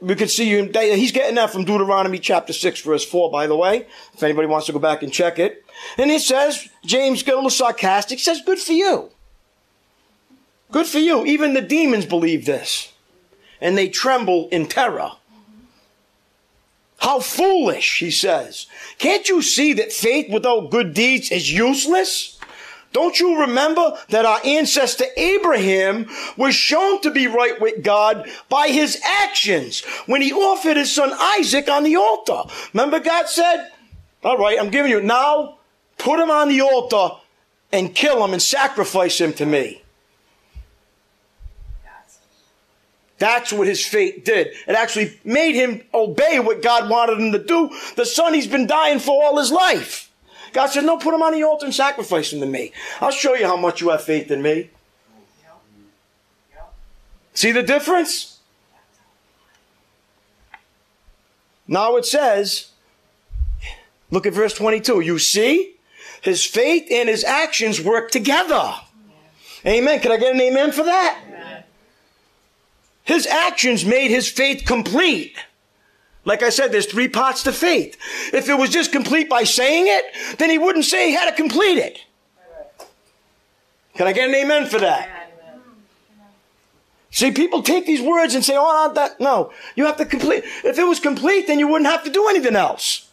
We 0.00 0.14
can 0.14 0.28
see 0.28 0.46
he's 0.46 1.12
getting 1.12 1.34
that 1.34 1.50
from 1.50 1.64
Deuteronomy 1.64 2.18
chapter 2.18 2.52
6, 2.52 2.80
verse 2.82 3.04
4, 3.04 3.30
by 3.30 3.46
the 3.46 3.56
way, 3.56 3.86
if 4.14 4.22
anybody 4.22 4.46
wants 4.46 4.66
to 4.66 4.72
go 4.72 4.78
back 4.78 5.02
and 5.02 5.12
check 5.12 5.38
it. 5.38 5.64
And 5.98 6.10
it 6.10 6.22
says, 6.22 6.68
James 6.84 7.22
got 7.22 7.34
a 7.34 7.36
little 7.36 7.50
sarcastic, 7.50 8.18
says, 8.18 8.40
good 8.46 8.58
for 8.58 8.72
you. 8.72 9.10
Good 10.70 10.86
for 10.86 11.00
you. 11.00 11.26
Even 11.26 11.52
the 11.52 11.60
demons 11.60 12.06
believe 12.06 12.46
this. 12.46 12.92
And 13.60 13.76
they 13.76 13.88
tremble 13.88 14.48
in 14.50 14.66
terror. 14.66 15.12
How 16.98 17.18
foolish, 17.18 17.98
he 17.98 18.12
says. 18.12 18.68
Can't 18.98 19.28
you 19.28 19.42
see 19.42 19.72
that 19.74 19.92
faith 19.92 20.32
without 20.32 20.70
good 20.70 20.94
deeds 20.94 21.32
is 21.32 21.52
useless? 21.52 22.31
Don't 22.92 23.18
you 23.18 23.40
remember 23.40 23.96
that 24.10 24.26
our 24.26 24.40
ancestor 24.44 25.06
Abraham 25.16 26.08
was 26.36 26.54
shown 26.54 27.00
to 27.00 27.10
be 27.10 27.26
right 27.26 27.60
with 27.60 27.82
God 27.82 28.28
by 28.48 28.68
his 28.68 29.00
actions 29.04 29.80
when 30.06 30.20
he 30.20 30.32
offered 30.32 30.76
his 30.76 30.94
son 30.94 31.12
Isaac 31.38 31.68
on 31.68 31.84
the 31.84 31.96
altar? 31.96 32.42
Remember 32.74 33.00
God 33.00 33.28
said, 33.28 33.70
all 34.22 34.36
right, 34.36 34.58
I'm 34.60 34.70
giving 34.70 34.90
you 34.90 35.00
now, 35.00 35.58
put 35.98 36.20
him 36.20 36.30
on 36.30 36.48
the 36.48 36.60
altar 36.60 37.16
and 37.72 37.94
kill 37.94 38.22
him 38.24 38.32
and 38.32 38.42
sacrifice 38.42 39.20
him 39.20 39.32
to 39.34 39.46
me. 39.46 39.82
That's 43.18 43.52
what 43.52 43.68
his 43.68 43.86
faith 43.86 44.24
did. 44.24 44.48
It 44.66 44.74
actually 44.74 45.18
made 45.24 45.54
him 45.54 45.82
obey 45.94 46.40
what 46.40 46.60
God 46.60 46.90
wanted 46.90 47.20
him 47.20 47.30
to 47.30 47.38
do. 47.38 47.70
The 47.94 48.04
son 48.04 48.34
he's 48.34 48.48
been 48.48 48.66
dying 48.66 48.98
for 48.98 49.24
all 49.24 49.38
his 49.38 49.52
life. 49.52 50.11
God 50.52 50.68
said, 50.68 50.84
No, 50.84 50.96
put 50.96 51.14
him 51.14 51.22
on 51.22 51.32
the 51.32 51.42
altar 51.42 51.66
and 51.66 51.74
sacrifice 51.74 52.32
him 52.32 52.40
to 52.40 52.46
me. 52.46 52.72
I'll 53.00 53.10
show 53.10 53.34
you 53.34 53.46
how 53.46 53.56
much 53.56 53.80
you 53.80 53.90
have 53.90 54.04
faith 54.04 54.30
in 54.30 54.42
me. 54.42 54.70
See 57.34 57.52
the 57.52 57.62
difference? 57.62 58.32
Now 61.66 61.96
it 61.96 62.04
says, 62.04 62.70
look 64.10 64.26
at 64.26 64.34
verse 64.34 64.52
22. 64.54 65.00
You 65.00 65.18
see, 65.18 65.74
his 66.20 66.44
faith 66.44 66.86
and 66.90 67.08
his 67.08 67.24
actions 67.24 67.80
work 67.80 68.10
together. 68.10 68.74
Amen. 69.64 70.00
Can 70.00 70.12
I 70.12 70.18
get 70.18 70.34
an 70.34 70.40
amen 70.40 70.72
for 70.72 70.82
that? 70.82 71.64
His 73.04 73.26
actions 73.26 73.84
made 73.84 74.10
his 74.10 74.28
faith 74.28 74.64
complete. 74.66 75.36
Like 76.24 76.42
I 76.42 76.50
said, 76.50 76.70
there's 76.70 76.86
three 76.86 77.08
parts 77.08 77.42
to 77.44 77.52
faith. 77.52 77.96
If 78.32 78.48
it 78.48 78.54
was 78.54 78.70
just 78.70 78.92
complete 78.92 79.28
by 79.28 79.44
saying 79.44 79.86
it, 79.88 80.38
then 80.38 80.50
he 80.50 80.58
wouldn't 80.58 80.84
say 80.84 81.08
he 81.08 81.14
had 81.14 81.28
to 81.28 81.36
complete 81.36 81.78
it. 81.78 81.98
Can 83.94 84.06
I 84.06 84.12
get 84.12 84.28
an 84.28 84.34
amen 84.34 84.66
for 84.66 84.78
that? 84.78 85.08
See, 87.10 87.30
people 87.30 87.62
take 87.62 87.84
these 87.84 88.00
words 88.00 88.34
and 88.34 88.42
say, 88.42 88.54
oh, 88.56 88.92
that, 88.94 89.20
no, 89.20 89.52
you 89.76 89.84
have 89.84 89.98
to 89.98 90.06
complete. 90.06 90.44
If 90.64 90.78
it 90.78 90.84
was 90.84 90.98
complete, 90.98 91.46
then 91.46 91.58
you 91.58 91.68
wouldn't 91.68 91.90
have 91.90 92.04
to 92.04 92.10
do 92.10 92.26
anything 92.28 92.56
else. 92.56 93.10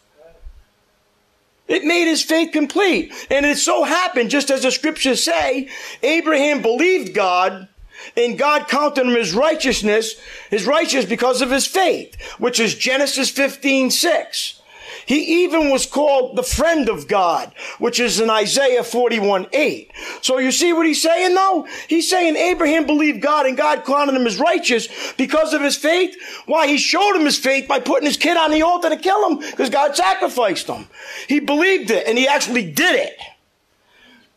It 1.68 1.84
made 1.84 2.06
his 2.06 2.22
faith 2.22 2.52
complete. 2.52 3.12
And 3.30 3.44
it 3.44 3.58
so 3.58 3.84
happened, 3.84 4.30
just 4.30 4.50
as 4.50 4.62
the 4.62 4.70
scriptures 4.70 5.22
say, 5.22 5.68
Abraham 6.02 6.62
believed 6.62 7.14
God 7.14 7.68
and 8.16 8.38
God 8.38 8.68
counted 8.68 9.06
him 9.06 9.16
as 9.16 9.32
righteousness, 9.32 10.14
his 10.50 10.66
righteous 10.66 11.04
because 11.04 11.42
of 11.42 11.50
his 11.50 11.66
faith, 11.66 12.20
which 12.38 12.60
is 12.60 12.74
Genesis 12.74 13.30
15, 13.30 13.90
6. 13.90 14.60
He 15.06 15.44
even 15.44 15.70
was 15.70 15.86
called 15.86 16.36
the 16.36 16.42
friend 16.42 16.88
of 16.88 17.08
God, 17.08 17.52
which 17.78 17.98
is 17.98 18.20
in 18.20 18.30
Isaiah 18.30 18.84
41, 18.84 19.48
8. 19.52 19.92
So 20.22 20.38
you 20.38 20.52
see 20.52 20.72
what 20.72 20.86
he's 20.86 21.02
saying 21.02 21.34
though? 21.34 21.66
He's 21.88 22.08
saying 22.08 22.36
Abraham 22.36 22.86
believed 22.86 23.20
God 23.20 23.46
and 23.46 23.56
God 23.56 23.84
counted 23.84 24.14
him 24.14 24.26
as 24.26 24.38
righteous 24.38 24.88
because 25.14 25.52
of 25.52 25.62
his 25.62 25.76
faith. 25.76 26.16
Why? 26.46 26.68
He 26.68 26.78
showed 26.78 27.16
him 27.16 27.24
his 27.24 27.38
faith 27.38 27.66
by 27.66 27.80
putting 27.80 28.06
his 28.06 28.16
kid 28.16 28.36
on 28.36 28.50
the 28.50 28.62
altar 28.62 28.88
to 28.88 28.96
kill 28.96 29.28
him 29.28 29.38
because 29.38 29.70
God 29.70 29.96
sacrificed 29.96 30.68
him. 30.68 30.86
He 31.28 31.40
believed 31.40 31.90
it 31.90 32.06
and 32.06 32.16
he 32.16 32.28
actually 32.28 32.70
did 32.70 32.94
it. 32.94 33.18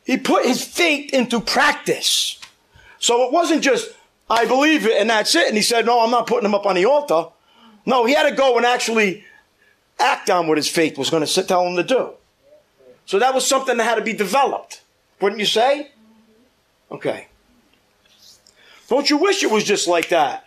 He 0.05 0.17
put 0.17 0.45
his 0.45 0.63
faith 0.63 1.13
into 1.13 1.39
practice. 1.39 2.39
So 3.03 3.23
it 3.23 3.33
wasn't 3.33 3.61
just, 3.61 3.89
I 4.29 4.45
believe 4.45 4.85
it 4.85 4.93
and 4.93 5.09
that's 5.09 5.35
it. 5.35 5.49
And 5.49 5.57
he 5.57 5.61
said, 5.61 5.85
no, 5.85 5.99
I'm 5.99 6.09
not 6.09 6.25
putting 6.25 6.45
him 6.45 6.55
up 6.55 6.65
on 6.65 6.75
the 6.75 6.85
altar. 6.85 7.25
No, 7.85 8.05
he 8.05 8.13
had 8.13 8.29
to 8.29 8.33
go 8.33 8.55
and 8.55 8.65
actually 8.65 9.25
act 9.99 10.29
on 10.29 10.47
what 10.47 10.57
his 10.57 10.69
faith 10.69 10.97
was 10.97 11.09
going 11.09 11.25
to 11.25 11.43
tell 11.43 11.67
him 11.67 11.75
to 11.75 11.83
do. 11.83 12.11
So 13.05 13.19
that 13.19 13.33
was 13.33 13.45
something 13.45 13.75
that 13.75 13.83
had 13.83 13.95
to 13.95 14.01
be 14.01 14.13
developed. 14.13 14.83
Wouldn't 15.19 15.41
you 15.41 15.45
say? 15.45 15.91
Okay. 16.89 17.27
Don't 18.87 19.09
you 19.09 19.17
wish 19.17 19.43
it 19.43 19.51
was 19.51 19.65
just 19.65 19.85
like 19.85 20.07
that? 20.07 20.45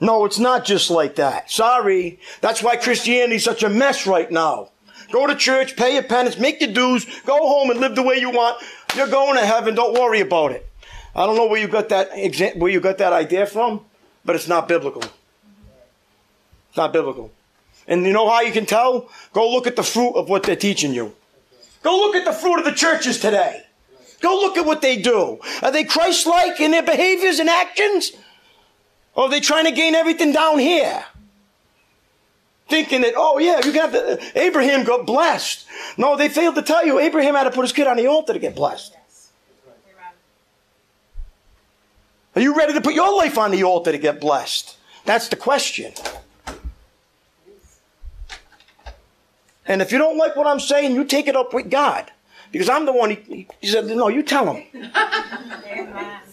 No, 0.00 0.24
it's 0.24 0.38
not 0.38 0.64
just 0.64 0.90
like 0.90 1.16
that. 1.16 1.50
Sorry. 1.50 2.18
That's 2.40 2.62
why 2.62 2.76
Christianity's 2.76 3.44
such 3.44 3.62
a 3.62 3.68
mess 3.68 4.06
right 4.06 4.30
now. 4.30 4.70
Go 5.12 5.26
to 5.26 5.36
church, 5.36 5.76
pay 5.76 5.92
your 5.92 6.02
penance, 6.02 6.38
make 6.38 6.62
your 6.62 6.72
dues, 6.72 7.04
go 7.26 7.36
home 7.36 7.68
and 7.68 7.78
live 7.78 7.94
the 7.94 8.02
way 8.02 8.16
you 8.16 8.30
want. 8.30 8.64
You're 8.96 9.06
going 9.06 9.36
to 9.36 9.44
heaven. 9.44 9.74
Don't 9.74 9.92
worry 9.92 10.20
about 10.20 10.52
it. 10.52 10.66
I 11.16 11.26
don't 11.26 11.36
know 11.36 11.46
where 11.46 11.60
you 11.60 11.68
got 11.68 11.88
that 11.90 12.10
exa- 12.12 12.56
where 12.56 12.70
you 12.70 12.80
got 12.80 12.98
that 12.98 13.12
idea 13.12 13.46
from, 13.46 13.84
but 14.24 14.34
it's 14.34 14.48
not 14.48 14.66
biblical. 14.66 15.02
It's 16.68 16.76
not 16.76 16.92
biblical. 16.92 17.30
And 17.86 18.04
you 18.04 18.12
know 18.12 18.28
how 18.28 18.40
you 18.40 18.52
can 18.52 18.66
tell? 18.66 19.08
Go 19.32 19.50
look 19.50 19.66
at 19.66 19.76
the 19.76 19.82
fruit 19.82 20.14
of 20.14 20.28
what 20.28 20.42
they're 20.42 20.56
teaching 20.56 20.92
you. 20.92 21.14
Go 21.82 21.96
look 21.98 22.16
at 22.16 22.24
the 22.24 22.32
fruit 22.32 22.58
of 22.58 22.64
the 22.64 22.72
churches 22.72 23.20
today. 23.20 23.62
Go 24.20 24.34
look 24.36 24.56
at 24.56 24.64
what 24.64 24.80
they 24.80 24.96
do. 24.96 25.38
Are 25.62 25.70
they 25.70 25.84
Christ-like 25.84 26.58
in 26.58 26.70
their 26.70 26.82
behaviors 26.82 27.38
and 27.38 27.48
actions? 27.48 28.12
Or 29.14 29.24
are 29.24 29.30
they 29.30 29.40
trying 29.40 29.66
to 29.66 29.70
gain 29.70 29.94
everything 29.94 30.32
down 30.32 30.58
here? 30.58 31.04
Thinking 32.68 33.02
that, 33.02 33.12
oh 33.16 33.38
yeah, 33.38 33.60
you 33.64 33.72
got 33.72 33.92
the, 33.92 34.18
Abraham 34.34 34.84
got 34.84 35.06
blessed. 35.06 35.66
No, 35.98 36.16
they 36.16 36.30
failed 36.30 36.54
to 36.54 36.62
tell 36.62 36.84
you 36.84 36.98
Abraham 36.98 37.34
had 37.34 37.44
to 37.44 37.50
put 37.50 37.62
his 37.62 37.72
kid 37.72 37.86
on 37.86 37.98
the 37.98 38.06
altar 38.06 38.32
to 38.32 38.38
get 38.38 38.56
blessed. 38.56 38.96
Are 42.36 42.40
you 42.40 42.56
ready 42.56 42.72
to 42.72 42.80
put 42.80 42.94
your 42.94 43.16
life 43.16 43.38
on 43.38 43.52
the 43.52 43.62
altar 43.62 43.92
to 43.92 43.98
get 43.98 44.20
blessed? 44.20 44.76
That's 45.04 45.28
the 45.28 45.36
question. 45.36 45.92
And 49.66 49.80
if 49.80 49.92
you 49.92 49.98
don't 49.98 50.18
like 50.18 50.36
what 50.36 50.46
I'm 50.46 50.60
saying, 50.60 50.94
you 50.94 51.04
take 51.04 51.28
it 51.28 51.36
up 51.36 51.54
with 51.54 51.70
God. 51.70 52.10
Because 52.50 52.68
I'm 52.68 52.86
the 52.86 52.92
one, 52.92 53.10
he, 53.10 53.48
he 53.60 53.66
said, 53.66 53.86
no, 53.86 54.08
you 54.08 54.22
tell 54.22 54.52
him. 54.52 54.64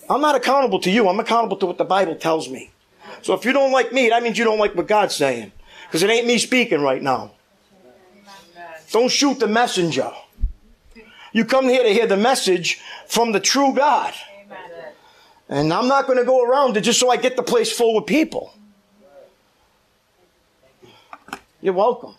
I'm 0.10 0.22
not 0.22 0.36
accountable 0.36 0.80
to 0.82 0.91
you. 0.91 1.08
I'm 1.08 1.20
accountable 1.20 1.58
to 1.58 1.66
what 1.66 1.78
the 1.78 1.86
Bible 1.86 2.16
tells 2.16 2.49
me. 2.49 2.72
So 3.22 3.34
if 3.34 3.45
you 3.45 3.54
don't 3.54 3.72
like 3.72 3.91
me, 3.93 4.10
that 4.10 4.22
means 4.24 4.38
you 4.38 4.43
don't 4.43 4.60
like 4.60 4.76
what 4.76 4.88
God's 4.88 5.16
saying. 5.16 5.52
Because 5.88 6.04
it 6.04 6.10
ain't 6.10 6.28
me 6.28 6.38
speaking 6.38 6.82
right 6.82 7.02
now. 7.02 7.32
Don't 8.91 9.10
shoot 9.10 9.39
the 9.39 9.47
messenger. 9.47 10.12
You 11.32 11.45
come 11.45 11.66
here 11.66 11.84
to 11.84 11.89
hear 11.89 12.08
the 12.08 12.18
message 12.18 12.80
from 13.08 13.32
the 13.32 13.39
true 13.39 13.74
God. 13.74 14.14
And 15.52 15.74
I'm 15.74 15.89
not 15.89 16.08
going 16.08 16.18
to 16.18 16.24
go 16.24 16.43
around 16.43 16.78
it 16.78 16.82
just 16.82 16.97
so 16.97 17.10
I 17.10 17.18
get 17.18 17.36
the 17.36 17.43
place 17.43 17.72
full 17.72 17.93
with 17.95 18.06
people. 18.06 18.54
You're 21.62 21.74
welcome. 21.74 22.16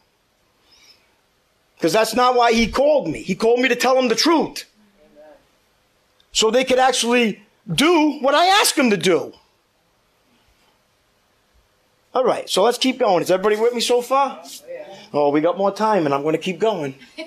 Because 1.76 1.94
that's 1.94 2.14
not 2.14 2.36
why 2.36 2.52
he 2.52 2.70
called 2.70 3.08
me. 3.08 3.22
He 3.22 3.34
called 3.34 3.58
me 3.58 3.68
to 3.68 3.74
tell 3.74 3.96
them 3.96 4.08
the 4.08 4.14
truth. 4.14 4.66
So 6.30 6.50
they 6.50 6.62
could 6.62 6.78
actually 6.78 7.42
do 7.72 8.18
what 8.20 8.34
I 8.34 8.46
asked 8.60 8.76
them 8.76 8.90
to 8.90 8.98
do. 8.98 9.32
All 12.14 12.24
right, 12.24 12.48
so 12.50 12.62
let's 12.62 12.76
keep 12.76 12.98
going. 12.98 13.22
Is 13.22 13.30
everybody 13.30 13.56
with 13.56 13.72
me 13.72 13.80
so 13.80 14.02
far? 14.02 14.44
Oh, 15.14 15.30
we 15.30 15.40
got 15.40 15.56
more 15.56 15.72
time, 15.72 16.04
and 16.04 16.14
I'm 16.14 16.22
going 16.22 16.34
to 16.34 16.40
keep 16.42 16.58
going. 16.58 16.94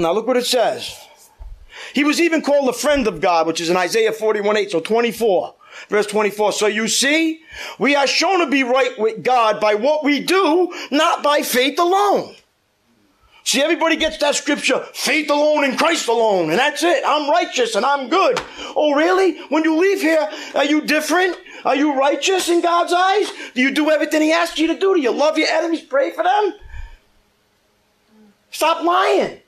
Now, 0.00 0.12
look 0.12 0.28
what 0.28 0.36
it 0.36 0.46
says. 0.46 1.07
He 1.94 2.04
was 2.04 2.20
even 2.20 2.42
called 2.42 2.68
a 2.68 2.72
friend 2.72 3.06
of 3.06 3.20
God, 3.20 3.46
which 3.46 3.60
is 3.60 3.70
in 3.70 3.76
Isaiah 3.76 4.12
41 4.12 4.56
8, 4.56 4.70
so 4.70 4.80
24. 4.80 5.54
Verse 5.88 6.06
24. 6.06 6.52
So 6.52 6.66
you 6.66 6.88
see, 6.88 7.40
we 7.78 7.94
are 7.94 8.06
shown 8.06 8.40
to 8.40 8.46
be 8.46 8.62
right 8.64 8.98
with 8.98 9.22
God 9.22 9.60
by 9.60 9.74
what 9.74 10.04
we 10.04 10.20
do, 10.20 10.74
not 10.90 11.22
by 11.22 11.42
faith 11.42 11.78
alone. 11.78 12.34
See, 13.44 13.62
everybody 13.62 13.96
gets 13.96 14.18
that 14.18 14.34
scripture, 14.34 14.84
faith 14.92 15.30
alone 15.30 15.64
in 15.64 15.78
Christ 15.78 16.06
alone, 16.08 16.50
and 16.50 16.58
that's 16.58 16.82
it. 16.82 17.02
I'm 17.06 17.30
righteous 17.30 17.76
and 17.76 17.86
I'm 17.86 18.10
good. 18.10 18.38
Oh, 18.76 18.92
really? 18.94 19.38
When 19.44 19.64
you 19.64 19.80
leave 19.80 20.02
here, 20.02 20.28
are 20.54 20.66
you 20.66 20.82
different? 20.82 21.34
Are 21.64 21.74
you 21.74 21.98
righteous 21.98 22.50
in 22.50 22.60
God's 22.60 22.92
eyes? 22.92 23.32
Do 23.54 23.62
you 23.62 23.70
do 23.70 23.90
everything 23.90 24.20
He 24.20 24.32
asks 24.32 24.58
you 24.58 24.66
to 24.66 24.74
do? 24.74 24.94
Do 24.94 25.00
you 25.00 25.12
love 25.12 25.38
your 25.38 25.48
enemies? 25.48 25.80
Pray 25.80 26.10
for 26.10 26.24
them? 26.24 26.54
Stop 28.50 28.84
lying. 28.84 29.40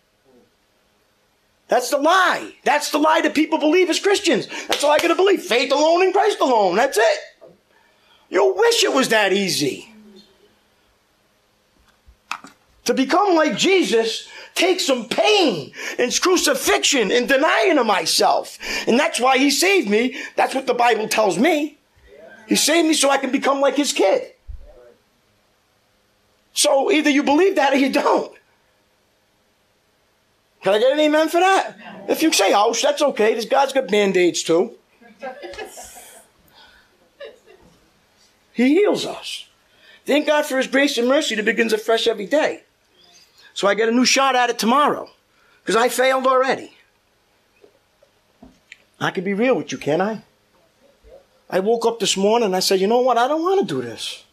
That's 1.70 1.88
the 1.88 1.98
lie. 1.98 2.52
That's 2.64 2.90
the 2.90 2.98
lie 2.98 3.20
that 3.20 3.32
people 3.32 3.56
believe 3.56 3.88
as 3.90 4.00
Christians. 4.00 4.48
That's 4.66 4.82
all 4.82 4.90
I 4.90 4.98
gotta 4.98 5.14
believe. 5.14 5.40
Faith 5.40 5.70
alone 5.70 6.02
in 6.02 6.12
Christ 6.12 6.40
alone. 6.40 6.74
That's 6.74 6.98
it. 6.98 7.18
You 8.28 8.52
wish 8.54 8.82
it 8.82 8.92
was 8.92 9.08
that 9.10 9.32
easy. 9.32 9.88
To 12.86 12.92
become 12.92 13.36
like 13.36 13.56
Jesus 13.56 14.28
takes 14.56 14.84
some 14.84 15.08
pain 15.08 15.72
and 15.96 16.20
crucifixion 16.20 17.12
and 17.12 17.28
denying 17.28 17.78
of 17.78 17.86
myself. 17.86 18.58
And 18.88 18.98
that's 18.98 19.20
why 19.20 19.38
he 19.38 19.48
saved 19.48 19.88
me. 19.88 20.16
That's 20.34 20.56
what 20.56 20.66
the 20.66 20.74
Bible 20.74 21.06
tells 21.06 21.38
me. 21.38 21.78
He 22.48 22.56
saved 22.56 22.88
me 22.88 22.94
so 22.94 23.10
I 23.10 23.18
can 23.18 23.30
become 23.30 23.60
like 23.60 23.76
his 23.76 23.92
kid. 23.92 24.32
So 26.52 26.90
either 26.90 27.10
you 27.10 27.22
believe 27.22 27.54
that 27.54 27.72
or 27.72 27.76
you 27.76 27.92
don't. 27.92 28.36
Can 30.62 30.74
I 30.74 30.78
get 30.78 30.92
an 30.92 31.00
amen 31.00 31.28
for 31.28 31.40
that? 31.40 32.06
If 32.08 32.22
you 32.22 32.32
say 32.32 32.52
ouch, 32.52 32.82
that's 32.82 33.02
okay. 33.02 33.34
This 33.34 33.46
God's 33.46 33.72
got 33.72 33.88
band-aids 33.88 34.42
too. 34.42 34.76
He 38.52 38.74
heals 38.74 39.06
us. 39.06 39.46
Thank 40.04 40.26
God 40.26 40.44
for 40.44 40.58
his 40.58 40.66
grace 40.66 40.98
and 40.98 41.08
mercy 41.08 41.34
that 41.34 41.44
begins 41.44 41.72
afresh 41.72 42.06
every 42.06 42.26
day. 42.26 42.64
So 43.54 43.68
I 43.68 43.74
get 43.74 43.88
a 43.88 43.92
new 43.92 44.04
shot 44.04 44.36
at 44.36 44.50
it 44.50 44.58
tomorrow. 44.58 45.10
Because 45.62 45.76
I 45.76 45.88
failed 45.88 46.26
already. 46.26 46.72
I 48.98 49.10
can 49.10 49.24
be 49.24 49.34
real 49.34 49.56
with 49.56 49.72
you, 49.72 49.78
can't 49.78 50.02
I? 50.02 50.22
I 51.48 51.60
woke 51.60 51.86
up 51.86 52.00
this 52.00 52.16
morning 52.16 52.46
and 52.46 52.56
I 52.56 52.60
said, 52.60 52.80
you 52.80 52.86
know 52.86 53.00
what? 53.00 53.18
I 53.18 53.28
don't 53.28 53.42
want 53.42 53.66
to 53.66 53.74
do 53.74 53.80
this. 53.82 54.24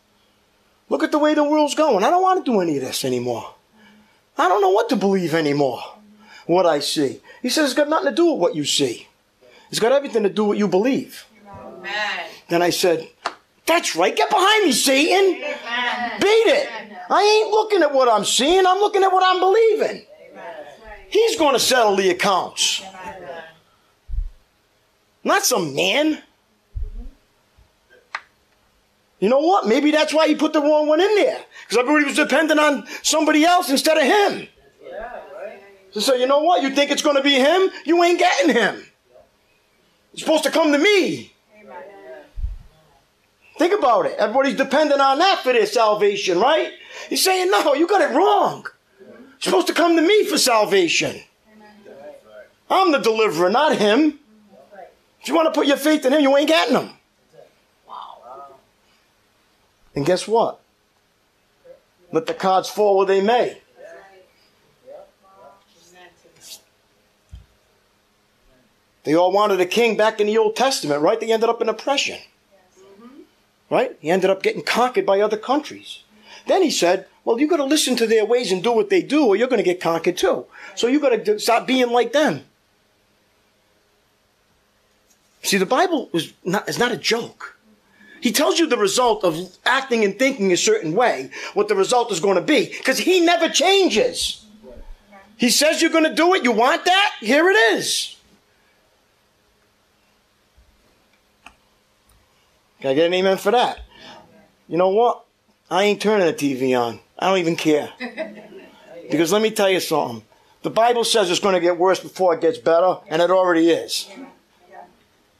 Look 0.90 1.04
at 1.04 1.12
the 1.12 1.20
way 1.20 1.34
the 1.34 1.44
world's 1.44 1.76
going. 1.76 2.04
I 2.04 2.10
don't 2.10 2.22
want 2.22 2.46
to 2.46 2.52
do 2.52 2.60
any 2.60 2.78
of 2.78 2.84
this 2.84 3.06
anymore. 3.06 3.56
I 4.38 4.48
don't 4.48 4.62
know 4.62 4.70
what 4.70 4.90
to 4.90 4.96
believe 4.96 5.34
anymore. 5.34 5.82
What 6.48 6.66
I 6.66 6.80
see. 6.80 7.22
He 7.42 7.50
says 7.50 7.66
it's 7.66 7.74
got 7.74 7.90
nothing 7.90 8.10
to 8.10 8.16
do 8.16 8.32
with 8.32 8.40
what 8.40 8.56
you 8.56 8.66
see. 8.66 9.08
It's 9.70 9.80
got 9.80 9.92
everything 9.92 10.24
to 10.24 10.30
do 10.30 10.44
with 10.46 10.50
what 10.50 10.58
you 10.58 10.68
believe. 10.68 11.26
Amen. 11.48 12.26
Then 12.50 12.62
I 12.62 12.70
said, 12.72 13.08
That's 13.66 13.96
right. 13.96 14.16
Get 14.16 14.30
behind 14.30 14.66
me, 14.66 14.72
Satan. 14.72 15.36
Amen. 15.36 16.20
Beat 16.22 16.48
it. 16.48 16.70
I 17.10 17.42
ain't 17.44 17.52
looking 17.52 17.84
at 17.84 17.94
what 17.94 18.10
I'm 18.10 18.26
seeing. 18.26 18.66
I'm 18.66 18.80
looking 18.80 19.04
at 19.04 19.12
what 19.12 19.24
I'm 19.26 19.40
believing. 19.40 20.06
Amen. 20.32 20.56
He's 21.10 21.38
going 21.38 21.54
to 21.54 21.60
settle 21.60 21.96
the 21.96 22.10
accounts. 22.10 22.82
Not 25.24 25.46
some 25.46 25.76
man. 25.76 26.22
You 29.20 29.30
know 29.30 29.40
what? 29.40 29.68
Maybe 29.68 29.92
that's 29.92 30.14
why 30.14 30.28
he 30.28 30.36
put 30.36 30.54
the 30.54 30.62
wrong 30.62 30.88
one 30.88 31.02
in 31.02 31.16
there. 31.16 31.44
Because 31.64 31.80
everybody 31.80 32.06
was 32.06 32.16
dependent 32.16 32.60
on 32.60 32.88
somebody 33.04 33.44
else 33.44 33.70
instead 33.70 33.98
of 33.98 34.04
him. 34.04 34.48
So 35.98 36.14
say, 36.14 36.20
you 36.20 36.28
know 36.28 36.42
what? 36.42 36.62
You 36.62 36.70
think 36.70 36.92
it's 36.92 37.02
going 37.02 37.16
to 37.16 37.24
be 37.24 37.34
him? 37.34 37.72
You 37.84 38.04
ain't 38.04 38.20
getting 38.20 38.54
him. 38.54 38.76
You're 40.14 40.20
supposed 40.20 40.44
to 40.44 40.52
come 40.52 40.72
to 40.72 40.78
me. 40.78 41.34
Think 43.58 43.74
about 43.74 44.06
it. 44.06 44.16
Everybody's 44.20 44.58
dependent 44.58 45.02
on 45.02 45.18
that 45.18 45.40
for 45.42 45.54
their 45.54 45.66
salvation, 45.66 46.40
right? 46.40 46.72
He's 47.10 47.24
saying, 47.24 47.50
no, 47.50 47.74
you 47.74 47.88
got 47.88 48.02
it 48.02 48.16
wrong. 48.16 48.68
You're 49.00 49.40
supposed 49.40 49.66
to 49.68 49.74
come 49.74 49.96
to 49.96 50.04
me 50.04 50.24
for 50.26 50.38
salvation. 50.38 51.20
I'm 52.70 52.92
the 52.92 53.00
deliverer, 53.00 53.50
not 53.50 53.76
him. 53.76 54.20
If 55.20 55.30
you 55.30 55.34
want 55.34 55.52
to 55.52 55.60
put 55.60 55.66
your 55.66 55.78
faith 55.78 56.06
in 56.06 56.14
him, 56.14 56.22
you 56.22 56.38
ain't 56.38 56.48
getting 56.48 56.76
him. 56.76 56.90
And 59.96 60.06
guess 60.06 60.28
what? 60.28 60.60
Let 62.12 62.28
the 62.28 62.36
cards 62.36 62.70
fall 62.70 62.98
where 62.98 63.08
they 63.08 63.22
may. 63.22 63.62
They 69.08 69.16
all 69.16 69.32
wanted 69.32 69.62
a 69.62 69.66
king 69.66 69.96
back 69.96 70.20
in 70.20 70.28
the 70.28 70.38
Old 70.38 70.58
Testament, 70.58 71.02
right? 71.02 71.18
They 71.18 71.32
ended 71.32 71.48
up 71.48 71.62
in 71.62 71.70
oppression. 71.70 72.20
Right? 73.70 73.96
He 74.02 74.10
ended 74.10 74.30
up 74.30 74.44
getting 74.44 74.64
conquered 74.64 75.06
by 75.06 75.22
other 75.22 75.38
countries. 75.38 76.04
Then 76.46 76.62
he 76.62 76.70
said, 76.70 77.08
Well, 77.24 77.40
you 77.40 77.48
got 77.48 77.58
to 77.58 77.64
listen 77.64 77.96
to 77.96 78.06
their 78.06 78.26
ways 78.26 78.52
and 78.52 78.62
do 78.62 78.74
what 78.74 78.90
they 78.90 79.02
do, 79.02 79.26
or 79.26 79.38
you're 79.38 79.48
going 79.48 79.64
to 79.64 79.72
get 79.72 79.80
conquered 79.80 80.18
too. 80.18 80.46
So 80.76 80.88
you 80.88 81.00
got 81.00 81.24
to 81.24 81.40
stop 81.40 81.66
being 81.66 81.90
like 81.90 82.12
them. 82.12 82.44
See, 85.42 85.56
the 85.56 85.66
Bible 85.66 86.10
is 86.12 86.34
not, 86.44 86.68
is 86.68 86.78
not 86.78 86.92
a 86.92 86.98
joke. 86.98 87.58
He 88.20 88.34
tells 88.34 88.60
you 88.60 88.68
the 88.68 88.78
result 88.78 89.24
of 89.24 89.58
acting 89.66 90.04
and 90.04 90.20
thinking 90.20 90.52
a 90.52 90.58
certain 90.58 90.94
way, 90.94 91.32
what 91.54 91.70
the 91.70 91.76
result 91.76 92.12
is 92.12 92.20
going 92.20 92.36
to 92.36 92.42
be, 92.42 92.66
because 92.78 92.98
he 92.98 93.22
never 93.22 93.48
changes. 93.48 94.46
He 95.38 95.50
says 95.50 95.82
you're 95.82 95.92
going 95.92 96.04
to 96.04 96.14
do 96.14 96.34
it. 96.34 96.44
You 96.44 96.52
want 96.52 96.84
that? 96.84 97.14
Here 97.22 97.50
it 97.50 97.56
is. 97.78 98.17
Can 102.88 102.94
I 102.94 102.96
get 102.96 103.08
an 103.08 103.14
amen 103.16 103.36
for 103.36 103.52
that? 103.52 103.82
You 104.70 104.78
know 104.78 104.88
what? 104.88 105.26
I 105.70 105.84
ain't 105.84 106.02
turning 106.02 106.26
the 106.26 106.32
TV 106.32 106.74
on. 106.80 107.02
I 107.20 107.28
don't 107.28 107.40
even 107.40 107.58
care. 107.58 107.92
Because 109.10 109.32
let 109.32 109.42
me 109.42 109.52
tell 109.52 109.70
you 109.70 109.80
something. 109.80 110.22
The 110.64 110.70
Bible 110.70 111.06
says 111.06 111.32
it's 111.32 111.40
going 111.40 111.56
to 111.56 111.62
get 111.62 111.78
worse 111.78 112.02
before 112.02 112.34
it 112.34 112.42
gets 112.42 112.58
better, 112.58 112.98
and 113.08 113.22
it 113.22 113.32
already 113.32 113.70
is. 113.70 114.10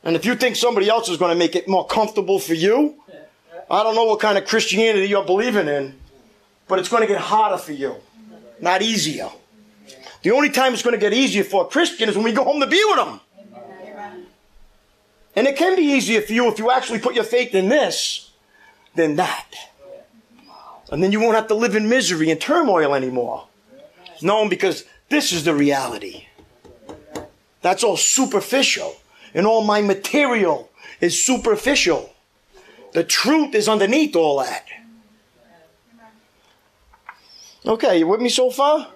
And 0.06 0.16
if 0.16 0.24
you 0.24 0.36
think 0.36 0.56
somebody 0.56 0.88
else 0.88 1.10
is 1.10 1.18
going 1.18 1.32
to 1.34 1.38
make 1.38 1.54
it 1.54 1.68
more 1.68 1.86
comfortable 1.86 2.40
for 2.40 2.54
you, 2.54 2.96
I 3.70 3.84
don't 3.84 3.94
know 3.94 4.06
what 4.06 4.22
kind 4.22 4.38
of 4.38 4.46
Christianity 4.46 5.08
you're 5.08 5.26
believing 5.26 5.68
in, 5.68 5.96
but 6.70 6.80
it's 6.80 6.88
going 6.88 7.02
to 7.02 7.08
get 7.08 7.20
harder 7.20 7.58
for 7.58 7.74
you, 7.74 7.96
not 8.62 8.82
easier. 8.82 9.30
The 10.22 10.32
only 10.32 10.50
time 10.50 10.74
it's 10.74 10.84
going 10.84 10.96
to 10.96 11.02
get 11.02 11.14
easier 11.14 11.44
for 11.44 11.66
a 11.66 11.68
Christian 11.68 12.08
is 12.08 12.16
when 12.16 12.24
we 12.24 12.32
go 12.32 12.46
home 12.46 12.62
to 12.62 12.68
be 12.68 12.82
with 12.88 12.98
them. 12.98 13.20
And 15.38 15.46
it 15.46 15.56
can 15.56 15.76
be 15.76 15.84
easier 15.84 16.20
for 16.22 16.34
you 16.34 16.48
if 16.48 16.58
you 16.58 16.72
actually 16.72 16.98
put 16.98 17.14
your 17.14 17.24
faith 17.24 17.54
in 17.54 17.70
this 17.70 18.32
than 18.96 19.18
that. 19.18 19.48
And 20.90 21.04
then 21.04 21.12
you 21.12 21.20
won't 21.20 21.36
have 21.36 21.48
to 21.50 21.54
live 21.54 21.76
in 21.76 21.88
misery 21.88 22.32
and 22.32 22.42
turmoil 22.42 22.96
anymore. 22.96 23.48
No, 24.20 24.50
because 24.50 24.86
this 25.10 25.32
is 25.32 25.44
the 25.44 25.54
reality. 25.54 26.26
That's 27.62 27.84
all 27.84 27.98
superficial 27.98 28.96
and 29.36 29.46
all 29.46 29.64
my 29.64 29.80
material 29.80 30.72
is 31.02 31.24
superficial. 31.24 32.16
The 32.94 33.04
truth 33.04 33.54
is 33.54 33.70
underneath 33.70 34.16
all 34.16 34.40
that. 34.40 34.66
Okay, 37.64 38.00
you 38.00 38.08
with 38.08 38.22
me 38.22 38.30
so 38.30 38.50
far? 38.50 38.88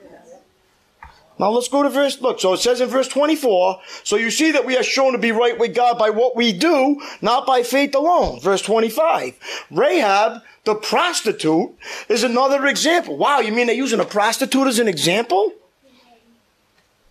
Now 1.39 1.49
let's 1.49 1.67
go 1.67 1.82
to 1.82 1.89
verse, 1.89 2.21
look, 2.21 2.39
so 2.39 2.53
it 2.53 2.59
says 2.59 2.82
in 2.82 2.89
verse 2.89 3.07
24, 3.07 3.82
so 4.03 4.15
you 4.15 4.29
see 4.29 4.51
that 4.51 4.65
we 4.65 4.77
are 4.77 4.84
shown 4.84 5.13
to 5.13 5.17
be 5.17 5.32
right 5.32 5.57
with 5.57 5.73
God 5.73 5.97
by 5.97 6.11
what 6.11 6.36
we 6.36 6.53
do, 6.53 7.01
not 7.21 7.47
by 7.47 7.63
faith 7.63 7.95
alone. 7.95 8.39
Verse 8.39 8.61
25. 8.61 9.39
Rahab, 9.71 10.43
the 10.65 10.75
prostitute, 10.75 11.71
is 12.09 12.23
another 12.23 12.67
example. 12.67 13.17
Wow, 13.17 13.39
you 13.39 13.51
mean 13.51 13.67
they're 13.67 13.75
using 13.75 13.99
a 13.99 14.05
prostitute 14.05 14.67
as 14.67 14.77
an 14.77 14.88
example? 14.88 15.51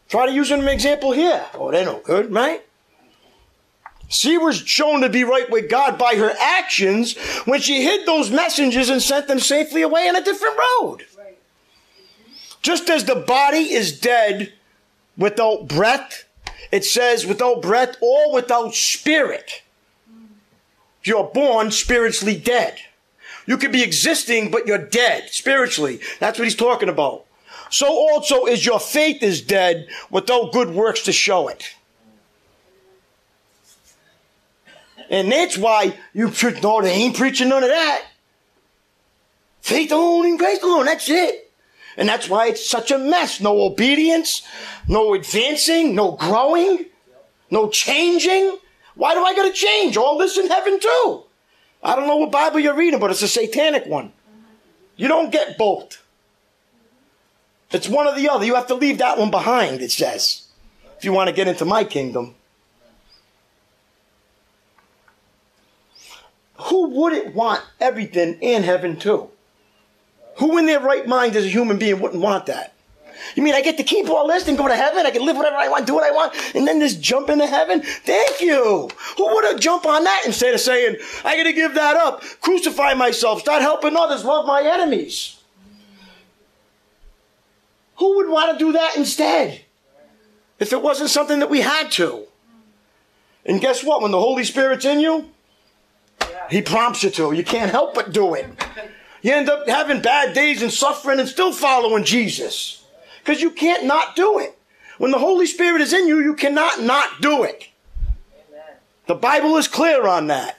Try 0.09 0.27
to 0.27 0.33
use 0.33 0.51
an 0.51 0.66
example 0.68 1.12
here. 1.12 1.45
Oh, 1.55 1.71
they're 1.71 1.85
no 1.85 2.01
good, 2.05 2.33
right? 2.33 2.62
She 4.09 4.37
was 4.37 4.57
shown 4.59 5.03
to 5.03 5.09
be 5.09 5.23
right 5.23 5.49
with 5.49 5.71
God 5.71 5.97
by 5.97 6.16
her 6.16 6.33
actions 6.41 7.16
when 7.45 7.61
she 7.61 7.85
hid 7.85 8.07
those 8.07 8.29
messengers 8.29 8.89
and 8.91 9.01
sent 9.01 9.29
them 9.29 9.39
safely 9.39 9.83
away 9.83 10.09
on 10.09 10.16
a 10.16 10.25
different 10.25 10.59
road. 10.59 11.07
Just 12.63 12.91
as 12.91 13.05
the 13.05 13.15
body 13.15 13.73
is 13.73 13.99
dead 13.99 14.53
without 15.17 15.69
breath, 15.69 16.25
it 16.71 16.85
says 16.85 17.27
without 17.27 17.63
breath 17.63 17.97
or 18.01 18.33
without 18.33 18.75
spirit. 18.75 19.63
You're 21.03 21.25
born 21.25 21.71
spiritually 21.71 22.37
dead. 22.37 22.79
You 23.47 23.57
could 23.57 23.73
be 23.73 23.83
existing, 23.83 24.51
but 24.51 24.67
you're 24.67 24.79
dead 24.79 25.31
spiritually. 25.31 26.01
That's 26.19 26.39
what 26.39 26.45
he's 26.45 26.55
talking 26.55 26.89
about. 26.89 27.25
So 27.71 27.87
also 27.87 28.47
is 28.47 28.67
your 28.67 28.81
faith 28.81 29.23
is 29.23 29.41
dead 29.41 29.89
without 30.11 30.53
good 30.53 30.71
works 30.71 31.03
to 31.05 31.13
show 31.13 31.49
it. 31.49 31.75
And 35.09 35.33
that's 35.33 35.59
why 35.59 35.99
you 36.13 36.31
should 36.31 36.63
know 36.63 36.81
they 36.81 36.93
ain't 36.93 37.17
preaching 37.17 37.49
none 37.49 37.65
of 37.65 37.71
that. 37.71 38.05
Faith 39.61 39.91
alone 39.91 40.27
in 40.27 40.37
grace 40.37 40.63
alone, 40.63 40.87
that's 40.87 41.09
it. 41.09 41.50
And 41.97 42.09
that's 42.09 42.28
why 42.28 42.47
it's 42.49 42.68
such 42.68 42.91
a 42.91 42.99
mess. 42.99 43.41
No 43.41 43.62
obedience, 43.62 44.43
no 44.88 45.14
advancing, 45.14 45.95
no 45.95 46.12
growing, 46.12 46.86
no 47.51 47.68
changing. 47.68 48.59
Why 48.95 49.14
do 49.14 49.22
I 49.22 49.34
gotta 49.34 49.53
change? 49.53 49.97
All 49.97 50.18
this 50.18 50.38
in 50.38 50.49
heaven 50.49 50.78
too. 50.80 51.24
I 51.82 51.97
don't 51.97 52.07
know 52.07 52.16
what 52.16 52.30
Bible 52.30 52.61
you're 52.61 52.74
reading, 52.74 53.01
but 53.01 53.11
it's 53.11 53.22
a 53.22 53.28
satanic 53.28 53.86
one. 53.86 54.12
You 54.97 55.09
don't 55.09 55.32
get 55.32 55.57
both. 55.57 56.03
It's 57.70 57.88
one 57.88 58.07
or 58.07 58.14
the 58.14 58.28
other. 58.28 58.45
You 58.45 58.55
have 58.57 58.66
to 58.66 58.74
leave 58.74 58.99
that 58.99 59.18
one 59.18 59.30
behind, 59.30 59.80
it 59.80 59.93
says, 59.93 60.49
if 60.99 61.05
you 61.05 61.12
want 61.12 61.28
to 61.28 61.34
get 61.34 61.49
into 61.49 61.64
my 61.64 61.84
kingdom. 61.84 62.34
Who 66.55 66.91
wouldn't 66.91 67.34
want 67.34 67.62
everything 67.80 68.38
in 68.43 68.64
heaven 68.64 68.99
too? 68.99 69.30
Who 70.41 70.57
in 70.57 70.64
their 70.64 70.80
right 70.80 71.07
mind 71.07 71.36
as 71.36 71.45
a 71.45 71.49
human 71.49 71.78
being 71.78 72.01
wouldn't 72.01 72.22
want 72.22 72.47
that? 72.47 72.72
You 73.34 73.43
mean 73.43 73.55
I 73.55 73.61
get 73.61 73.76
to 73.76 73.82
keep 73.82 74.09
all 74.09 74.26
this 74.26 74.49
and 74.49 74.57
go 74.57 74.66
to 74.66 74.74
heaven? 74.74 75.05
I 75.05 75.11
can 75.11 75.24
live 75.24 75.36
whatever 75.36 75.57
I 75.57 75.68
want, 75.68 75.86
do 75.86 75.95
what 75.95 76.03
I 76.03 76.11
want, 76.11 76.34
and 76.55 76.66
then 76.66 76.80
just 76.80 77.03
jump 77.03 77.28
into 77.28 77.47
heaven? 77.47 77.82
Thank 77.82 78.41
you. 78.41 78.88
Who 79.18 79.34
would 79.34 79.45
have 79.45 79.61
jumped 79.61 79.84
on 79.84 80.03
that 80.05 80.22
instead 80.24 80.55
of 80.55 80.61
saying, 80.61 80.97
I 81.26 81.36
got 81.36 81.43
to 81.43 81.53
give 81.53 81.74
that 81.74 81.97
up, 81.97 82.22
crucify 82.41 82.95
myself, 82.95 83.41
start 83.41 83.61
helping 83.61 83.95
others, 83.97 84.24
love 84.24 84.47
my 84.47 84.62
enemies? 84.62 85.38
Who 87.97 88.16
would 88.16 88.30
want 88.30 88.59
to 88.59 88.64
do 88.64 88.72
that 88.72 88.97
instead? 88.97 89.61
If 90.59 90.72
it 90.72 90.80
wasn't 90.80 91.11
something 91.11 91.41
that 91.41 91.51
we 91.51 91.61
had 91.61 91.91
to. 91.93 92.24
And 93.45 93.61
guess 93.61 93.84
what? 93.84 94.01
When 94.01 94.11
the 94.11 94.20
Holy 94.20 94.45
Spirit's 94.45 94.86
in 94.86 95.01
you, 95.01 95.30
he 96.49 96.62
prompts 96.62 97.03
you 97.03 97.11
to. 97.11 97.32
You 97.32 97.45
can't 97.45 97.70
help 97.70 97.95
but 97.95 98.12
do 98.12 98.32
it. 98.32 98.47
You 99.23 99.33
end 99.33 99.51
up 99.51 99.68
having 99.68 100.01
bad 100.01 100.35
days 100.35 100.62
and 100.62 100.73
suffering 100.73 101.21
and 101.21 101.29
still 101.29 101.53
following 101.53 102.05
Jesus. 102.05 102.85
Because 103.18 103.43
you 103.43 103.51
can't 103.51 103.85
not 103.85 104.16
do 104.16 104.39
it. 104.39 104.57
When 104.99 105.11
the 105.11 105.18
Holy 105.18 105.47
Spirit 105.47 105.81
is 105.81 105.93
in 105.93 106.07
you, 106.07 106.21
you 106.21 106.35
cannot 106.35 106.81
not 106.83 107.21
do 107.21 107.43
it. 107.43 107.68
Amen. 108.49 108.77
The 109.07 109.14
Bible 109.14 109.57
is 109.57 109.68
clear 109.68 110.07
on 110.07 110.29
that. 110.29 110.59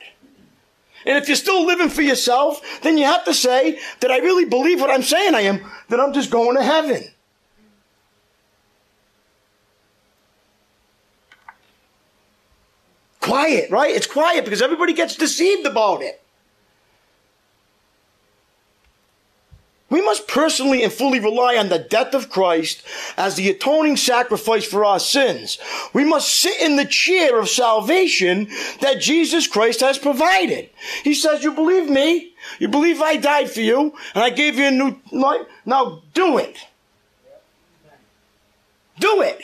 And 1.06 1.18
if 1.18 1.28
you're 1.28 1.36
still 1.36 1.66
living 1.66 1.90
for 1.90 2.04
yourself, 2.04 2.62
then 2.82 2.98
you 2.98 3.06
have 3.06 3.26
to 3.26 3.34
say 3.34 3.80
that 4.02 4.12
I 4.12 4.20
really 4.20 4.46
believe 4.46 4.80
what 4.80 4.92
I'm 4.92 5.02
saying 5.02 5.34
I 5.34 5.42
am, 5.42 5.62
that 5.90 6.00
I'm 6.00 6.14
just 6.14 6.30
going 6.30 6.56
to 6.56 6.64
heaven. 6.64 7.04
Quiet, 13.20 13.72
right? 13.72 13.96
It's 13.96 14.08
quiet 14.08 14.44
because 14.44 14.62
everybody 14.62 14.94
gets 14.94 15.16
deceived 15.16 15.66
about 15.66 16.02
it. 16.02 16.22
We 19.92 20.02
must 20.02 20.28
personally 20.28 20.84
and 20.84 20.92
fully 20.92 21.20
rely 21.20 21.58
on 21.58 21.68
the 21.68 21.78
death 21.78 22.16
of 22.16 22.30
Christ 22.30 22.82
as 23.18 23.36
the 23.36 23.50
atoning 23.50 23.98
sacrifice 23.98 24.66
for 24.66 24.86
our 24.86 25.02
sins. 25.02 25.58
We 25.92 26.06
must 26.06 26.30
sit 26.30 26.62
in 26.62 26.78
the 26.78 26.86
chair 26.86 27.38
of 27.38 27.50
salvation 27.50 28.48
that 28.80 29.02
Jesus 29.02 29.48
Christ 29.48 29.82
has 29.82 29.98
provided. 29.98 30.70
He 31.04 31.14
says, 31.14 31.44
you 31.44 31.52
believe 31.52 31.90
me? 31.90 32.34
You 32.58 32.70
believe 32.70 33.02
I 33.02 33.18
died 33.18 33.52
for 33.52 33.60
you 33.60 33.94
and 34.16 34.24
I 34.24 34.30
gave 34.30 34.58
you 34.58 34.68
a 34.68 34.72
new 34.72 34.98
life? 35.12 35.46
Now 35.66 36.04
do 36.14 36.38
it. 36.38 36.56
Do 38.98 39.22
it. 39.24 39.42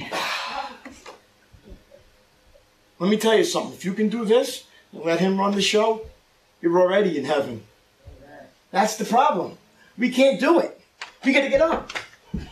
Let 2.98 3.08
me 3.10 3.16
tell 3.16 3.36
you 3.36 3.44
something. 3.44 3.74
If 3.74 3.84
you 3.84 3.92
can 3.94 4.08
do 4.08 4.24
this, 4.24 4.64
let 4.92 5.20
him 5.20 5.38
run 5.38 5.52
the 5.54 5.62
show, 5.62 6.02
you're 6.60 6.80
already 6.80 7.18
in 7.18 7.24
heaven. 7.24 7.62
That's 8.70 8.96
the 8.96 9.04
problem. 9.04 9.58
We 9.98 10.10
can't 10.10 10.38
do 10.40 10.60
it. 10.60 10.80
We 11.24 11.32
got 11.32 11.42
to 11.42 11.48
get 11.48 11.60
up. 11.60 11.90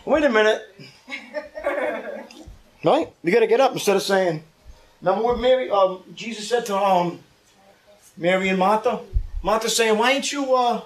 Wait 0.05 0.23
a 0.23 0.29
minute. 0.29 0.61
right? 2.83 3.07
We 3.23 3.31
got 3.31 3.39
to 3.39 3.47
get 3.47 3.59
up 3.59 3.73
instead 3.73 3.95
of 3.95 4.01
saying, 4.01 4.43
remember 5.01 5.23
what 5.23 5.39
Mary, 5.39 5.69
um, 5.69 6.03
Jesus 6.13 6.47
said 6.49 6.65
to 6.67 6.77
um, 6.77 7.19
Mary 8.17 8.49
and 8.49 8.59
Martha? 8.59 8.99
Martha 9.41 9.69
saying, 9.69 9.97
why 9.97 10.11
ain't 10.11 10.31
you 10.31 10.53
uh, 10.53 10.81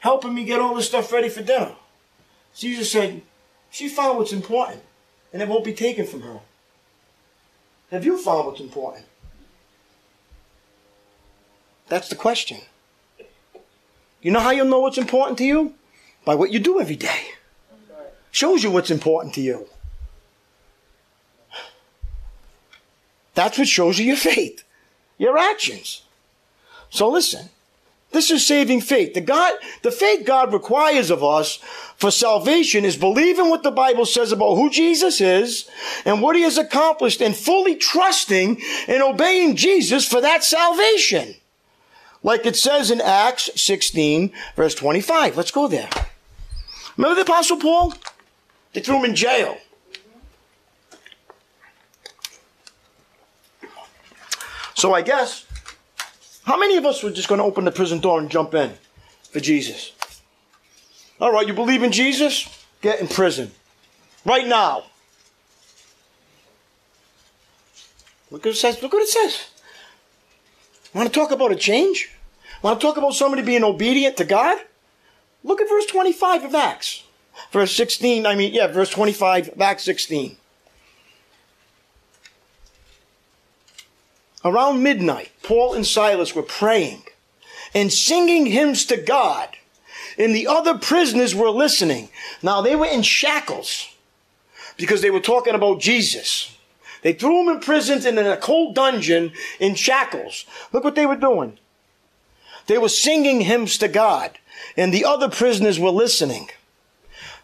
helping 0.00 0.34
me 0.34 0.44
get 0.44 0.60
all 0.60 0.74
this 0.74 0.86
stuff 0.86 1.12
ready 1.12 1.28
for 1.28 1.42
dinner? 1.42 1.72
Jesus 2.54 2.92
said, 2.92 3.22
she 3.70 3.88
found 3.88 4.18
what's 4.18 4.32
important, 4.32 4.82
and 5.32 5.42
it 5.42 5.48
won't 5.48 5.64
be 5.64 5.72
taken 5.72 6.06
from 6.06 6.22
her. 6.22 6.40
Have 7.90 8.04
you 8.04 8.18
found 8.18 8.46
what's 8.46 8.60
important? 8.60 9.04
That's 11.88 12.08
the 12.08 12.16
question. 12.16 12.58
You 14.20 14.30
know 14.32 14.40
how 14.40 14.50
you'll 14.50 14.66
know 14.66 14.80
what's 14.80 14.98
important 14.98 15.38
to 15.38 15.44
you? 15.44 15.74
By 16.24 16.34
what 16.34 16.50
you 16.50 16.58
do 16.58 16.80
every 16.80 16.96
day. 16.96 17.28
Shows 18.32 18.62
you 18.64 18.70
what's 18.70 18.90
important 18.90 19.34
to 19.34 19.40
you. 19.40 19.68
That's 23.34 23.58
what 23.58 23.68
shows 23.68 23.98
you 23.98 24.06
your 24.06 24.16
faith, 24.16 24.64
your 25.18 25.38
actions. 25.38 26.02
So 26.90 27.08
listen, 27.08 27.50
this 28.12 28.30
is 28.30 28.44
saving 28.44 28.80
faith. 28.80 29.14
The 29.14 29.20
God, 29.20 29.54
the 29.82 29.90
faith 29.90 30.26
God 30.26 30.52
requires 30.52 31.10
of 31.10 31.22
us 31.22 31.56
for 31.96 32.10
salvation 32.10 32.84
is 32.84 32.96
believing 32.96 33.50
what 33.50 33.62
the 33.62 33.70
Bible 33.70 34.06
says 34.06 34.32
about 34.32 34.54
who 34.54 34.70
Jesus 34.70 35.20
is 35.20 35.68
and 36.04 36.22
what 36.22 36.34
he 36.34 36.42
has 36.42 36.58
accomplished 36.58 37.20
and 37.20 37.36
fully 37.36 37.76
trusting 37.76 38.60
and 38.88 39.02
obeying 39.02 39.54
Jesus 39.54 40.08
for 40.08 40.20
that 40.20 40.42
salvation. 40.42 41.34
Like 42.22 42.46
it 42.46 42.56
says 42.56 42.90
in 42.90 43.00
Acts 43.00 43.50
16 43.60 44.32
verse 44.56 44.74
25. 44.74 45.36
Let's 45.36 45.50
go 45.50 45.68
there. 45.68 45.88
Remember 46.96 47.14
the 47.14 47.22
apostle 47.22 47.58
Paul? 47.58 47.94
They 48.72 48.80
threw 48.80 48.98
him 48.98 49.04
in 49.06 49.14
jail. 49.14 49.58
So 54.74 54.92
I 54.92 55.02
guess 55.02 55.46
how 56.44 56.58
many 56.58 56.76
of 56.76 56.84
us 56.84 57.02
were 57.02 57.10
just 57.10 57.28
going 57.28 57.38
to 57.38 57.44
open 57.44 57.64
the 57.64 57.72
prison 57.72 58.00
door 58.00 58.20
and 58.20 58.30
jump 58.30 58.54
in 58.54 58.72
for 59.30 59.40
Jesus? 59.40 59.92
All 61.20 61.32
right, 61.32 61.46
you 61.46 61.54
believe 61.54 61.82
in 61.82 61.92
Jesus? 61.92 62.64
Get 62.82 63.00
in 63.00 63.08
prison. 63.08 63.50
Right 64.24 64.46
now. 64.46 64.84
Look 68.30 68.44
what 68.44 68.54
it 68.54 68.58
says. 68.58 68.82
Look 68.82 68.92
what 68.92 69.02
it 69.02 69.08
says. 69.08 69.46
Want 70.96 71.12
to 71.12 71.20
talk 71.20 71.30
about 71.30 71.52
a 71.52 71.56
change? 71.56 72.10
Want 72.62 72.80
to 72.80 72.86
talk 72.86 72.96
about 72.96 73.12
somebody 73.12 73.42
being 73.42 73.62
obedient 73.62 74.16
to 74.16 74.24
God? 74.24 74.56
Look 75.44 75.60
at 75.60 75.68
verse 75.68 75.84
25 75.84 76.44
of 76.44 76.54
Acts. 76.54 77.04
Verse 77.52 77.76
16, 77.76 78.24
I 78.24 78.34
mean, 78.34 78.54
yeah, 78.54 78.66
verse 78.66 78.88
25 78.88 79.50
of 79.50 79.60
Acts 79.60 79.84
16. 79.84 80.38
Around 84.42 84.82
midnight, 84.82 85.32
Paul 85.42 85.74
and 85.74 85.86
Silas 85.86 86.34
were 86.34 86.42
praying 86.42 87.02
and 87.74 87.92
singing 87.92 88.46
hymns 88.46 88.86
to 88.86 88.96
God, 88.96 89.50
and 90.16 90.34
the 90.34 90.46
other 90.46 90.78
prisoners 90.78 91.34
were 91.34 91.50
listening. 91.50 92.08
Now 92.42 92.62
they 92.62 92.74
were 92.74 92.86
in 92.86 93.02
shackles 93.02 93.94
because 94.78 95.02
they 95.02 95.10
were 95.10 95.20
talking 95.20 95.54
about 95.54 95.78
Jesus. 95.78 96.55
They 97.06 97.12
threw 97.12 97.42
him 97.42 97.54
in 97.54 97.60
prison 97.60 98.04
and 98.04 98.18
in 98.18 98.26
a 98.26 98.36
cold 98.36 98.74
dungeon 98.74 99.30
in 99.60 99.76
shackles. 99.76 100.44
Look 100.72 100.82
what 100.82 100.96
they 100.96 101.06
were 101.06 101.14
doing. 101.14 101.56
They 102.66 102.78
were 102.78 102.88
singing 102.88 103.42
hymns 103.42 103.78
to 103.78 103.86
God, 103.86 104.40
and 104.76 104.92
the 104.92 105.04
other 105.04 105.28
prisoners 105.28 105.78
were 105.78 105.90
listening. 105.90 106.48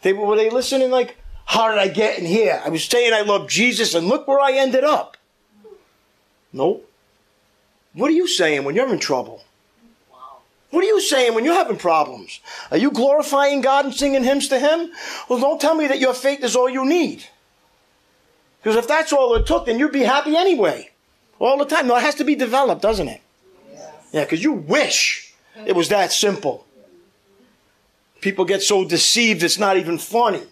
They 0.00 0.12
were 0.12 0.34
they 0.34 0.50
listening 0.50 0.90
like, 0.90 1.16
how 1.44 1.68
did 1.68 1.78
I 1.78 1.86
get 1.86 2.18
in 2.18 2.26
here? 2.26 2.60
I 2.64 2.70
was 2.70 2.84
saying 2.84 3.12
I 3.12 3.20
love 3.20 3.48
Jesus, 3.48 3.94
and 3.94 4.08
look 4.08 4.26
where 4.26 4.40
I 4.40 4.50
ended 4.50 4.82
up. 4.82 5.16
Nope. 6.52 6.90
What 7.92 8.10
are 8.10 8.14
you 8.14 8.26
saying 8.26 8.64
when 8.64 8.74
you're 8.74 8.92
in 8.92 8.98
trouble? 8.98 9.44
What 10.70 10.82
are 10.82 10.88
you 10.88 11.00
saying 11.00 11.36
when 11.36 11.44
you're 11.44 11.54
having 11.54 11.76
problems? 11.76 12.40
Are 12.72 12.78
you 12.78 12.90
glorifying 12.90 13.60
God 13.60 13.84
and 13.84 13.94
singing 13.94 14.24
hymns 14.24 14.48
to 14.48 14.58
Him? 14.58 14.90
Well, 15.28 15.38
don't 15.38 15.60
tell 15.60 15.76
me 15.76 15.86
that 15.86 16.00
your 16.00 16.14
faith 16.14 16.42
is 16.42 16.56
all 16.56 16.68
you 16.68 16.84
need. 16.84 17.26
Because 18.62 18.76
if 18.76 18.86
that's 18.86 19.12
all 19.12 19.34
it 19.34 19.46
took, 19.46 19.66
then 19.66 19.78
you'd 19.78 19.92
be 19.92 20.02
happy 20.02 20.36
anyway. 20.36 20.90
All 21.38 21.58
the 21.58 21.64
time. 21.64 21.88
No, 21.88 21.96
it 21.96 22.02
has 22.02 22.14
to 22.16 22.24
be 22.24 22.36
developed, 22.36 22.82
doesn't 22.82 23.08
it? 23.08 23.20
Yeah, 24.12 24.24
because 24.24 24.44
you 24.44 24.52
wish 24.52 25.34
it 25.66 25.74
was 25.74 25.88
that 25.88 26.12
simple. 26.12 26.64
People 28.20 28.44
get 28.44 28.62
so 28.62 28.84
deceived 28.84 29.42
it's 29.42 29.58
not 29.58 29.76
even 29.76 29.98
funny. 29.98 30.42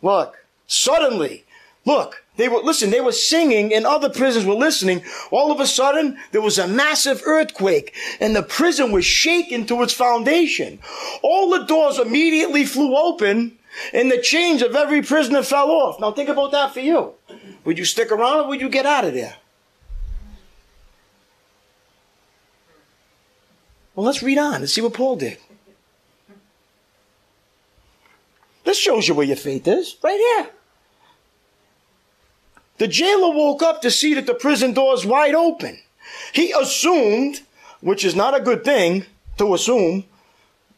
Look, 0.00 0.46
suddenly, 0.66 1.44
look, 1.84 2.24
they 2.36 2.48
were, 2.48 2.60
listen, 2.60 2.90
they 2.90 3.00
were 3.00 3.12
singing 3.12 3.74
and 3.74 3.86
other 3.86 4.08
prisoners 4.08 4.46
were 4.46 4.54
listening. 4.54 5.02
All 5.30 5.52
of 5.52 5.60
a 5.60 5.66
sudden, 5.66 6.18
there 6.32 6.40
was 6.40 6.58
a 6.58 6.66
massive 6.66 7.22
earthquake 7.26 7.94
and 8.20 8.34
the 8.34 8.42
prison 8.42 8.90
was 8.90 9.04
shaken 9.04 9.66
to 9.66 9.82
its 9.82 9.92
foundation. 9.92 10.78
All 11.22 11.50
the 11.50 11.64
doors 11.64 11.98
immediately 11.98 12.64
flew 12.64 12.96
open 12.96 13.58
and 13.92 14.10
the 14.10 14.20
chains 14.20 14.62
of 14.62 14.74
every 14.74 15.02
prisoner 15.02 15.42
fell 15.42 15.70
off. 15.70 16.00
Now 16.00 16.12
think 16.12 16.28
about 16.28 16.52
that 16.52 16.72
for 16.72 16.80
you. 16.80 17.14
Would 17.64 17.78
you 17.78 17.84
stick 17.84 18.10
around 18.10 18.40
or 18.40 18.48
would 18.48 18.60
you 18.60 18.68
get 18.68 18.86
out 18.86 19.04
of 19.04 19.14
there? 19.14 19.36
Well, 23.94 24.06
let's 24.06 24.22
read 24.22 24.38
on 24.38 24.56
and 24.56 24.68
see 24.68 24.80
what 24.80 24.94
Paul 24.94 25.16
did. 25.16 25.38
This 28.64 28.78
shows 28.78 29.06
you 29.06 29.14
where 29.14 29.26
your 29.26 29.36
faith 29.36 29.68
is, 29.68 29.96
right 30.02 30.18
here. 30.18 30.50
The 32.78 32.88
jailer 32.88 33.30
woke 33.30 33.62
up 33.62 33.82
to 33.82 33.90
see 33.90 34.14
that 34.14 34.26
the 34.26 34.34
prison 34.34 34.72
doors 34.72 35.06
wide 35.06 35.34
open. 35.34 35.78
He 36.32 36.50
assumed, 36.52 37.42
which 37.80 38.04
is 38.04 38.16
not 38.16 38.36
a 38.36 38.42
good 38.42 38.64
thing 38.64 39.04
to 39.38 39.54
assume. 39.54 40.04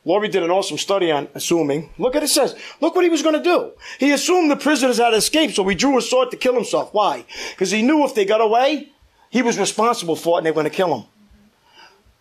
Laurie 0.06 0.28
did 0.28 0.44
an 0.44 0.52
awesome 0.52 0.78
study 0.78 1.10
on 1.10 1.26
assuming. 1.34 1.90
Look 1.98 2.14
at 2.14 2.22
it 2.22 2.28
says. 2.28 2.54
Look 2.80 2.94
what 2.94 3.02
he 3.02 3.10
was 3.10 3.24
going 3.24 3.34
to 3.34 3.42
do. 3.42 3.72
He 3.98 4.12
assumed 4.12 4.48
the 4.48 4.56
prisoners 4.56 4.98
had 4.98 5.12
escaped, 5.12 5.56
so 5.56 5.66
he 5.66 5.74
drew 5.74 5.98
a 5.98 6.00
sword 6.00 6.30
to 6.30 6.36
kill 6.36 6.54
himself. 6.54 6.94
Why? 6.94 7.24
Because 7.50 7.72
he 7.72 7.82
knew 7.82 8.04
if 8.04 8.14
they 8.14 8.24
got 8.24 8.40
away, 8.40 8.90
he 9.30 9.42
was 9.42 9.58
responsible 9.58 10.14
for 10.14 10.36
it 10.36 10.38
and 10.38 10.46
they 10.46 10.52
were 10.52 10.62
going 10.62 10.70
to 10.70 10.70
kill 10.70 10.96
him. 10.96 11.06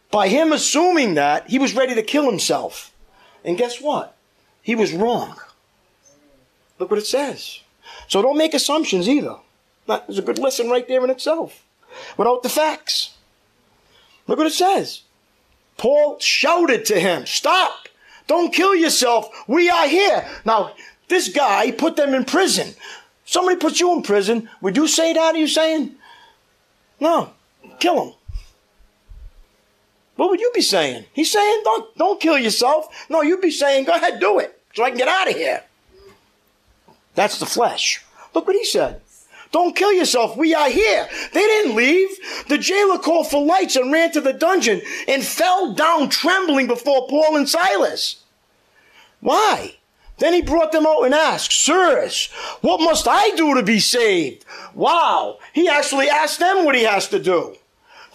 By 0.10 0.30
him 0.30 0.52
assuming 0.52 1.14
that, 1.14 1.48
he 1.48 1.60
was 1.60 1.76
ready 1.76 1.94
to 1.94 2.02
kill 2.02 2.26
himself. 2.28 2.92
And 3.44 3.56
guess 3.56 3.80
what? 3.80 4.18
He 4.64 4.74
was 4.74 4.92
wrong. 4.92 5.38
Look 6.80 6.90
what 6.90 7.00
it 7.00 7.06
says. 7.06 7.62
So 8.08 8.24
don't 8.24 8.38
make 8.38 8.56
assumptions 8.56 9.08
either. 9.08 9.36
That 9.86 10.06
is 10.10 10.18
a 10.18 10.24
good 10.24 10.40
lesson 10.40 10.72
right 10.72 10.88
there 10.88 11.04
in 11.04 11.12
itself. 11.12 11.64
Without 12.18 12.42
the 12.42 12.50
facts. 12.50 13.14
Look 14.26 14.40
what 14.40 14.48
it 14.48 14.54
says. 14.54 15.02
Paul 15.78 16.20
shouted 16.20 16.86
to 16.86 17.00
him, 17.00 17.26
Stop! 17.26 17.88
Don't 18.28 18.54
kill 18.54 18.76
yourself. 18.76 19.30
We 19.48 19.70
are 19.70 19.88
here. 19.88 20.28
Now, 20.46 20.74
this 21.08 21.30
guy 21.30 21.72
put 21.72 21.96
them 21.96 22.14
in 22.14 22.26
prison. 22.26 22.74
Somebody 23.26 23.58
puts 23.58 23.80
you 23.80 23.94
in 23.94 24.02
prison. 24.02 24.50
Would 24.62 24.78
you 24.78 24.88
say 24.88 25.14
that? 25.14 25.36
Are 25.36 25.38
you 25.38 25.48
saying? 25.48 25.96
No. 27.00 27.32
Kill 27.80 28.04
him. 28.04 28.14
What 30.16 30.30
would 30.30 30.40
you 30.40 30.52
be 30.54 30.62
saying? 30.62 31.06
He's 31.14 31.32
saying, 31.32 31.62
don't, 31.64 31.98
don't 31.98 32.22
kill 32.22 32.38
yourself. 32.38 32.88
No, 33.10 33.22
you'd 33.22 33.42
be 33.42 33.52
saying, 33.52 33.86
go 33.86 33.94
ahead, 33.94 34.20
do 34.20 34.40
it, 34.40 34.60
so 34.74 34.84
I 34.84 34.90
can 34.90 34.98
get 34.98 35.10
out 35.10 35.30
of 35.30 35.36
here. 35.36 35.64
That's 37.16 37.40
the 37.40 37.46
flesh. 37.46 38.04
Look 38.34 38.48
what 38.48 38.56
he 38.56 38.66
said. 38.66 39.02
Don't 39.52 39.76
kill 39.76 39.94
yourself. 39.94 40.36
We 40.36 40.54
are 40.54 40.70
here. 40.70 41.08
They 41.34 41.40
didn't 41.40 41.76
leave. 41.76 42.10
The 42.48 42.58
jailer 42.58 42.98
called 42.98 43.30
for 43.30 43.44
lights 43.44 43.76
and 43.76 43.92
ran 43.92 44.12
to 44.12 44.22
the 44.22 44.34
dungeon 44.34 44.82
and 45.08 45.24
fell 45.24 45.74
down 45.74 46.10
trembling 46.10 46.68
before 46.68 47.08
Paul 47.08 47.38
and 47.38 47.48
Silas. 47.48 48.24
Why? 49.22 49.76
Then 50.18 50.34
he 50.34 50.42
brought 50.42 50.72
them 50.72 50.86
out 50.86 51.04
and 51.04 51.14
asked, 51.14 51.52
Sirs, 51.52 52.30
what 52.62 52.80
must 52.82 53.08
I 53.08 53.32
do 53.36 53.56
to 53.56 53.64
be 53.64 53.80
saved? 53.80 54.46
Wow. 54.74 55.40
He 55.54 55.68
actually 55.68 56.10
asked 56.10 56.40
them 56.40 56.64
what 56.64 56.76
he 56.76 56.84
has 56.84 57.08
to 57.10 57.20
do 57.20 57.56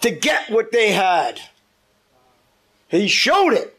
to 0.01 0.11
get 0.11 0.49
what 0.49 0.71
they 0.71 0.91
had. 0.91 1.39
He 2.87 3.07
showed 3.07 3.53
it. 3.53 3.77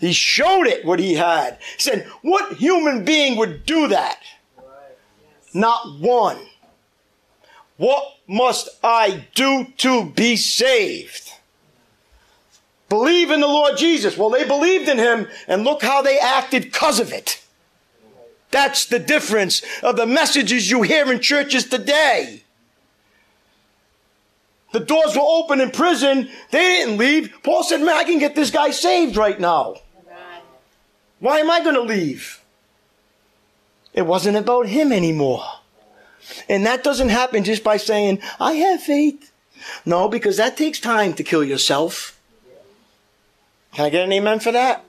He 0.00 0.12
showed 0.12 0.66
it 0.66 0.84
what 0.84 0.98
he 0.98 1.14
had. 1.14 1.58
He 1.76 1.82
said, 1.82 2.08
What 2.22 2.54
human 2.54 3.04
being 3.04 3.36
would 3.36 3.64
do 3.64 3.86
that? 3.88 4.18
Not 5.54 5.98
one. 5.98 6.38
What 7.76 8.04
must 8.26 8.68
I 8.82 9.26
do 9.34 9.66
to 9.78 10.06
be 10.06 10.36
saved? 10.36 11.32
Believe 12.88 13.30
in 13.30 13.40
the 13.40 13.46
Lord 13.46 13.76
Jesus. 13.78 14.16
Well, 14.16 14.30
they 14.30 14.44
believed 14.44 14.88
in 14.88 14.98
him, 14.98 15.26
and 15.48 15.64
look 15.64 15.82
how 15.82 16.02
they 16.02 16.18
acted 16.18 16.64
because 16.64 17.00
of 17.00 17.12
it. 17.12 17.42
That's 18.50 18.84
the 18.84 18.98
difference 18.98 19.62
of 19.82 19.96
the 19.96 20.06
messages 20.06 20.70
you 20.70 20.82
hear 20.82 21.10
in 21.10 21.20
churches 21.20 21.66
today. 21.66 22.42
The 24.72 24.80
doors 24.80 25.16
were 25.16 25.22
open 25.22 25.60
in 25.60 25.70
prison. 25.70 26.28
They 26.50 26.58
didn't 26.58 26.98
leave. 26.98 27.32
Paul 27.42 27.62
said, 27.62 27.80
Man, 27.80 27.96
I 27.96 28.04
can 28.04 28.18
get 28.18 28.34
this 28.34 28.50
guy 28.50 28.70
saved 28.70 29.16
right 29.16 29.40
now. 29.40 29.76
Why 31.18 31.38
am 31.38 31.50
I 31.50 31.60
going 31.60 31.76
to 31.76 31.82
leave? 31.82 32.41
It 33.94 34.02
wasn't 34.02 34.36
about 34.36 34.66
him 34.66 34.92
anymore. 34.92 35.44
And 36.48 36.64
that 36.66 36.84
doesn't 36.84 37.10
happen 37.10 37.44
just 37.44 37.64
by 37.64 37.76
saying, 37.76 38.20
I 38.40 38.54
have 38.54 38.82
faith. 38.82 39.32
No, 39.84 40.08
because 40.08 40.36
that 40.36 40.56
takes 40.56 40.80
time 40.80 41.14
to 41.14 41.22
kill 41.22 41.44
yourself. 41.44 42.18
Can 43.74 43.86
I 43.86 43.90
get 43.90 44.04
an 44.04 44.12
amen 44.12 44.40
for 44.40 44.52
that? 44.52 44.84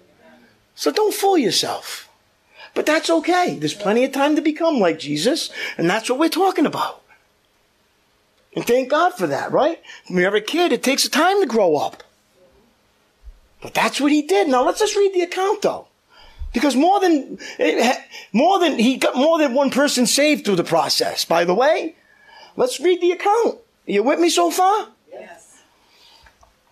So 0.75 0.91
don't 0.91 1.13
fool 1.13 1.37
yourself. 1.37 2.09
But 2.73 2.85
that's 2.85 3.09
okay. 3.09 3.57
There's 3.59 3.73
plenty 3.73 4.03
of 4.03 4.11
time 4.11 4.35
to 4.35 4.41
become 4.41 4.79
like 4.79 4.99
Jesus, 4.99 5.51
and 5.77 5.89
that's 5.89 6.09
what 6.09 6.17
we're 6.17 6.29
talking 6.29 6.65
about. 6.65 7.01
And 8.55 8.65
thank 8.65 8.89
God 8.89 9.13
for 9.13 9.27
that, 9.27 9.51
right? 9.51 9.81
When 10.07 10.21
you're 10.21 10.35
a 10.35 10.41
kid, 10.41 10.71
it 10.71 10.83
takes 10.83 11.05
a 11.05 11.09
time 11.09 11.39
to 11.41 11.47
grow 11.47 11.75
up. 11.75 12.03
But 13.61 13.73
that's 13.73 14.01
what 14.01 14.11
he 14.11 14.21
did. 14.21 14.47
Now 14.47 14.63
let's 14.65 14.79
just 14.79 14.95
read 14.95 15.13
the 15.13 15.21
account 15.21 15.61
though. 15.61 15.87
Because 16.53 16.75
more 16.75 16.99
than, 16.99 17.39
more 18.31 18.59
than, 18.59 18.77
he 18.77 18.97
got 18.97 19.15
more 19.15 19.39
than 19.39 19.53
one 19.53 19.71
person 19.71 20.05
saved 20.05 20.45
through 20.45 20.57
the 20.57 20.63
process, 20.63 21.25
by 21.25 21.45
the 21.45 21.55
way. 21.55 21.95
Let's 22.55 22.79
read 22.79 23.01
the 23.01 23.11
account. 23.11 23.55
Are 23.87 23.91
you 23.91 24.03
with 24.03 24.19
me 24.19 24.29
so 24.29 24.51
far? 24.51 24.89
Yes. 25.11 25.61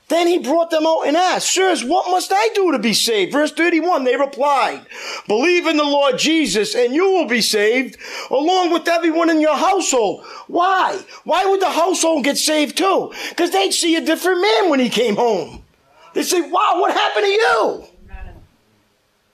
Then 0.07 0.27
he 0.27 0.37
brought 0.39 0.69
them 0.69 0.85
out 0.85 1.07
and 1.07 1.17
asked, 1.17 1.53
Sirs, 1.53 1.83
what 1.83 2.11
must 2.11 2.31
I 2.33 2.49
do 2.53 2.71
to 2.73 2.79
be 2.79 2.93
saved? 2.93 3.31
Verse 3.31 3.51
31, 3.53 4.03
they 4.03 4.17
replied, 4.17 4.85
Believe 5.27 5.65
in 5.65 5.77
the 5.77 5.83
Lord 5.83 6.19
Jesus 6.19 6.75
and 6.75 6.93
you 6.93 7.09
will 7.11 7.27
be 7.27 7.41
saved, 7.41 7.97
along 8.29 8.71
with 8.71 8.87
everyone 8.87 9.29
in 9.29 9.41
your 9.41 9.55
household. 9.55 10.23
Why? 10.47 10.99
Why 11.23 11.45
would 11.45 11.61
the 11.61 11.71
household 11.71 12.25
get 12.25 12.37
saved 12.37 12.77
too? 12.77 13.13
Because 13.29 13.51
they'd 13.51 13.71
see 13.71 13.95
a 13.95 14.05
different 14.05 14.41
man 14.41 14.69
when 14.69 14.79
he 14.79 14.89
came 14.89 15.15
home. 15.15 15.63
They'd 16.13 16.23
say, 16.23 16.41
Wow, 16.41 16.73
what 16.75 16.93
happened 16.93 17.25
to 17.25 17.31
you? 17.31 17.85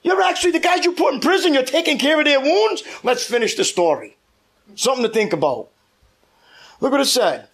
You're 0.04 0.22
actually 0.22 0.52
the 0.52 0.60
guys 0.60 0.86
you 0.86 0.94
put 0.94 1.14
in 1.14 1.20
prison, 1.20 1.54
you're 1.54 1.64
taking 1.64 1.98
care 1.98 2.20
of 2.20 2.26
their 2.26 2.40
wounds. 2.40 2.84
Let's 3.04 3.26
finish 3.26 3.56
the 3.56 3.64
story. 3.64 4.16
Something 4.76 5.04
to 5.04 5.12
think 5.12 5.34
about. 5.34 5.70
Look 6.80 6.92
what 6.92 7.02
it 7.02 7.06
said. 7.06 7.48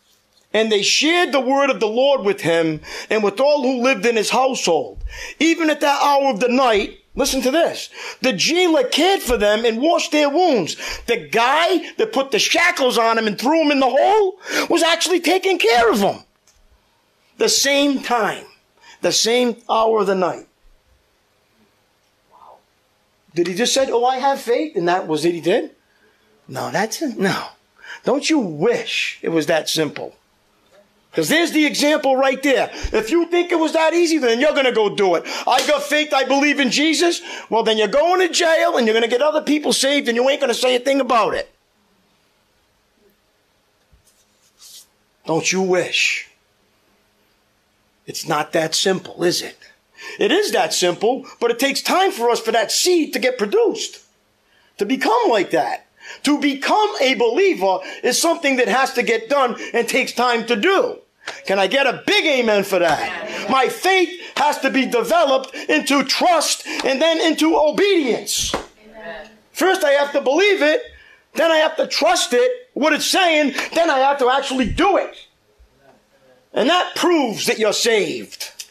And 0.53 0.71
they 0.71 0.83
shared 0.83 1.31
the 1.31 1.39
word 1.39 1.71
of 1.71 1.79
the 1.79 1.87
Lord 1.87 2.21
with 2.21 2.41
him 2.41 2.81
and 3.09 3.23
with 3.23 3.39
all 3.39 3.63
who 3.63 3.81
lived 3.81 4.05
in 4.05 4.15
his 4.15 4.29
household. 4.29 5.03
Even 5.39 5.69
at 5.69 5.81
that 5.81 6.01
hour 6.01 6.29
of 6.29 6.39
the 6.39 6.47
night, 6.47 6.99
listen 7.15 7.41
to 7.41 7.49
this. 7.49 7.89
The 8.21 8.33
jailer 8.33 8.83
cared 8.83 9.21
for 9.21 9.35
them 9.35 9.65
and 9.65 9.81
washed 9.81 10.11
their 10.11 10.29
wounds. 10.29 10.75
The 11.07 11.27
guy 11.27 11.91
that 11.97 12.13
put 12.13 12.29
the 12.29 12.37
shackles 12.37 12.99
on 12.99 13.17
him 13.17 13.25
and 13.25 13.39
threw 13.39 13.63
him 13.63 13.71
in 13.71 13.79
the 13.79 13.89
hole 13.89 14.39
was 14.69 14.83
actually 14.83 15.21
taking 15.21 15.57
care 15.57 15.89
of 15.89 15.99
him. 16.01 16.19
The 17.39 17.49
same 17.49 18.01
time, 18.01 18.45
the 19.01 19.11
same 19.11 19.55
hour 19.67 20.01
of 20.01 20.07
the 20.07 20.15
night. 20.15 20.47
Did 23.35 23.47
he 23.47 23.55
just 23.55 23.73
say, 23.73 23.89
"Oh, 23.89 24.05
I 24.05 24.17
have 24.17 24.39
faith," 24.39 24.75
and 24.75 24.87
that 24.87 25.07
was 25.07 25.25
it? 25.25 25.33
He 25.33 25.41
did. 25.41 25.71
No, 26.47 26.71
that's 26.71 27.01
it. 27.01 27.17
No. 27.17 27.47
Don't 28.03 28.29
you 28.29 28.39
wish 28.39 29.19
it 29.21 29.29
was 29.29 29.47
that 29.47 29.69
simple? 29.69 30.15
Because 31.09 31.29
there's 31.29 31.51
the 31.51 31.65
example 31.65 32.17
right 32.17 32.41
there. 32.41 32.71
If 32.91 33.11
you 33.11 33.27
think 33.27 33.51
it 33.51 33.59
was 33.59 33.73
that 33.73 33.93
easy, 33.93 34.17
then 34.17 34.39
you're 34.39 34.53
going 34.53 34.65
to 34.65 34.71
go 34.71 34.89
do 34.93 35.13
it. 35.13 35.23
I 35.45 35.65
got 35.67 35.83
faith, 35.83 36.11
I 36.11 36.23
believe 36.23 36.59
in 36.59 36.71
Jesus. 36.71 37.21
Well, 37.51 37.61
then 37.61 37.77
you're 37.77 37.87
going 37.87 38.27
to 38.27 38.33
jail 38.33 38.77
and 38.77 38.87
you're 38.87 38.95
going 38.95 39.03
to 39.03 39.09
get 39.09 39.21
other 39.21 39.43
people 39.43 39.73
saved 39.73 40.07
and 40.07 40.17
you 40.17 40.27
ain't 40.27 40.41
going 40.41 40.51
to 40.51 40.59
say 40.59 40.75
a 40.75 40.79
thing 40.79 40.99
about 40.99 41.35
it. 41.35 41.53
Don't 45.27 45.51
you 45.51 45.61
wish? 45.61 46.29
It's 48.07 48.27
not 48.27 48.51
that 48.53 48.73
simple, 48.73 49.23
is 49.23 49.43
it? 49.43 49.57
It 50.19 50.31
is 50.31 50.51
that 50.51 50.73
simple, 50.73 51.25
but 51.39 51.51
it 51.51 51.59
takes 51.59 51.81
time 51.81 52.11
for 52.11 52.29
us 52.29 52.39
for 52.39 52.51
that 52.51 52.71
seed 52.71 53.13
to 53.13 53.19
get 53.19 53.37
produced, 53.37 54.01
to 54.77 54.85
become 54.85 55.29
like 55.29 55.51
that. 55.51 55.87
To 56.23 56.39
become 56.39 56.89
a 57.01 57.15
believer 57.15 57.79
is 58.03 58.21
something 58.21 58.57
that 58.57 58.67
has 58.67 58.93
to 58.93 59.03
get 59.03 59.29
done 59.29 59.55
and 59.73 59.87
takes 59.87 60.11
time 60.11 60.45
to 60.47 60.55
do. 60.55 60.99
Can 61.45 61.57
I 61.57 61.67
get 61.67 61.87
a 61.87 62.03
big 62.05 62.25
amen 62.25 62.63
for 62.65 62.79
that? 62.79 63.49
My 63.49 63.69
faith 63.69 64.09
has 64.35 64.59
to 64.59 64.69
be 64.69 64.85
developed 64.85 65.55
into 65.55 66.03
trust 66.03 66.67
and 66.67 67.01
then 67.01 67.21
into 67.21 67.57
obedience. 67.57 68.53
First, 69.53 69.83
I 69.83 69.91
have 69.91 70.11
to 70.13 70.21
believe 70.21 70.61
it, 70.61 70.81
then 71.35 71.51
I 71.51 71.57
have 71.57 71.77
to 71.77 71.87
trust 71.87 72.33
it, 72.33 72.69
what 72.73 72.93
it's 72.93 73.05
saying, 73.05 73.53
then 73.73 73.89
I 73.89 73.99
have 73.99 74.19
to 74.19 74.29
actually 74.29 74.69
do 74.69 74.97
it. 74.97 75.27
And 76.53 76.69
that 76.69 76.95
proves 76.95 77.45
that 77.45 77.59
you're 77.59 77.73
saved. 77.73 78.62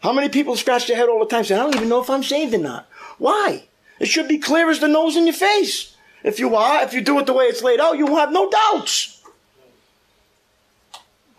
How 0.00 0.12
many 0.12 0.28
people 0.28 0.56
scratch 0.56 0.86
their 0.86 0.96
head 0.96 1.08
all 1.08 1.18
the 1.18 1.26
time 1.26 1.44
saying, 1.44 1.60
I 1.60 1.64
don't 1.64 1.76
even 1.76 1.88
know 1.88 2.00
if 2.00 2.10
I'm 2.10 2.22
saved 2.22 2.54
or 2.54 2.58
not? 2.58 2.88
Why? 3.18 3.64
It 3.98 4.06
should 4.06 4.28
be 4.28 4.38
clear 4.38 4.70
as 4.70 4.78
the 4.78 4.88
nose 4.88 5.16
in 5.16 5.26
your 5.26 5.34
face. 5.34 5.96
If 6.22 6.38
you 6.38 6.54
are, 6.54 6.82
if 6.82 6.92
you 6.92 7.00
do 7.00 7.18
it 7.18 7.26
the 7.26 7.32
way 7.32 7.46
it's 7.46 7.62
laid 7.62 7.80
out, 7.80 7.98
you 7.98 8.06
will 8.06 8.16
have 8.16 8.32
no 8.32 8.48
doubts. 8.48 9.22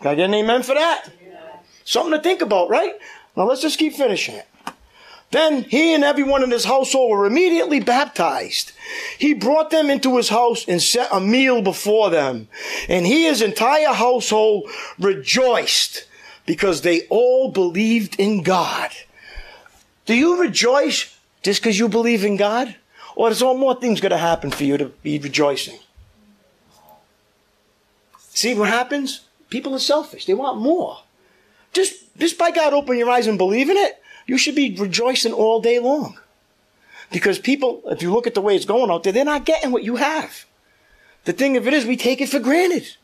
Can 0.01 0.11
I 0.11 0.15
get 0.15 0.25
an 0.25 0.33
amen 0.33 0.63
for 0.63 0.75
that? 0.75 1.09
Something 1.83 2.13
to 2.13 2.21
think 2.21 2.41
about, 2.41 2.69
right? 2.69 2.93
Now 3.35 3.45
let's 3.45 3.61
just 3.61 3.79
keep 3.79 3.93
finishing 3.93 4.35
it. 4.35 4.47
Then 5.31 5.63
he 5.63 5.93
and 5.93 6.03
everyone 6.03 6.43
in 6.43 6.51
his 6.51 6.65
household 6.65 7.11
were 7.11 7.25
immediately 7.25 7.79
baptized. 7.79 8.71
He 9.17 9.33
brought 9.33 9.69
them 9.69 9.89
into 9.89 10.17
his 10.17 10.29
house 10.29 10.67
and 10.67 10.81
set 10.81 11.09
a 11.11 11.19
meal 11.19 11.61
before 11.61 12.09
them. 12.09 12.47
And 12.87 13.05
he, 13.05 13.25
his 13.25 13.41
entire 13.41 13.93
household, 13.93 14.69
rejoiced 14.97 16.05
because 16.49 16.81
they 16.81 17.05
all 17.09 17.51
believed 17.51 18.19
in 18.19 18.41
God. 18.41 18.89
Do 20.07 20.15
you 20.15 20.41
rejoice 20.41 21.15
just 21.43 21.61
because 21.61 21.77
you 21.77 21.87
believe 21.87 22.25
in 22.25 22.37
God? 22.37 22.75
Or 23.15 23.29
is 23.29 23.43
all 23.43 23.55
more 23.55 23.75
things 23.75 24.01
going 24.01 24.13
to 24.13 24.17
happen 24.17 24.49
for 24.49 24.63
you 24.63 24.75
to 24.75 24.85
be 24.85 25.19
rejoicing? 25.19 25.77
See 28.29 28.55
what 28.55 28.67
happens? 28.67 29.27
People 29.51 29.75
are 29.75 29.79
selfish. 29.93 30.25
They 30.25 30.33
want 30.33 30.57
more. 30.57 31.03
Just, 31.71 32.17
just 32.17 32.39
by 32.39 32.49
God 32.49 32.73
open 32.73 32.97
your 32.97 33.11
eyes 33.11 33.27
and 33.27 33.37
believe 33.37 33.69
in 33.69 33.77
it, 33.77 34.01
you 34.25 34.39
should 34.39 34.55
be 34.55 34.75
rejoicing 34.75 35.33
all 35.33 35.61
day 35.61 35.77
long. 35.77 36.17
Because 37.11 37.37
people, 37.37 37.83
if 37.85 38.01
you 38.01 38.11
look 38.11 38.25
at 38.25 38.33
the 38.33 38.41
way 38.41 38.55
it's 38.55 38.65
going 38.65 38.89
out 38.89 39.03
there, 39.03 39.13
they're 39.13 39.23
not 39.23 39.45
getting 39.45 39.69
what 39.71 39.83
you 39.83 39.97
have. 39.97 40.45
The 41.25 41.33
thing 41.33 41.57
of 41.57 41.67
it 41.67 41.75
is, 41.75 41.85
we 41.85 41.95
take 41.95 42.21
it 42.21 42.29
for 42.29 42.39
granted. 42.39 42.95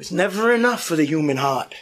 It's 0.00 0.10
never 0.10 0.52
enough 0.52 0.82
for 0.82 0.96
the 0.96 1.06
human 1.06 1.36
heart. 1.36 1.76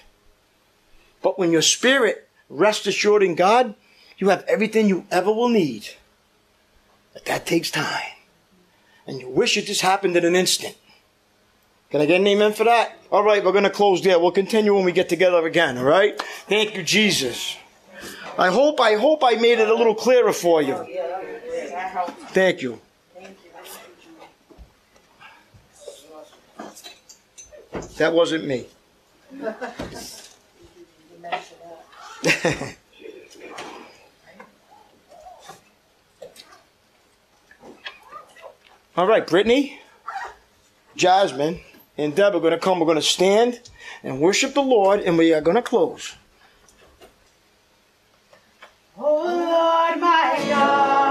But 1.27 1.41
when 1.41 1.51
your 1.51 1.61
spirit 1.61 2.29
rests 2.49 2.87
assured 2.87 3.25
in 3.25 3.35
God, 3.35 3.75
you 4.17 4.29
have 4.29 4.45
everything 4.47 4.89
you 4.89 5.07
ever 5.11 5.33
will 5.33 5.49
need. 5.49 5.89
But 7.13 7.25
that 7.25 7.45
takes 7.45 7.69
time. 7.69 8.13
And 9.09 9.21
you 9.21 9.29
wish 9.29 9.57
it 9.57 9.63
just 9.63 9.81
happened 9.81 10.17
in 10.17 10.25
an 10.25 10.37
instant. 10.37 10.77
Can 11.91 12.01
I 12.01 12.07
get 12.07 12.21
an 12.21 12.29
amen 12.29 12.53
for 12.53 12.63
that? 12.63 12.97
All 13.11 13.25
right, 13.25 13.45
we're 13.45 13.51
going 13.51 13.65
to 13.65 13.71
close 13.71 14.03
there. 14.03 14.21
We'll 14.21 14.31
continue 14.31 14.73
when 14.73 14.85
we 14.85 14.93
get 14.93 15.09
together 15.09 15.45
again, 15.45 15.79
all 15.79 15.83
right? 15.83 16.17
Thank 16.49 16.77
you, 16.77 16.85
Jesus. 16.85 17.57
I 18.39 18.51
hope, 18.51 18.79
I 18.79 18.95
hope 18.95 19.25
I 19.25 19.35
made 19.35 19.59
it 19.59 19.69
a 19.69 19.75
little 19.75 19.97
clearer 19.97 20.33
for 20.33 20.63
you. 20.63 20.77
Thank 22.29 22.63
you. 22.63 22.79
Thank 23.17 23.37
you. 27.75 27.91
That 27.97 28.13
wasn't 28.13 28.45
me. 28.45 28.67
All 38.97 39.07
right, 39.07 39.27
Brittany, 39.27 39.81
Jasmine, 40.97 41.61
and 41.97 42.17
Deb 42.17 42.35
are 42.35 42.41
going 42.41 42.53
to 42.53 42.59
come. 42.59 42.81
We're 42.81 42.87
going 42.87 42.97
to 42.97 43.03
stand 43.03 43.61
and 44.03 44.21
worship 44.21 44.55
the 44.55 44.63
Lord, 44.63 45.01
and 45.01 45.17
we 45.19 45.33
are 45.35 45.41
going 45.41 45.57
to 45.57 45.63
close. 45.63 46.15
Oh 48.99 49.25
Lord, 49.25 50.01
my 50.01 50.45
God. 50.49 51.06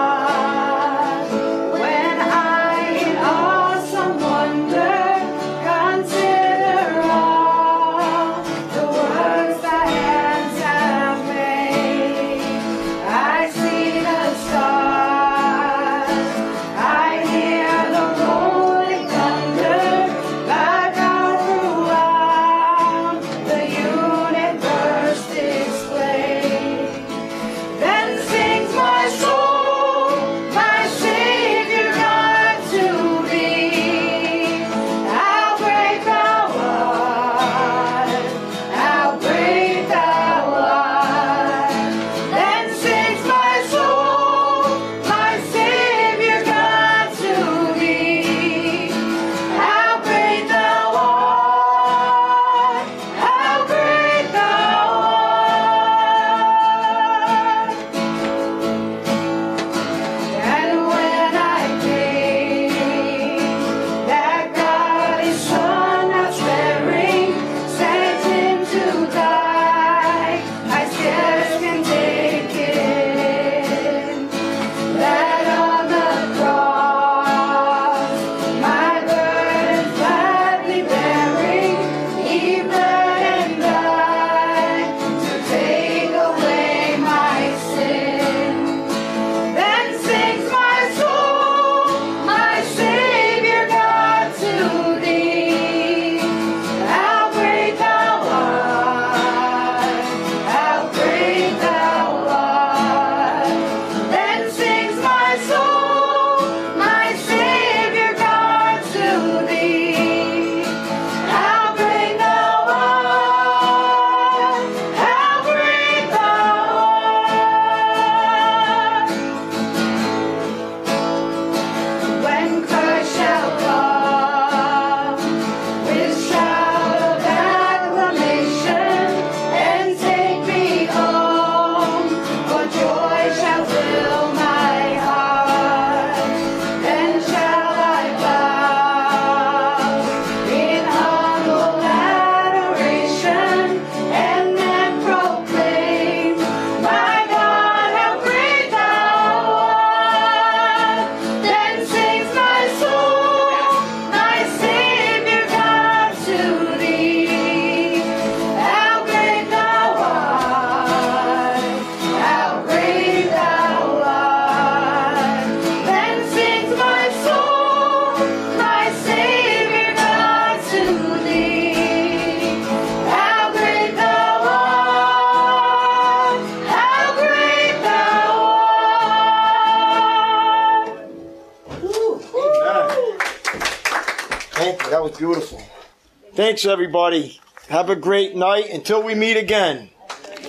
Thanks, 186.56 186.66
everybody. 186.68 187.42
Have 187.68 187.90
a 187.90 187.98
great 187.98 188.34
night. 188.34 188.70
Until 188.70 189.04
we 189.04 189.14
meet 189.14 189.36
again, 189.36 189.90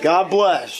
God 0.01 0.29
bless. 0.29 0.76